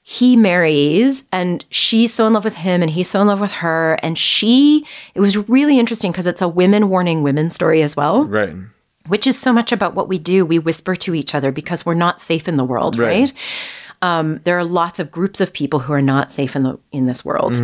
[0.04, 3.52] he marries and she's so in love with him and he's so in love with
[3.54, 4.84] her and she
[5.14, 8.56] it was really interesting because it's a women warning women story as well Right.
[9.08, 11.94] Which is so much about what we do we whisper to each other because we're
[11.94, 13.20] not safe in the world Right.
[13.20, 13.34] right,
[14.02, 17.06] um, there are lots of groups of people who are not safe in the in
[17.06, 17.58] this world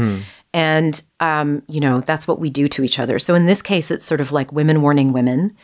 [0.54, 3.92] and um, you know that's what we do to each other so in this case
[3.92, 5.56] it's sort of like women warning women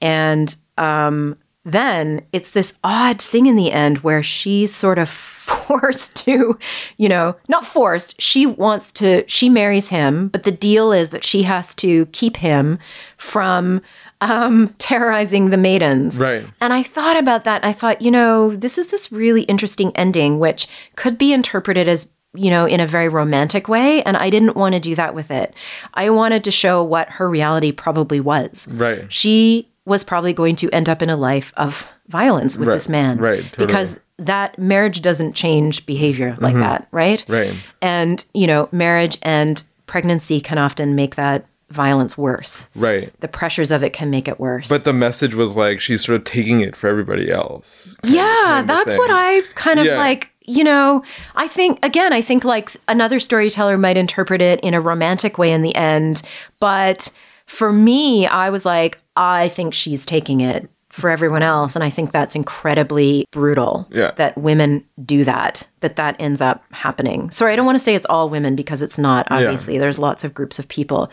[0.00, 5.10] and um, then it's this odd thing in the end where she's sort of
[5.50, 6.58] forced to,
[6.96, 8.20] you know, not forced.
[8.20, 12.38] She wants to, she marries him, but the deal is that she has to keep
[12.38, 12.78] him
[13.18, 13.82] from
[14.20, 16.18] um, terrorizing the maidens.
[16.18, 16.46] Right.
[16.60, 17.64] And I thought about that.
[17.64, 22.08] I thought, you know, this is this really interesting ending, which could be interpreted as,
[22.34, 24.02] you know, in a very romantic way.
[24.02, 25.54] And I didn't want to do that with it.
[25.94, 28.68] I wanted to show what her reality probably was.
[28.70, 29.10] Right.
[29.12, 32.88] She was probably going to end up in a life of violence with Right, this
[32.88, 33.18] man.
[33.18, 33.66] right, totally.
[33.66, 37.20] Because that marriage doesn't change behavior like that, right?
[37.20, 37.32] Mm-hmm.
[37.32, 37.54] Right.
[37.80, 42.66] And, you know, marriage and pregnancy can often make that violence worse.
[42.74, 43.12] Right.
[43.20, 44.68] The pressures of it can make it worse.
[44.68, 47.96] But the message was like she's sort of taking it for everybody else.
[48.04, 49.96] yeah, that's what I kind of Yeah.
[49.98, 50.30] like.
[50.46, 51.04] You know,
[51.36, 55.52] I think again, I think like another storyteller might interpret it in a romantic way
[55.52, 56.22] in the end,
[56.58, 57.10] but
[57.46, 61.90] for me, I was like, I think she's taking it for everyone else, and I
[61.90, 63.86] think that's incredibly brutal.
[63.90, 64.10] Yeah.
[64.16, 67.30] that women do that, that that ends up happening.
[67.30, 69.26] Sorry, I don't want to say it's all women because it's not.
[69.30, 71.10] Obviously, there's lots of groups of people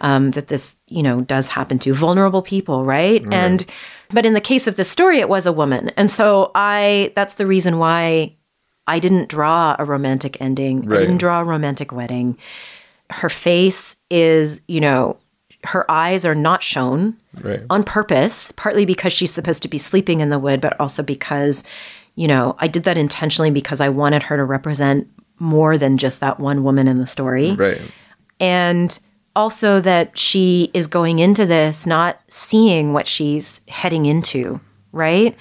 [0.00, 3.22] um, that this you know does happen to, vulnerable people, right?
[3.32, 3.64] And
[4.10, 7.34] but in the case of this story, it was a woman, and so I that's
[7.34, 8.36] the reason why
[8.86, 10.92] I didn't draw a romantic ending.
[10.92, 12.36] I didn't draw a romantic wedding.
[13.10, 15.16] Her face is, you know,
[15.64, 17.62] her eyes are not shown Right.
[17.70, 21.62] on purpose, partly because she's supposed to be sleeping in the wood, but also because,
[22.16, 25.06] you know, I did that intentionally because I wanted her to represent
[25.38, 27.52] more than just that one woman in the story.
[27.52, 27.80] Right.
[28.38, 28.98] And
[29.36, 34.60] also that she is going into this not seeing what she's heading into,
[34.92, 35.36] right?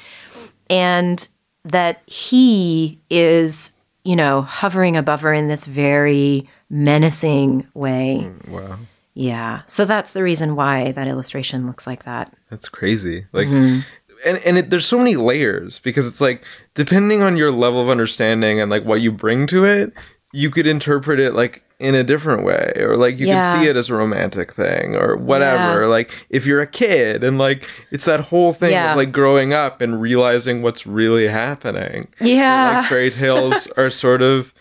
[0.70, 1.28] And
[1.66, 3.72] that he is,
[4.04, 8.28] you know, hovering above her in this very menacing way.
[8.30, 8.78] Mm, wow.
[9.14, 9.61] Yeah.
[9.65, 12.34] So that's the reason why that illustration looks like that.
[12.49, 13.26] That's crazy.
[13.34, 13.80] Like, Mm-hmm.
[14.26, 17.90] and and it, there's so many layers because it's like depending on your level of
[17.90, 19.94] understanding and like what you bring to it,
[20.34, 23.53] you could interpret it like in a different way, or like you Yeah.
[23.53, 25.81] could see it as a romantic thing, or whatever.
[25.81, 25.88] Yeah.
[25.88, 28.91] Like if you're a kid and like it's that whole thing Yeah.
[28.91, 32.07] of like growing up and realizing what's really happening.
[32.22, 32.80] Yeah.
[32.81, 34.53] like fairy tales are sort of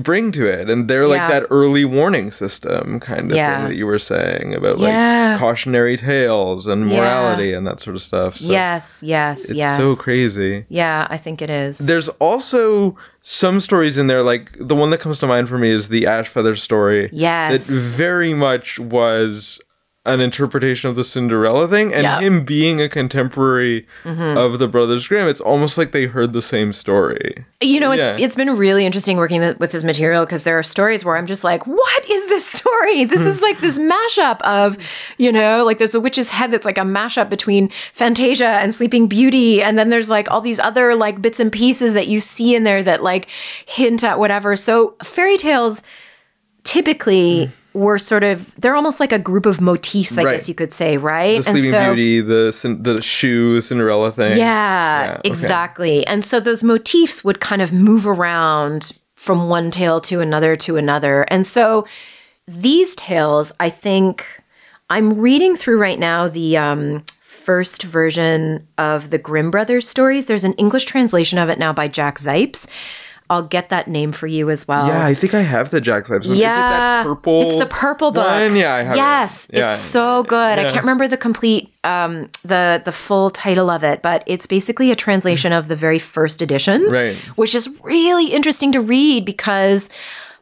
[0.00, 1.28] bring to it and they're like Yeah.
[1.40, 3.58] that early warning system kind of Yeah.
[3.60, 5.30] thing that you were saying about Yeah.
[5.32, 6.96] like cautionary tales and Yeah.
[6.98, 9.76] morality and that sort of stuff so yes, yes, it's yes.
[9.78, 11.78] so crazy Yeah, I think it is.
[11.78, 15.70] there's also some stories in there like the one that comes to mind for me
[15.70, 17.52] is the ash feather story Yes.
[17.66, 19.60] that very much was
[20.06, 22.20] an interpretation of the Cinderella thing and Yep.
[22.22, 24.38] him being a contemporary Mm-hmm.
[24.38, 28.04] of the Brothers Grimm it's almost like they heard the same story You know, it's
[28.04, 28.16] Yeah.
[28.18, 31.26] it's been really interesting working th- with this material because there are stories where I'm
[31.26, 33.04] just like, what is this story?
[33.16, 34.76] This is like this mashup of,
[35.18, 39.08] you know, like there's a witch's head that's like a mashup between Fantasia and Sleeping
[39.08, 42.54] Beauty, and then there's like all these other like bits and pieces that you see
[42.54, 43.26] in there that like
[43.66, 44.54] hint at whatever.
[44.56, 45.82] So fairy tales
[46.64, 50.32] typically were sort of they're almost like a group of motifs, I Right.
[50.32, 51.36] guess you could say, right?
[51.38, 55.28] the Sleeping Beauty the the shoe Cinderella thing Yeah, okay.
[55.28, 56.06] exactly.
[56.06, 60.76] And so those motifs would kind of move around from one tale to another to
[60.76, 61.22] another.
[61.28, 61.86] And so
[62.48, 64.24] these tales, I think,
[64.88, 70.26] I'm reading through right now the um, first version of the Grimm Brothers stories.
[70.26, 72.66] There's an English translation of it now by Jack Zipes.
[73.28, 74.86] I'll get that name for you as well.
[74.86, 76.36] Yeah, I think I have the Jack Zipes one.
[76.36, 77.42] Yeah, Is it that purple?
[77.42, 78.26] It's the purple book.
[78.26, 78.54] One?
[78.56, 78.96] Yeah, I have it.
[78.98, 79.72] Yes, Yeah.
[79.74, 80.58] it's so good.
[80.58, 84.90] I can't remember the complete, um, the the full title of it, but it's basically
[84.90, 87.16] a translation of the very first edition, Right.
[87.36, 89.88] Which is really interesting to read because,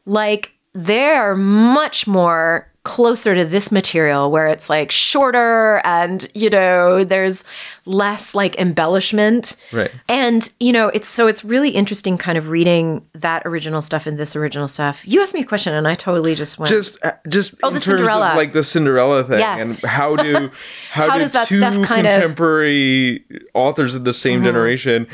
[0.07, 7.03] like, they're much more closer to this material where it's like shorter and you know
[7.03, 7.43] there's
[7.87, 9.91] less like embellishment Right.
[10.07, 14.19] and you know it's so it's really interesting kind of reading that original stuff and
[14.19, 17.13] this original stuff you asked me a question and i totally just went just uh,
[17.27, 18.31] just Oh, in the terms Cinderella.
[18.33, 19.61] of like the Cinderella thing Yes.
[19.63, 20.51] and how do
[20.91, 22.21] how, How do does that two stuff kind of- Mm-hmm.
[22.21, 23.25] contemporary
[23.55, 25.07] authors of the same generation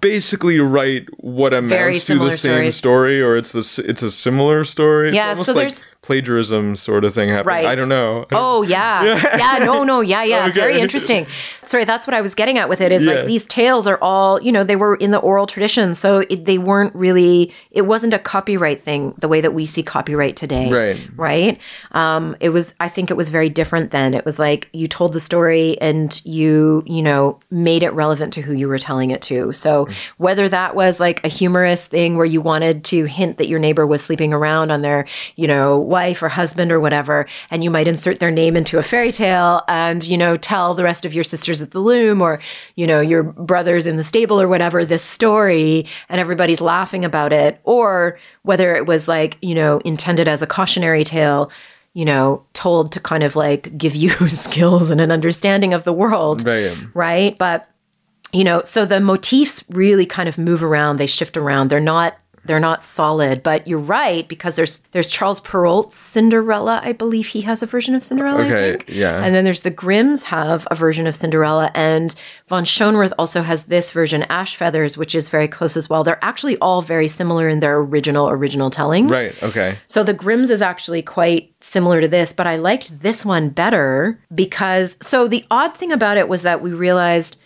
[0.00, 2.76] basically write what amounts to the same stories.
[2.76, 5.72] story or it's the it's a similar story it's Yeah, almost so like
[6.02, 7.66] plagiarism sort of thing happening Right.
[7.66, 9.02] i don't know Oh yeah.
[9.36, 9.64] yeah.
[9.64, 10.44] no, no, yeah, yeah.
[10.46, 10.52] Okay.
[10.52, 11.26] Very interesting.
[11.64, 13.12] Sorry, that's what I was getting at with it is Yeah.
[13.14, 16.44] like these tales are all, you know, they were in the oral tradition, so it,
[16.44, 20.70] they weren't really it wasn't a copyright thing the way that we see copyright today.
[20.70, 21.00] Right.
[21.16, 21.60] Right?
[21.92, 24.14] Um it was I think it was very different then.
[24.14, 28.40] It was like you told the story and you, you know, made it relevant to
[28.42, 29.52] who you were telling it to.
[29.52, 30.22] So Mm-hmm.
[30.22, 33.86] whether that was like a humorous thing where you wanted to hint that your neighbor
[33.86, 37.88] was sleeping around on their, you know, wife or husband or whatever, and you might
[37.88, 41.24] insert their name into a fairy tale and, you know, tell the rest of your
[41.24, 42.40] sisters at the loom or,
[42.76, 47.32] you know, your brothers in the stable or whatever this story and everybody's laughing about
[47.32, 51.50] it, or whether it was like, you know, intended as a cautionary tale.
[51.94, 55.92] You know, told to kind of like give you skills and an understanding of the
[55.92, 56.74] world Right.
[56.94, 57.38] right?
[57.38, 57.68] But
[58.32, 61.68] you know, so the motifs really kind of move around, they shift around.
[61.68, 66.80] They're not they're not solid, but you're right because there's there's Charles Perrault's Cinderella.
[66.82, 68.40] I believe he has a version of Cinderella.
[68.42, 68.84] I Okay, think.
[68.88, 69.22] yeah.
[69.22, 72.12] And then there's the Grimms have a version of Cinderella, and
[72.48, 76.02] von Schönwerth also has this version, Ash Feathers, which is very close as well.
[76.02, 79.12] They're actually all very similar in their original original tellings.
[79.12, 83.24] right okay So the Grimm's is actually quite similar to this, but I liked this
[83.24, 87.38] one better because so the odd thing about it was that we realized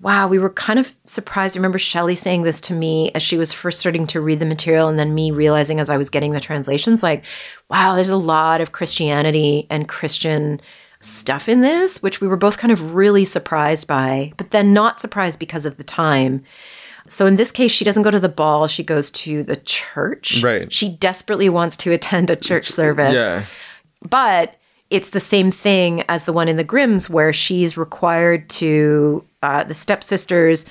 [0.00, 1.56] wow, we were kind of surprised.
[1.56, 4.46] I remember Shelley saying this to me as she was first starting to read the
[4.46, 7.24] material and then me realizing as I was getting the translations like,
[7.68, 10.60] wow, there's a lot of Christianity and Christian
[11.00, 15.00] stuff in this, which we were both kind of really surprised by, but then not
[15.00, 16.42] surprised because of the time.
[17.06, 20.42] So in this case, she doesn't go to the ball, she goes to the church.
[20.42, 20.72] Right.
[20.72, 23.14] She desperately wants to attend a church service.
[23.14, 23.44] yeah
[24.08, 24.56] But
[24.90, 29.64] it's the same thing as the one in the Grimms, where she's required to, uh,
[29.64, 30.66] the stepsisters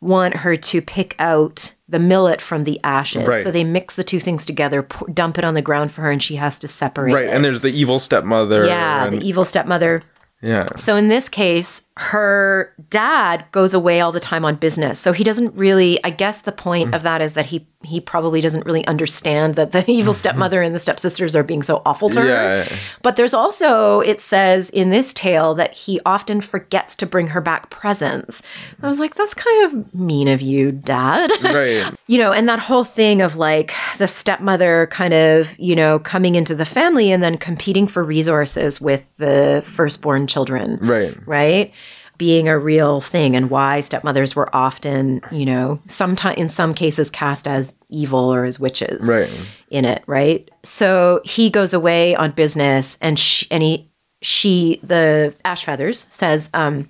[0.00, 3.26] want her to pick out the millet from the ashes.
[3.26, 3.42] Right.
[3.42, 6.10] So they mix the two things together, pour, dump it on the ground for her,
[6.10, 7.12] and she has to separate.
[7.12, 7.30] Right, it.
[7.30, 8.66] and there's the evil stepmother.
[8.66, 10.02] yeah, and- the evil stepmother.
[10.42, 10.64] yeah.
[10.76, 14.98] So in this case, her dad goes away all the time on business.
[14.98, 16.94] So he doesn't really I guess the point hmm.
[16.94, 20.18] of that is that he he probably doesn't really understand that the evil mm-hmm.
[20.18, 22.26] stepmother and the stepsisters are being so awful to her.
[22.26, 22.76] Yeah.
[23.02, 27.42] But there's also it says in this tale that he often forgets to bring her
[27.42, 28.42] back presents.
[28.82, 31.30] I was like that's kind of mean of you, dad.
[31.52, 31.92] Right.
[32.06, 36.34] you know, and that whole thing of like the stepmother kind of, you know, coming
[36.34, 40.78] into the family and then competing for resources with the firstborn children.
[40.80, 41.14] Right.
[41.26, 41.74] Right?
[42.22, 47.10] Being a real thing and why stepmothers were often, you know, sometime in some cases
[47.10, 49.28] cast as evil or as witches Right.
[49.70, 50.48] in it, right?
[50.62, 53.90] So he goes away on business and she, and he
[54.20, 56.88] she the ash feathers says um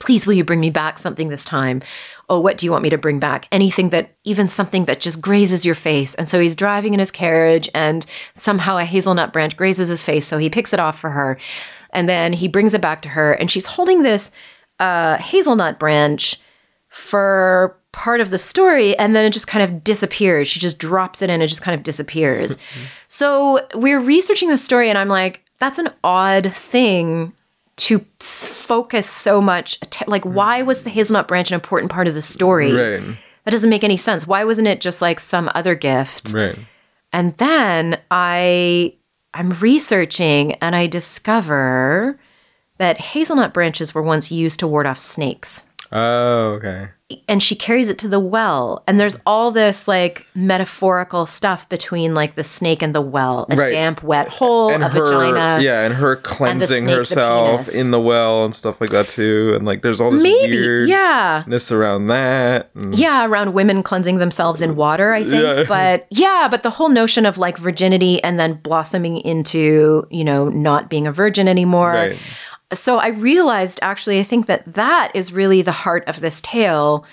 [0.00, 1.80] please will you bring me back something this time
[2.28, 5.20] oh what do you want me to bring back anything that even something that just
[5.20, 8.04] grazes your face and so he's driving in his carriage and
[8.34, 11.38] somehow a hazelnut branch grazes his face so he picks it off for her
[11.92, 14.30] and then he brings it back to her and she's holding this
[14.78, 16.40] uh, hazelnut branch
[16.88, 20.48] for part of the story and then it just kind of disappears.
[20.48, 22.58] She just drops it and it just kind of disappears.
[23.08, 27.32] so we're researching the story and I'm like, that's an odd thing
[27.76, 29.78] to focus so much.
[30.06, 32.72] Like, why was the hazelnut branch an important part of the story?
[32.72, 33.16] Right.
[33.44, 34.26] That doesn't make any sense.
[34.26, 36.32] Why wasn't it just like some other gift?
[36.32, 36.58] Right.
[37.12, 38.94] And then I
[39.32, 42.18] I'm researching and I discover
[42.78, 46.90] that hazelnut branches were once used to ward off snakes Oh, okay.
[47.28, 52.14] And she carries it to the well and there's all this like metaphorical stuff between
[52.14, 53.70] like the snake and the well a Right.
[53.70, 57.74] damp wet hole And a her, vagina yeah, and her cleansing snake, herself penis.
[57.74, 59.52] in the well and stuff like that too.
[59.56, 60.88] And like, there's all this maybe weirdness
[61.70, 62.70] yeah around that.
[62.74, 65.64] and- yeah around women cleansing themselves in water i think Yeah.
[65.68, 70.48] but yeah but the whole notion of like virginity and then blossoming into you know
[70.48, 72.18] not being a virgin anymore Right.
[72.72, 77.04] So I realized actually, I think that that is really the heart of this tale.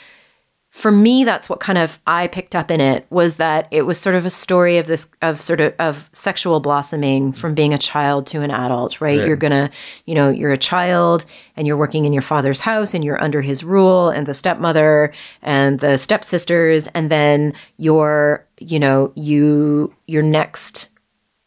[0.69, 3.99] For me, that's what kind of I picked up in it was that it was
[3.99, 7.79] sort of a story of this of sort of of sexual blossoming from being a
[7.79, 9.17] child to an adult, right?
[9.25, 9.71] You're gonna,
[10.05, 11.25] you know, you're a child
[11.55, 15.11] and you're working in your father's house and you're under his rule and the stepmother
[15.41, 20.89] and the stepsisters, and then you're, you know, you your next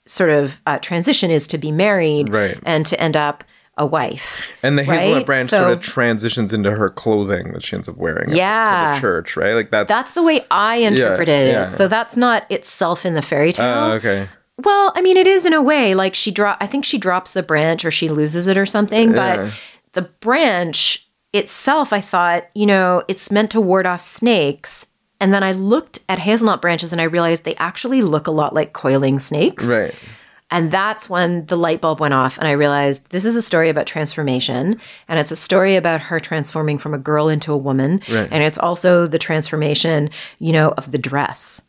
[0.07, 2.59] sort of uh, transition is to be married Right.
[2.65, 3.45] and to end up
[3.81, 4.53] a wife.
[4.63, 5.27] And the hazelnut Right?
[5.27, 8.31] branch So- sort of transitions into her clothing that she ends up wearing.
[8.31, 8.91] Yeah.
[8.93, 9.55] To the church, right?
[9.55, 9.89] Like that's.
[9.89, 11.67] That's the way I interpreted yeah.
[11.69, 11.73] it.
[11.73, 13.67] So that's not itself in the fairy tale.
[13.67, 14.29] Oh, okay.
[14.63, 15.95] Well, I mean, it is in a way.
[15.95, 16.59] Like she drop.
[16.61, 19.11] I think she drops the branch or she loses it or something.
[19.15, 19.17] Yeah.
[19.37, 19.53] But
[19.95, 24.87] the branch itself, I thought, you know, it's meant to ward off snakes.
[25.19, 28.55] And then I looked at hazelnut branches and I realized they actually look a lot
[28.55, 29.67] like coiling snakes.
[29.67, 29.95] Right.
[30.51, 33.69] And that's when the light bulb went off, and I realized this is a story
[33.69, 38.03] about transformation, and it's a story about her transforming from a girl into a woman,
[38.11, 38.29] Right.
[38.31, 40.11] and it's also the transformation,
[40.41, 41.61] you know, of the dress,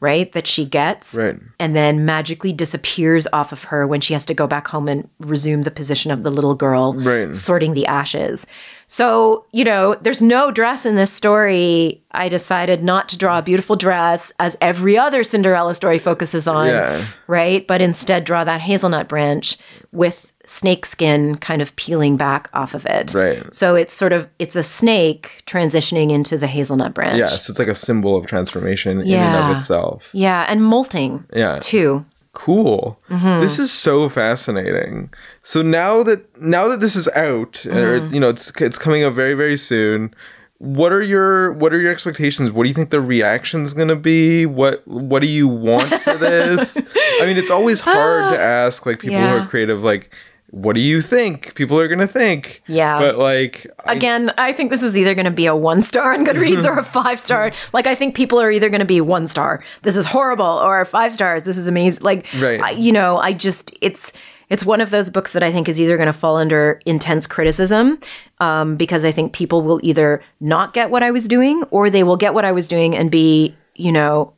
[0.00, 1.36] right, that she gets, Right.
[1.58, 5.08] and then magically disappears off of her when she has to go back home and
[5.20, 7.34] resume the position of the little girl, Right.
[7.34, 8.46] sorting the ashes.
[8.86, 12.02] So, you know, there's no dress in this story.
[12.12, 16.68] I decided not to draw a beautiful dress as every other Cinderella story focuses on
[16.68, 17.06] Yeah.
[17.26, 17.66] right?
[17.66, 19.56] But instead draw that hazelnut branch
[19.92, 23.12] with snake skin kind of peeling back off of it.
[23.12, 23.52] Right.
[23.52, 27.18] So it's sort of it's a snake transitioning into the hazelnut branch.
[27.18, 27.26] Yeah.
[27.26, 30.10] So it's like a symbol of transformation in and of itself.
[30.14, 31.24] Yeah, and molting.
[31.34, 31.58] Yeah.
[31.60, 32.06] Too.
[32.32, 33.00] Cool.
[33.08, 33.40] Mm-hmm.
[33.40, 35.10] This is so fascinating.
[35.42, 38.14] So now that now that this is out, Mm-hmm.
[38.14, 40.14] you know, it's it's coming up very very soon.
[40.58, 42.50] What are your what are your expectations?
[42.52, 44.46] What do you think the reaction's going to be?
[44.46, 46.76] What what do you want for this?
[47.20, 50.14] I mean, it's always hard to ask like people who are creative like
[50.62, 52.62] what do you think people are going to think?
[52.66, 52.98] Yeah.
[52.98, 56.14] But like I- Again, I think this is either going to be a one star
[56.14, 57.52] on Goodreads or a five star.
[57.74, 60.82] Like, I think people are either going to be one star, this is horrible, or
[60.86, 62.02] five stars, this is amazing.
[62.02, 62.58] Like, Right.
[62.60, 64.14] I, you know, I just, it's,
[64.48, 67.26] it's one of those books that I think is either going to fall under intense
[67.26, 67.98] criticism
[68.40, 72.02] um, because I think people will either not get what I was doing or they
[72.02, 74.32] will get what I was doing and be, you know,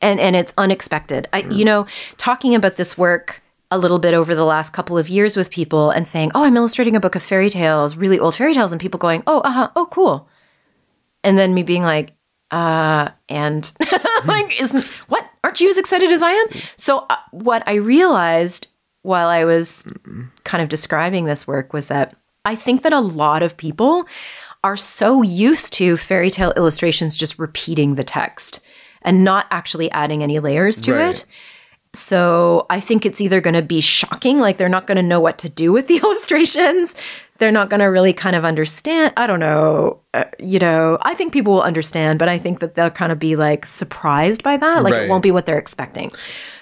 [0.00, 1.28] and and it's unexpected.
[1.32, 1.86] I, you know,
[2.16, 5.90] talking about this work a little bit over the last couple of years with people
[5.90, 8.80] and saying, "Oh, I'm illustrating a book of fairy tales, really old fairy tales," and
[8.80, 10.28] people going, "Oh, uh huh, oh, cool,"
[11.24, 12.12] and then me being like,
[12.50, 13.70] "Uh," and
[14.26, 15.28] like, "Isn't what?
[15.44, 18.68] Aren't you as excited as I am?" So uh, what I realized
[19.02, 19.84] while I was
[20.44, 22.14] kind of describing this work was that
[22.44, 24.06] I think that a lot of people
[24.62, 28.60] are so used to fairy tale illustrations just repeating the text
[29.02, 31.14] and not actually adding any layers to Right.
[31.14, 31.24] it.
[31.92, 35.20] So I think it's either going to be shocking, like they're not going to know
[35.20, 36.94] what to do with the illustrations.
[37.38, 39.14] They're not going to really kind of understand.
[39.16, 39.98] I don't know.
[40.12, 43.18] Uh, you know, I think people will understand, but I think that they'll kind of
[43.18, 44.82] be like surprised by that.
[44.84, 45.04] Like Right.
[45.04, 46.12] it won't be what they're expecting.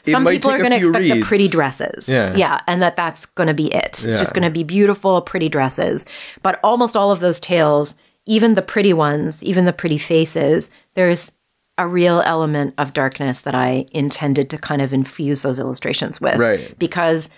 [0.03, 2.09] Some people are going to expect the pretty dresses.
[2.09, 2.35] Yeah.
[2.37, 2.61] Yeah.
[2.69, 3.87] And that that's going to be it.
[3.87, 4.19] It's Yeah.
[4.19, 6.07] just going to be beautiful, pretty dresses.
[6.43, 11.33] But almost all of those tales, even the pretty ones, even the pretty faces, there's
[11.79, 16.39] a real element of darkness that I intended to kind of infuse those illustrations with.
[16.39, 16.79] Right.
[16.79, 17.31] Because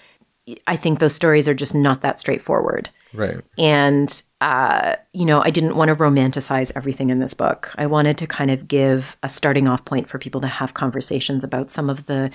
[0.67, 2.91] I think those stories are just not that straightforward.
[3.12, 3.41] Right.
[3.59, 7.73] And, uh, you know, I didn't want to romanticize everything in this book.
[7.77, 11.45] I wanted to kind of give a starting off point for people to have conversations
[11.45, 12.31] about some of the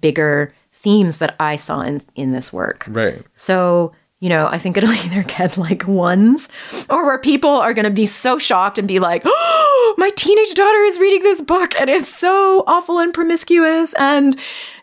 [0.00, 2.84] bigger themes that I saw in, in this work.
[2.88, 3.24] Right.
[3.32, 6.48] So, you know, I think it'll either get like ones
[6.90, 10.54] or where people are going to be so shocked and be like, oh, my teenage
[10.54, 14.36] daughter is reading this book and it's so awful and promiscuous and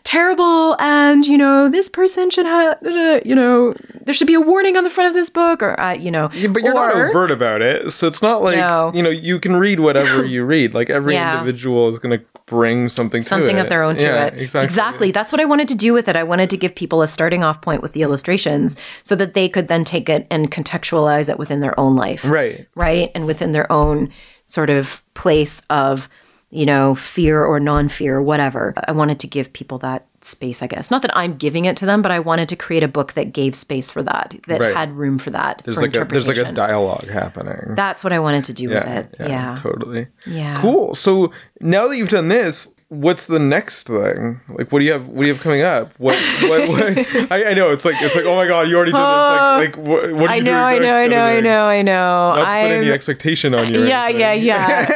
[0.06, 0.76] terrible.
[0.78, 2.78] And, you know, this person should have,
[3.26, 3.74] you know,
[4.04, 6.30] there should be a warning on the front of this book or, uh, you know,
[6.32, 8.92] Yeah, but you're not overt about it, so it's not like No.
[8.94, 10.74] you know you can read whatever you read.
[10.74, 11.34] Like every Yeah.
[11.40, 13.60] individual is going to bring something to something it.
[13.60, 14.34] of their own to Yeah, it.
[14.38, 14.64] Exactly.
[14.64, 15.10] Exactly.
[15.10, 16.14] That's what I wanted to do with it.
[16.14, 19.48] I wanted to give people a starting off point with the illustrations so that they
[19.48, 22.24] could then take it and contextualize it within their own life.
[22.24, 22.68] Right.
[22.76, 23.10] Right.
[23.16, 24.10] And within their own
[24.46, 26.08] sort of place of,
[26.50, 28.72] you know, fear or non fear, whatever.
[28.86, 30.90] I wanted to give people that space, I guess.
[30.90, 33.32] Not that I'm giving it to them, but I wanted to create a book that
[33.32, 34.74] gave space for that, that Right.
[34.74, 35.62] had room for that.
[35.64, 37.74] There's for like a there's like a dialogue happening.
[37.74, 39.14] That's what I wanted to do with yeah, it.
[39.20, 39.54] yeah, Yeah.
[39.56, 40.06] totally.
[40.26, 40.54] Yeah.
[40.60, 40.94] Cool.
[40.94, 44.40] So now that you've done this, what's the next thing?
[44.48, 45.08] Like, what do you have?
[45.08, 45.92] What do you have coming up?
[45.98, 46.16] What?
[46.42, 46.82] what, what
[47.32, 49.02] I, I know it's like it's like oh my god, you already did this.
[49.02, 50.12] Like, like what?
[50.12, 52.34] What are I you know, doing I know, I know, I know, I know.
[52.36, 53.82] Not to put any expectation on you.
[53.82, 54.90] or yeah yeah yeah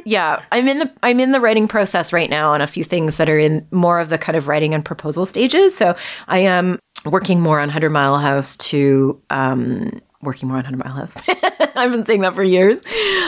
[0.04, 3.16] yeah i'm in the i'm in the writing process right now on a few things
[3.16, 5.94] that are in more of the kind of writing and proposal stages so
[6.28, 10.94] i am working more on 100 mile house to um working more on 100 mile
[10.94, 11.16] house
[11.76, 12.80] i've been saying that for years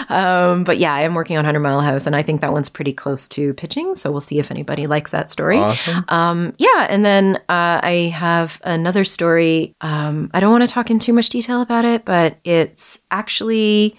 [0.08, 2.68] um but yeah i am working on 100 mile house and i think that one's
[2.68, 6.04] pretty close to pitching so we'll see if anybody likes that story Awesome.
[6.08, 9.74] um, yeah, and then uh, I have another story.
[9.80, 13.98] Um, I don't want to talk in too much detail about it, but it's actually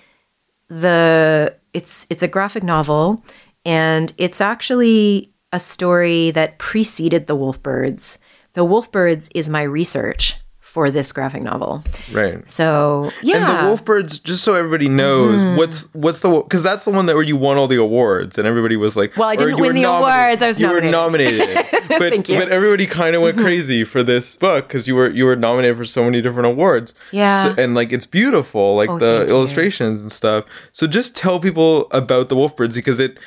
[0.70, 3.24] the it's it's a graphic novel,
[3.66, 8.18] and it's actually a story that preceded the Wolfbirds.
[8.54, 10.36] The Wolfbirds is my research
[10.76, 11.82] for this graphic novel.
[12.12, 12.46] Right.
[12.46, 13.54] So yeah, And the
[13.84, 15.56] Wolfbirds, just so everybody knows, Mm-hmm.
[15.58, 18.46] what's what's the because that's the one that where you won all the awards and
[18.46, 20.26] everybody was like, Well, I didn't win the nominated.
[20.26, 21.40] awards, I was you were nominated.
[21.48, 22.36] nominated, but Thank you.
[22.36, 22.44] Mm-hmm.
[22.44, 25.78] but everybody kind of went crazy for this book because you were you were nominated
[25.78, 26.94] for so many different awards.
[27.12, 27.44] Yeah.
[27.56, 29.36] So- and like it's beautiful, like Oh, the thank you.
[29.36, 30.44] illustrations and stuff.
[30.74, 33.18] So just tell people about the Wolfbirds because it.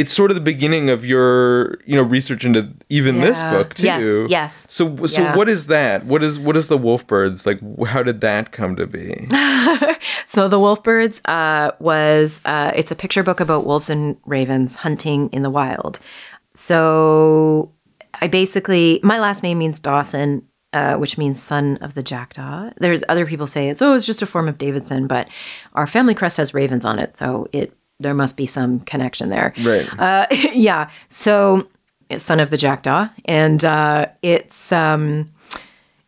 [0.00, 3.86] It's sort of the beginning of your, you know, research into even this book too.
[3.86, 4.66] Yes, yes.
[4.68, 5.36] So, so Yeah.
[5.36, 6.04] what is that?
[6.06, 7.58] What is what is the Wolfbirds like?
[7.88, 9.28] How did that come to be?
[10.26, 15.28] So the Wolfbirds uh, was uh, it's a picture book about wolves and ravens hunting
[15.32, 15.98] in the wild.
[16.54, 17.72] So
[18.20, 20.42] I basically my last name means Dawson,
[20.72, 22.70] uh, which means son of the jackdaw.
[22.76, 25.28] There's other people say it's oh it's just a form of Davidson, but
[25.74, 29.52] our family crest has ravens on it, so it there must be some connection there.
[29.62, 29.88] Right.
[29.98, 30.90] Uh, yeah.
[31.08, 31.68] So
[32.16, 35.30] son of the jackdaw, and uh, it's um,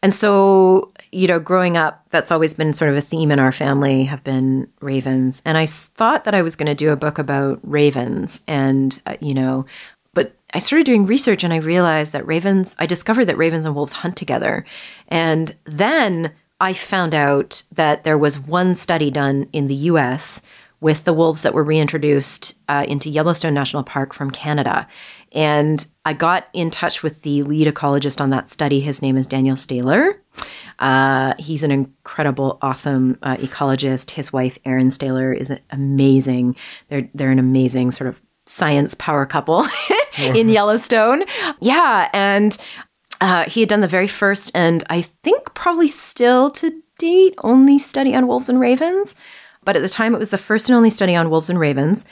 [0.02, 3.52] and so, you know, growing up, that's always been sort of a theme in our
[3.52, 5.42] family have been ravens.
[5.44, 9.16] And I thought that I was going to do a book about ravens and, uh,
[9.20, 9.66] you know,
[10.14, 13.74] but I started doing research and I realized that ravens, I discovered that ravens and
[13.74, 14.64] wolves hunt together.
[15.08, 20.40] And then I found out that there was one study done in the US
[20.80, 24.88] with the wolves that were reintroduced uh, into Yellowstone National Park from Canada.
[25.32, 28.80] And I got in touch with the lead ecologist on that study.
[28.80, 30.18] His name is Daniel Stahler.
[30.78, 34.12] Uh, he's an incredible, awesome uh, ecologist.
[34.12, 36.56] His wife, Erin Stahler, is amazing.
[36.88, 39.66] They're, they're an amazing sort of science power couple
[40.18, 41.24] in Yellowstone.
[41.60, 42.08] Yeah.
[42.12, 42.56] And
[43.20, 47.78] uh, he had done the very first, and I think probably still to date, only
[47.78, 49.14] study on wolves and ravens.
[49.70, 52.04] But at the time, it was the first and only study on wolves and ravens.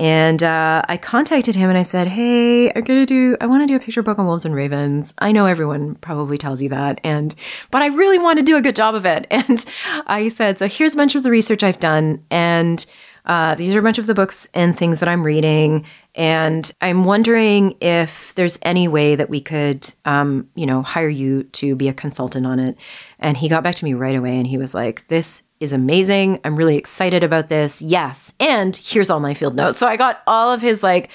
[0.00, 3.36] And uh, I contacted him and I said, "Hey, I'm gonna do.
[3.40, 5.14] I want to do a picture book on wolves and ravens.
[5.20, 7.32] I know everyone probably tells you that, and
[7.70, 9.64] but I really want to do a good job of it." And
[10.08, 12.84] I said, "So here's a bunch of the research I've done, and
[13.26, 15.86] uh, these are a bunch of the books and things that I'm reading.
[16.14, 21.44] And I'm wondering if there's any way that we could, um, you know, hire you
[21.44, 22.76] to be a consultant on it.
[23.18, 26.40] And he got back to me right away and he was like, This is amazing.
[26.44, 27.82] I'm really excited about this.
[27.82, 28.32] Yes.
[28.38, 29.78] And here's all my field notes.
[29.78, 31.10] So I got all of his like,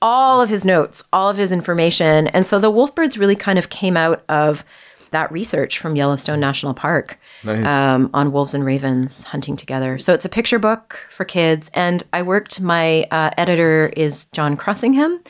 [0.00, 2.28] all of his notes, all of his information.
[2.28, 4.64] And so the Wolfbirds really kind of came out of
[5.10, 7.64] that research from Yellowstone National Park Nice.
[7.64, 9.98] um, on wolves and ravens hunting together.
[9.98, 11.70] So it's a picture book for kids.
[11.74, 15.20] And I worked, my uh, editor is John Crossingham.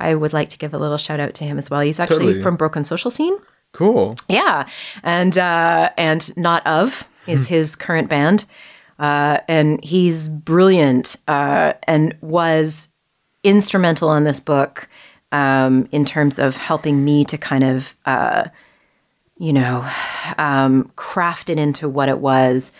[0.00, 1.80] I would like to give a little shout out to him as well.
[1.80, 2.42] He's actually Totally.
[2.42, 3.36] from Broken Social Scene.
[3.72, 4.14] Cool.
[4.28, 4.68] Yeah,
[5.02, 8.44] and uh, and not of is his current band,
[8.98, 12.88] uh, and he's brilliant uh, and was
[13.42, 14.88] instrumental in this book
[15.32, 18.44] um, in terms of helping me to kind of uh,
[19.38, 19.88] you know
[20.38, 22.72] um, craft it into what it was.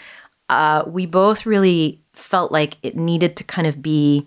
[0.48, 4.26] Uh, we both really felt like it needed to kind of be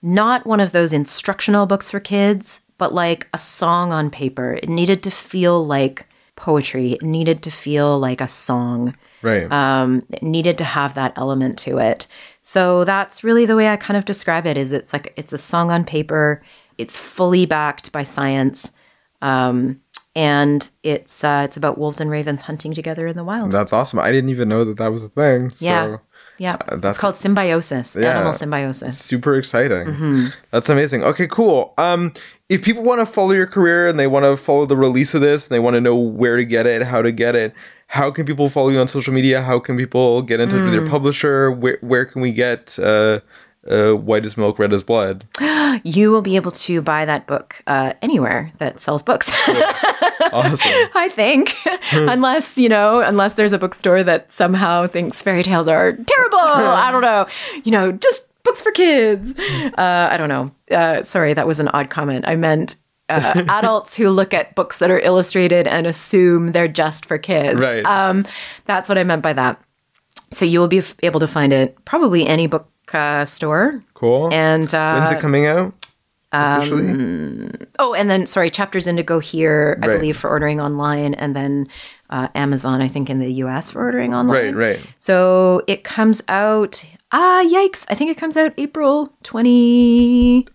[0.00, 4.54] not one of those instructional books for kids, but like a song on paper.
[4.54, 6.06] It needed to feel like
[6.36, 6.92] poetry.
[6.92, 8.94] It needed to feel like a song.
[9.22, 9.50] Right.
[9.50, 12.06] Um, needed to have that element to it.
[12.40, 14.56] So that's really the way I kind of describe it.
[14.56, 16.42] Is it's like it's a song on paper.
[16.78, 18.72] It's fully backed by science,
[19.20, 19.80] um,
[20.14, 23.50] and it's uh, it's about wolves and ravens hunting together in the wild.
[23.52, 23.98] That's awesome.
[23.98, 25.50] I didn't even know that that was a thing.
[25.50, 25.96] So yeah,
[26.38, 26.56] yeah.
[26.56, 27.96] that's- it's called symbiosis.
[27.98, 28.14] Yeah.
[28.16, 28.98] Animal symbiosis.
[28.98, 29.86] super exciting.
[29.88, 30.26] Mm-hmm.
[30.52, 31.02] That's amazing.
[31.04, 31.74] Okay, cool.
[31.78, 32.12] Um,
[32.48, 35.20] if people want to follow your career and they want to follow the release of
[35.20, 37.52] this and they want to know where to get it, how to get it,
[37.88, 39.42] how can people follow you on social media?
[39.42, 40.80] How can people get in touch with Mm.
[40.80, 41.50] your publisher?
[41.50, 43.20] Where where can we get uh,
[43.68, 45.26] uh, White as Milk, Red as Blood?
[45.84, 49.30] You will be able to buy that book uh, anywhere that sells books.
[50.30, 50.90] Awesome.
[50.94, 51.54] I think,
[51.92, 56.38] unless you know, unless there's a bookstore that somehow thinks fairy tales are terrible.
[56.84, 57.26] I don't know.
[57.64, 59.32] You know, just books for kids.
[59.78, 60.50] Uh, I don't know.
[60.70, 62.24] Uh, sorry, that was an odd comment.
[62.28, 62.76] I meant.
[63.08, 67.60] Uh, adults who look at books that are illustrated and assume they're just for kids.
[67.60, 67.84] Right.
[67.84, 68.26] Um,
[68.66, 69.60] that's what I meant by that.
[70.30, 73.82] So you will be f- able to find it probably any book uh, store.
[73.94, 74.32] Cool.
[74.32, 75.72] And uh, When's it coming out?
[76.30, 77.50] Officially?
[77.78, 79.94] Oh, and then sorry, Chapters Indigo here, I Right.
[79.96, 81.68] believe, for ordering online, and then
[82.10, 83.70] uh, Amazon, I think, in the U.S.
[83.70, 84.54] for ordering online.
[84.54, 84.86] right, right.
[84.98, 86.84] So it comes out.
[87.12, 87.86] Ah, yikes!
[87.88, 90.46] I think it comes out April twenty.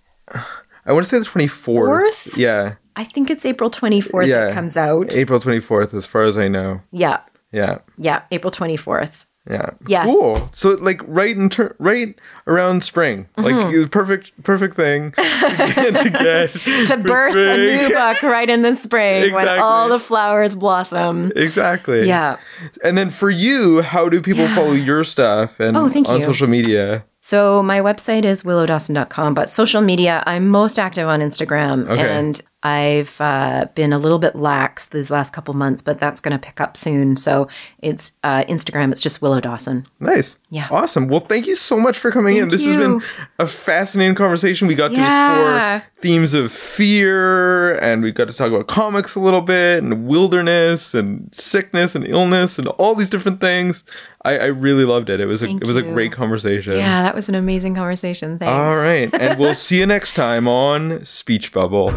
[0.86, 2.16] I want to say the twenty fourth.
[2.24, 2.38] Fourth?
[2.38, 4.28] Yeah, I think it's April twenty fourth.
[4.28, 4.50] Yeah.
[4.50, 5.14] It comes out.
[5.16, 6.82] April twenty fourth, as far as I know.
[6.92, 7.80] Yeah, Yeah.
[7.98, 9.26] yeah, April twenty fourth.
[9.50, 9.72] Yeah.
[9.88, 10.08] Yes.
[10.08, 10.48] Cool.
[10.54, 12.18] So like right in ter- right
[12.48, 13.82] around spring, like Mm-hmm.
[13.82, 18.62] the perfect perfect thing to get to, get To birth a new book right in
[18.62, 21.32] the spring when all the flowers blossom.
[21.36, 22.08] Exactly.
[22.08, 22.38] Yeah.
[22.86, 26.22] And then for you, how do people follow your stuff and Oh, thank on you.
[26.22, 27.04] social media?
[27.20, 31.88] So my website is willowdawson.com, but social media, I'm most active on Instagram.
[31.90, 32.10] Okay.
[32.18, 36.32] And I've uh, been a little bit lax these last couple months, but that's going
[36.32, 37.18] to pick up soon.
[37.18, 37.50] So
[37.80, 39.86] it's uh, Instagram, it's just Willow Dawson.
[40.00, 40.40] Nice.
[40.50, 40.70] Yeah.
[40.72, 41.10] Awesome.
[41.10, 42.44] Well, thank you so much for coming in.
[42.44, 43.02] Thank This has been
[43.38, 44.70] a fascinating conversation.
[44.70, 49.20] We got to explore themes of fear and we got to talk about comics a
[49.20, 53.84] little bit and wilderness and sickness and illness and all these different things.
[54.26, 55.20] I, I really loved it.
[55.20, 55.94] It was a Thank it was a you.
[55.94, 56.78] great conversation.
[56.78, 58.40] Yeah, that was an amazing conversation.
[58.40, 58.52] Thanks.
[58.52, 59.14] All right.
[59.14, 61.92] And we'll see you next time on Speech Bubble.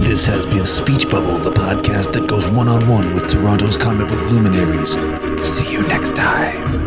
[0.00, 4.06] This has been Speech Bubble, the podcast that goes one on one with Toronto's comic
[4.06, 4.92] book luminaries.
[5.46, 6.83] See you next time.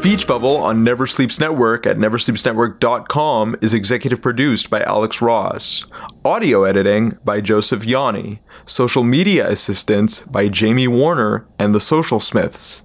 [0.00, 5.84] Speech Bubble on Never Sleeps Network at neversleepsnetwork.com is executive produced by Alex Ross.
[6.24, 8.40] Audio editing by Joseph Yanni.
[8.64, 12.82] Social media assistance by Jamie Warner and the Social Smiths.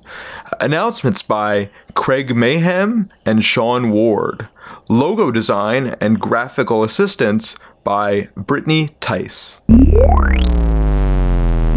[0.60, 4.50] Announcements by Craig Mayhem and Sean Ward.
[4.90, 7.56] Logo design and graphical assistance
[7.86, 9.62] by Brittany Tice.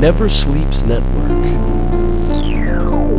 [0.01, 1.38] Never Sleeps Network.